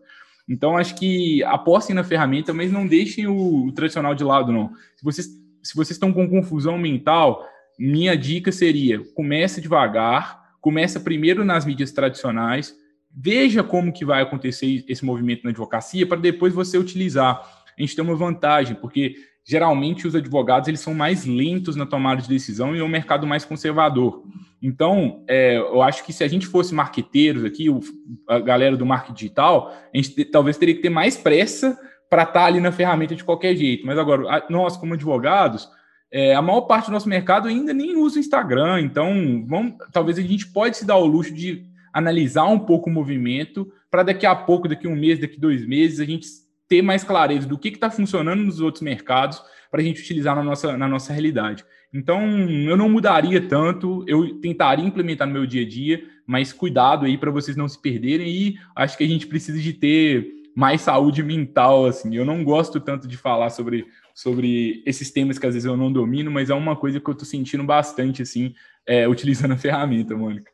Então, 0.52 0.76
acho 0.76 0.94
que 0.96 1.42
apostem 1.44 1.96
na 1.96 2.04
ferramenta, 2.04 2.52
mas 2.52 2.70
não 2.70 2.86
deixem 2.86 3.26
o, 3.26 3.64
o 3.64 3.72
tradicional 3.72 4.14
de 4.14 4.22
lado, 4.22 4.52
não. 4.52 4.70
Se 4.94 5.02
vocês, 5.02 5.26
se 5.62 5.74
vocês 5.74 5.92
estão 5.92 6.12
com 6.12 6.28
confusão 6.28 6.76
mental, 6.76 7.42
minha 7.78 8.14
dica 8.14 8.52
seria: 8.52 9.02
comece 9.14 9.62
devagar, 9.62 10.42
começa 10.60 11.00
primeiro 11.00 11.42
nas 11.42 11.64
mídias 11.64 11.90
tradicionais, 11.90 12.76
veja 13.10 13.62
como 13.62 13.94
que 13.94 14.04
vai 14.04 14.20
acontecer 14.20 14.84
esse 14.86 15.02
movimento 15.06 15.42
na 15.44 15.50
advocacia, 15.50 16.06
para 16.06 16.20
depois 16.20 16.52
você 16.52 16.76
utilizar. 16.76 17.40
A 17.76 17.80
gente 17.80 17.96
tem 17.96 18.04
uma 18.04 18.14
vantagem, 18.14 18.76
porque 18.76 19.14
geralmente 19.42 20.06
os 20.06 20.14
advogados 20.14 20.68
eles 20.68 20.80
são 20.80 20.92
mais 20.92 21.24
lentos 21.24 21.76
na 21.76 21.86
tomada 21.86 22.20
de 22.20 22.28
decisão 22.28 22.76
e 22.76 22.80
é 22.80 22.84
um 22.84 22.88
mercado 22.88 23.26
mais 23.26 23.42
conservador. 23.42 24.22
Então, 24.62 25.24
é, 25.28 25.56
eu 25.56 25.82
acho 25.82 26.04
que 26.04 26.12
se 26.12 26.22
a 26.22 26.28
gente 26.28 26.46
fosse 26.46 26.72
marqueteiros 26.72 27.44
aqui, 27.44 27.68
o, 27.68 27.80
a 28.28 28.38
galera 28.38 28.76
do 28.76 28.86
marketing 28.86 29.14
digital, 29.14 29.74
a 29.92 29.96
gente 29.96 30.14
te, 30.14 30.24
talvez 30.24 30.56
teria 30.56 30.74
que 30.74 30.80
ter 30.80 30.88
mais 30.88 31.16
pressa 31.16 31.76
para 32.08 32.22
estar 32.22 32.40
tá 32.40 32.44
ali 32.46 32.60
na 32.60 32.70
ferramenta 32.70 33.16
de 33.16 33.24
qualquer 33.24 33.56
jeito. 33.56 33.84
Mas 33.84 33.98
agora, 33.98 34.22
a, 34.28 34.46
nós, 34.48 34.76
como 34.76 34.94
advogados, 34.94 35.68
é, 36.12 36.34
a 36.34 36.40
maior 36.40 36.60
parte 36.62 36.86
do 36.86 36.92
nosso 36.92 37.08
mercado 37.08 37.48
ainda 37.48 37.74
nem 37.74 37.96
usa 37.96 38.18
o 38.18 38.20
Instagram, 38.20 38.82
então 38.82 39.44
vamos, 39.48 39.74
talvez 39.92 40.16
a 40.18 40.22
gente 40.22 40.46
pode 40.46 40.76
se 40.76 40.86
dar 40.86 40.96
o 40.96 41.06
luxo 41.06 41.34
de 41.34 41.64
analisar 41.92 42.44
um 42.44 42.58
pouco 42.58 42.88
o 42.88 42.92
movimento 42.92 43.66
para 43.90 44.02
daqui 44.02 44.26
a 44.26 44.34
pouco, 44.34 44.68
daqui 44.68 44.86
a 44.86 44.90
um 44.90 44.96
mês, 44.96 45.18
daqui 45.18 45.36
a 45.38 45.40
dois 45.40 45.66
meses, 45.66 45.98
a 45.98 46.04
gente 46.04 46.26
ter 46.68 46.82
mais 46.82 47.02
clareza 47.02 47.46
do 47.46 47.58
que 47.58 47.68
está 47.68 47.90
funcionando 47.90 48.42
nos 48.42 48.60
outros 48.60 48.82
mercados 48.82 49.42
para 49.70 49.80
a 49.80 49.84
gente 49.84 50.00
utilizar 50.00 50.36
na 50.36 50.42
nossa, 50.42 50.76
na 50.76 50.86
nossa 50.86 51.12
realidade. 51.12 51.64
Então, 51.92 52.22
eu 52.48 52.76
não 52.76 52.88
mudaria 52.88 53.40
tanto, 53.46 54.04
eu 54.08 54.40
tentaria 54.40 54.84
implementar 54.84 55.26
no 55.26 55.34
meu 55.34 55.46
dia 55.46 55.62
a 55.62 55.68
dia, 55.68 56.02
mas 56.26 56.52
cuidado 56.52 57.04
aí 57.04 57.18
para 57.18 57.30
vocês 57.30 57.56
não 57.56 57.68
se 57.68 57.80
perderem 57.80 58.28
e 58.28 58.58
acho 58.74 58.96
que 58.96 59.04
a 59.04 59.08
gente 59.08 59.26
precisa 59.26 59.58
de 59.58 59.72
ter 59.74 60.42
mais 60.54 60.80
saúde 60.80 61.22
mental, 61.22 61.86
assim. 61.86 62.14
Eu 62.14 62.24
não 62.24 62.44
gosto 62.44 62.80
tanto 62.80 63.06
de 63.06 63.16
falar 63.16 63.50
sobre, 63.50 63.86
sobre 64.14 64.82
esses 64.86 65.10
temas 65.10 65.38
que 65.38 65.46
às 65.46 65.54
vezes 65.54 65.66
eu 65.66 65.76
não 65.76 65.92
domino, 65.92 66.30
mas 66.30 66.50
é 66.50 66.54
uma 66.54 66.76
coisa 66.76 67.00
que 67.00 67.08
eu 67.08 67.12
estou 67.12 67.26
sentindo 67.26 67.64
bastante, 67.64 68.22
assim, 68.22 68.54
é, 68.86 69.08
utilizando 69.08 69.52
a 69.52 69.58
ferramenta, 69.58 70.16
Mônica. 70.16 70.50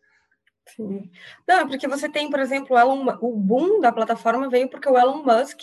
Sim. 0.66 1.11
Não, 1.47 1.66
porque 1.68 1.89
você 1.89 2.09
tem, 2.09 2.30
por 2.30 2.41
exemplo, 2.41 2.76
o, 2.76 2.78
Elon, 2.78 3.07
o 3.20 3.36
boom 3.36 3.80
da 3.80 3.93
plataforma 3.93 4.49
veio 4.49 4.68
porque 4.68 4.89
o 4.89 4.99
Elon 4.99 5.22
Musk 5.22 5.61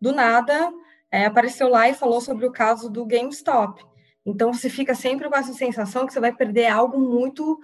do 0.00 0.12
nada 0.12 0.72
é, 1.10 1.26
apareceu 1.26 1.68
lá 1.68 1.88
e 1.88 1.94
falou 1.94 2.20
sobre 2.20 2.46
o 2.46 2.52
caso 2.52 2.90
do 2.90 3.04
GameStop. 3.04 3.84
Então 4.24 4.52
você 4.52 4.68
fica 4.68 4.94
sempre 4.94 5.28
com 5.28 5.36
essa 5.36 5.52
sensação 5.52 6.06
que 6.06 6.12
você 6.12 6.20
vai 6.20 6.32
perder 6.34 6.66
algo 6.66 6.98
muito 6.98 7.58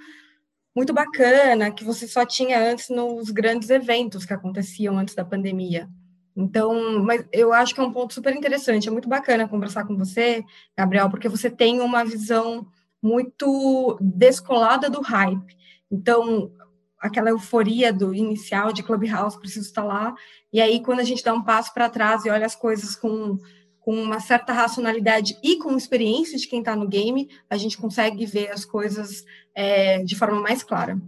muito 0.74 0.92
bacana 0.92 1.70
que 1.70 1.82
você 1.82 2.06
só 2.06 2.26
tinha 2.26 2.60
antes 2.60 2.90
nos 2.90 3.30
grandes 3.30 3.70
eventos 3.70 4.26
que 4.26 4.34
aconteciam 4.34 4.98
antes 4.98 5.14
da 5.14 5.24
pandemia. 5.24 5.88
Então, 6.36 7.02
mas 7.02 7.24
eu 7.32 7.50
acho 7.50 7.74
que 7.74 7.80
é 7.80 7.82
um 7.82 7.92
ponto 7.92 8.12
super 8.12 8.36
interessante, 8.36 8.86
é 8.86 8.90
muito 8.90 9.08
bacana 9.08 9.48
conversar 9.48 9.86
com 9.86 9.96
você, 9.96 10.44
Gabriel, 10.76 11.08
porque 11.08 11.30
você 11.30 11.48
tem 11.48 11.80
uma 11.80 12.04
visão 12.04 12.66
muito 13.02 13.96
descolada 14.02 14.90
do 14.90 15.00
hype. 15.00 15.56
Então, 15.90 16.52
aquela 16.98 17.30
euforia 17.30 17.90
do 17.90 18.14
inicial 18.14 18.70
de 18.70 18.82
Clubhouse, 18.82 19.38
preciso 19.38 19.66
estar 19.66 19.84
lá. 19.84 20.14
E 20.52 20.60
aí, 20.60 20.82
quando 20.82 21.00
a 21.00 21.04
gente 21.04 21.24
dá 21.24 21.32
um 21.32 21.42
passo 21.42 21.72
para 21.72 21.88
trás 21.88 22.26
e 22.26 22.30
olha 22.30 22.44
as 22.44 22.54
coisas 22.54 22.94
com, 22.94 23.38
com 23.86 23.94
uma 23.94 24.18
certa 24.18 24.52
racionalidade 24.52 25.38
e 25.44 25.58
com 25.58 25.76
experiência 25.76 26.36
de 26.36 26.48
quem 26.48 26.58
está 26.58 26.74
no 26.74 26.88
game, 26.88 27.28
a 27.48 27.56
gente 27.56 27.78
consegue 27.78 28.26
ver 28.26 28.50
as 28.50 28.64
coisas 28.64 29.24
é, 29.54 30.02
de 30.02 30.16
forma 30.16 30.40
mais 30.40 30.64
clara. 30.64 31.00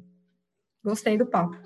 Gostei 0.85 1.18
do 1.18 1.26
papo. 1.26 1.59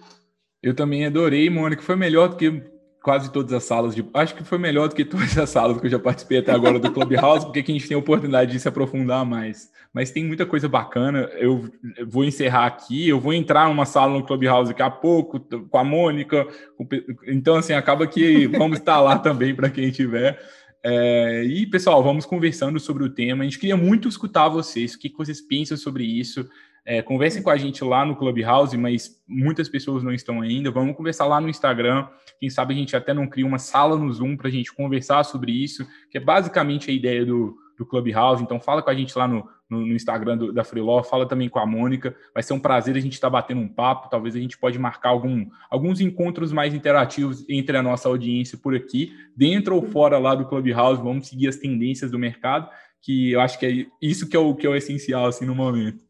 Eu 0.63 0.75
também 0.75 1.05
adorei, 1.05 1.51
Mônica. 1.51 1.83
Foi 1.83 1.97
melhor 1.97 2.31
do 2.31 2.37
que 2.37 2.65
quase 3.03 3.31
todas 3.31 3.53
as 3.53 3.63
salas 3.63 3.95
de. 3.95 4.03
Acho 4.15 4.35
que 4.35 4.43
foi 4.43 4.57
melhor 4.57 4.89
do 4.89 4.95
que 4.95 5.05
todas 5.05 5.37
as 5.37 5.51
salas 5.51 5.79
que 5.79 5.87
eu 5.87 5.91
já 5.91 5.99
participei 5.99 6.39
até 6.39 6.51
agora 6.51 6.79
do 6.79 6.91
Clubhouse, 6.91 7.45
porque 7.45 7.59
aqui 7.59 7.73
a 7.73 7.75
gente 7.75 7.89
tem 7.89 7.95
a 7.95 8.01
oportunidade 8.01 8.51
de 8.51 8.59
se 8.59 8.67
aprofundar 8.67 9.27
mais. 9.27 9.71
Mas 9.93 10.11
tem 10.11 10.25
muita 10.25 10.47
coisa 10.47 10.67
bacana. 10.67 11.29
Eu 11.35 11.71
vou 12.07 12.25
encerrar 12.25 12.65
aqui, 12.65 13.07
eu 13.07 13.21
vou 13.21 13.35
entrar 13.35 13.69
numa 13.69 13.85
sala 13.85 14.15
no 14.15 14.25
Clubhouse 14.25 14.71
daqui 14.71 14.83
a 14.83 14.91
pouco, 14.91 15.39
com 15.39 15.77
a 15.77 15.85
Mônica. 15.85 16.49
Com... 16.79 16.89
Então, 17.27 17.57
assim, 17.57 17.75
acaba 17.75 18.07
que 18.07 18.47
vamos 18.47 18.79
estar 18.79 18.99
lá 18.99 19.19
também 19.19 19.55
para 19.55 19.69
quem 19.69 19.91
tiver. 19.91 20.41
É... 20.85 21.45
E, 21.45 21.67
pessoal, 21.67 22.03
vamos 22.03 22.27
conversando 22.27 22.79
sobre 22.81 23.05
o 23.05 23.11
tema. 23.11 23.43
A 23.43 23.45
gente 23.45 23.59
queria 23.59 23.77
muito 23.77 24.09
escutar 24.09 24.49
vocês, 24.49 24.95
o 24.95 24.99
que 24.99 25.13
vocês 25.17 25.41
pensam 25.41 25.77
sobre 25.77 26.05
isso. 26.05 26.49
É, 26.85 27.01
conversem 27.01 27.43
com 27.43 27.51
a 27.51 27.57
gente 27.57 27.85
lá 27.85 28.05
no 28.05 28.17
Clubhouse, 28.17 28.77
mas 28.77 29.23
muitas 29.27 29.69
pessoas 29.69 30.03
não 30.03 30.13
estão 30.13 30.41
ainda. 30.41 30.71
Vamos 30.71 30.97
conversar 30.97 31.27
lá 31.27 31.41
no 31.41 31.49
Instagram. 31.49 32.09
Quem 32.41 32.51
sabe 32.51 32.75
a 32.75 32.77
gente 32.77 32.97
até 32.97 33.15
não 33.15 33.29
cria 33.29 33.47
uma 33.47 33.59
sala 33.59 33.97
no 33.97 34.13
Zoom 34.13 34.37
para 34.37 34.49
a 34.49 34.51
gente 34.51 34.73
conversar 34.73 35.23
sobre 35.25 35.53
isso, 35.53 35.87
que 36.11 36.19
é 36.19 36.21
basicamente 36.21 36.91
a 36.91 36.95
ideia 36.95 37.25
do, 37.25 37.57
do 37.79 37.87
Clubhouse. 37.87 38.43
Então, 38.43 38.61
fala 38.61 38.83
com 38.83 38.91
a 38.91 38.95
gente 38.95 39.17
lá 39.17 39.29
no, 39.29 39.49
no, 39.73 39.87
no 39.87 39.95
Instagram 39.95 40.37
do, 40.37 40.53
da 40.53 40.63
Freeló, 40.63 41.03
fala 41.03 41.27
também 41.27 41.49
com 41.49 41.59
a 41.59 41.67
Mônica. 41.67 42.15
Vai 42.35 42.43
ser 42.43 42.53
um 42.53 42.61
prazer 42.61 42.95
a 42.95 43.01
gente 43.01 43.15
estar 43.15 43.29
tá 43.29 43.31
batendo 43.31 43.61
um 43.61 43.69
papo. 43.69 44.11
Talvez 44.11 44.37
a 44.37 44.39
gente 44.39 44.59
pode 44.59 44.79
marcar 44.79 45.09
algum, 45.09 45.47
alguns 45.71 46.01
encontros 46.01 46.53
mais 46.53 46.75
interativos 46.75 47.45
entre 47.49 47.77
a 47.77 47.83
nossa 47.83 48.09
audiência 48.09 48.59
por 48.59 48.75
aqui, 48.75 49.13
dentro 49.35 49.75
ou 49.75 49.83
fora 49.83 50.19
lá 50.19 50.35
do 50.35 50.47
Clubhouse. 50.47 51.03
Vamos 51.03 51.29
seguir 51.29 51.49
as 51.49 51.57
tendências 51.57 52.11
do 52.11 52.19
mercado, 52.19 52.69
que 53.01 53.33
eu 53.33 53.41
acho 53.41 53.59
que 53.59 53.67
é 53.67 53.87
isso 54.01 54.29
que 54.29 54.37
é 54.37 54.39
o 54.39 54.55
que 54.55 54.67
é 54.67 54.71
o 54.71 54.77
essencial 54.77 55.27
assim 55.27 55.47
no 55.47 55.55
momento. 55.55 56.05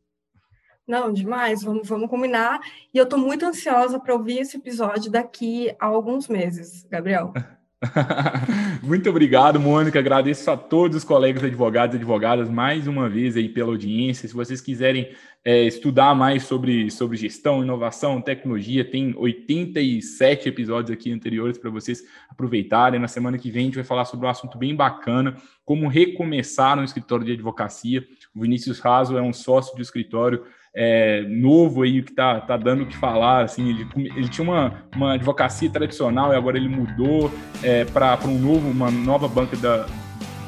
Não, 0.86 1.12
demais, 1.12 1.62
vamos, 1.62 1.88
vamos 1.88 2.10
combinar. 2.10 2.60
E 2.92 2.98
eu 2.98 3.04
estou 3.04 3.18
muito 3.18 3.46
ansiosa 3.46 4.00
para 4.00 4.14
ouvir 4.14 4.40
esse 4.40 4.56
episódio 4.56 5.10
daqui 5.10 5.72
a 5.78 5.86
alguns 5.86 6.26
meses, 6.28 6.84
Gabriel. 6.90 7.32
Muito 8.82 9.10
obrigado, 9.10 9.58
Mônica. 9.58 9.98
Agradeço 9.98 10.50
a 10.50 10.56
todos 10.56 10.98
os 10.98 11.04
colegas 11.04 11.42
advogados 11.42 11.94
e 11.94 11.98
advogadas 11.98 12.48
mais 12.48 12.86
uma 12.86 13.08
vez 13.08 13.36
aí 13.36 13.48
pela 13.48 13.70
audiência. 13.70 14.28
Se 14.28 14.34
vocês 14.34 14.60
quiserem 14.60 15.10
é, 15.44 15.64
estudar 15.64 16.14
mais 16.14 16.44
sobre, 16.44 16.90
sobre 16.90 17.16
gestão, 17.16 17.62
inovação, 17.62 18.20
tecnologia, 18.20 18.84
tem 18.84 19.14
87 19.16 20.48
episódios 20.48 20.96
aqui 20.96 21.12
anteriores 21.12 21.58
para 21.58 21.70
vocês 21.70 22.04
aproveitarem. 22.28 23.00
Na 23.00 23.08
semana 23.08 23.36
que 23.36 23.50
vem 23.50 23.62
a 23.62 23.64
gente 23.66 23.74
vai 23.74 23.84
falar 23.84 24.04
sobre 24.04 24.26
um 24.26 24.30
assunto 24.30 24.56
bem 24.56 24.74
bacana, 24.74 25.36
como 25.64 25.88
recomeçar 25.88 26.76
no 26.76 26.84
escritório 26.84 27.24
de 27.24 27.32
advocacia. 27.32 28.06
O 28.34 28.40
Vinícius 28.42 28.78
Raso 28.78 29.16
é 29.16 29.22
um 29.22 29.32
sócio 29.32 29.74
do 29.74 29.82
escritório 29.82 30.44
é, 30.74 31.22
novo 31.28 31.82
aí 31.82 32.02
que 32.02 32.12
tá, 32.12 32.40
tá 32.40 32.56
dando 32.56 32.84
o 32.84 32.86
que 32.86 32.96
falar. 32.96 33.44
Assim, 33.44 33.68
ele, 33.68 33.86
ele 34.16 34.28
tinha 34.28 34.44
uma, 34.44 34.84
uma 34.94 35.14
advocacia 35.14 35.70
tradicional 35.70 36.32
e 36.32 36.36
agora 36.36 36.56
ele 36.56 36.68
mudou 36.68 37.30
é, 37.62 37.84
para 37.84 38.18
um 38.24 38.38
novo, 38.38 38.68
uma 38.70 38.90
nova 38.90 39.28
banca 39.28 39.56
da 39.56 39.86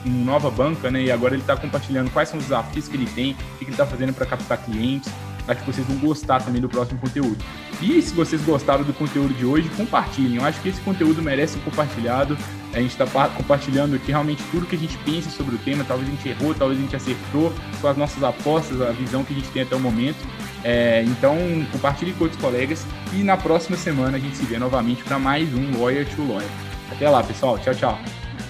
uma 0.05 0.33
nova 0.33 0.51
banca, 0.51 0.91
né? 0.91 1.03
E 1.03 1.11
agora 1.11 1.35
ele 1.35 1.43
está 1.43 1.57
compartilhando 1.57 2.11
quais 2.11 2.29
são 2.29 2.39
os 2.39 2.45
desafios 2.45 2.89
que 2.89 2.97
ele 2.97 3.07
tem, 3.07 3.33
o 3.33 3.59
que 3.59 3.64
ele 3.64 3.70
está 3.70 3.87
fazendo 3.87 4.12
para 4.12 4.27
captar 4.27 4.62
clientes. 4.62 5.11
Acho 5.47 5.61
que 5.61 5.72
vocês 5.72 5.86
vão 5.86 5.97
gostar 5.99 6.42
também 6.42 6.61
do 6.61 6.68
próximo 6.68 6.99
conteúdo. 7.01 7.36
E 7.80 8.01
se 8.01 8.14
vocês 8.14 8.40
gostaram 8.42 8.82
do 8.82 8.92
conteúdo 8.92 9.34
de 9.34 9.45
hoje, 9.45 9.68
compartilhem. 9.76 10.36
Eu 10.36 10.45
acho 10.45 10.61
que 10.61 10.68
esse 10.68 10.80
conteúdo 10.80 11.22
merece 11.22 11.55
ser 11.55 11.61
compartilhado. 11.61 12.36
A 12.72 12.80
gente 12.80 12.90
está 12.90 13.07
compartilhando 13.28 13.95
aqui 13.95 14.11
realmente 14.11 14.42
tudo 14.51 14.66
que 14.66 14.74
a 14.74 14.78
gente 14.78 14.97
pensa 14.99 15.30
sobre 15.30 15.55
o 15.55 15.59
tema. 15.59 15.84
Talvez 15.84 16.09
a 16.09 16.12
gente 16.12 16.28
errou, 16.28 16.55
talvez 16.55 16.78
a 16.78 16.82
gente 16.82 16.97
acertou 16.97 17.53
com 17.80 17.88
as 17.88 17.97
nossas 17.97 18.22
apostas, 18.22 18.80
a 18.80 18.90
visão 18.90 19.22
que 19.22 19.32
a 19.32 19.36
gente 19.36 19.49
tem 19.51 19.62
até 19.62 19.76
o 19.76 19.80
momento. 19.80 20.18
É, 20.64 21.05
então, 21.07 21.36
compartilhe 21.70 22.12
com 22.14 22.24
outros 22.24 22.40
colegas. 22.40 22.86
E 23.12 23.22
na 23.22 23.36
próxima 23.36 23.76
semana 23.76 24.16
a 24.16 24.20
gente 24.20 24.36
se 24.36 24.45
vê 24.45 24.59
novamente 24.59 25.05
para 25.05 25.18
mais 25.18 25.53
um 25.53 25.78
Lawyer 25.78 26.07
to 26.09 26.26
Lawyer. 26.26 26.49
Até 26.90 27.09
lá, 27.09 27.22
pessoal. 27.22 27.59
Tchau, 27.59 27.74
tchau. 27.74 27.99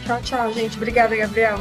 Tchau, 0.07 0.20
tchau, 0.22 0.53
gente. 0.53 0.76
Obrigada, 0.76 1.16
Gabriel. 1.16 1.59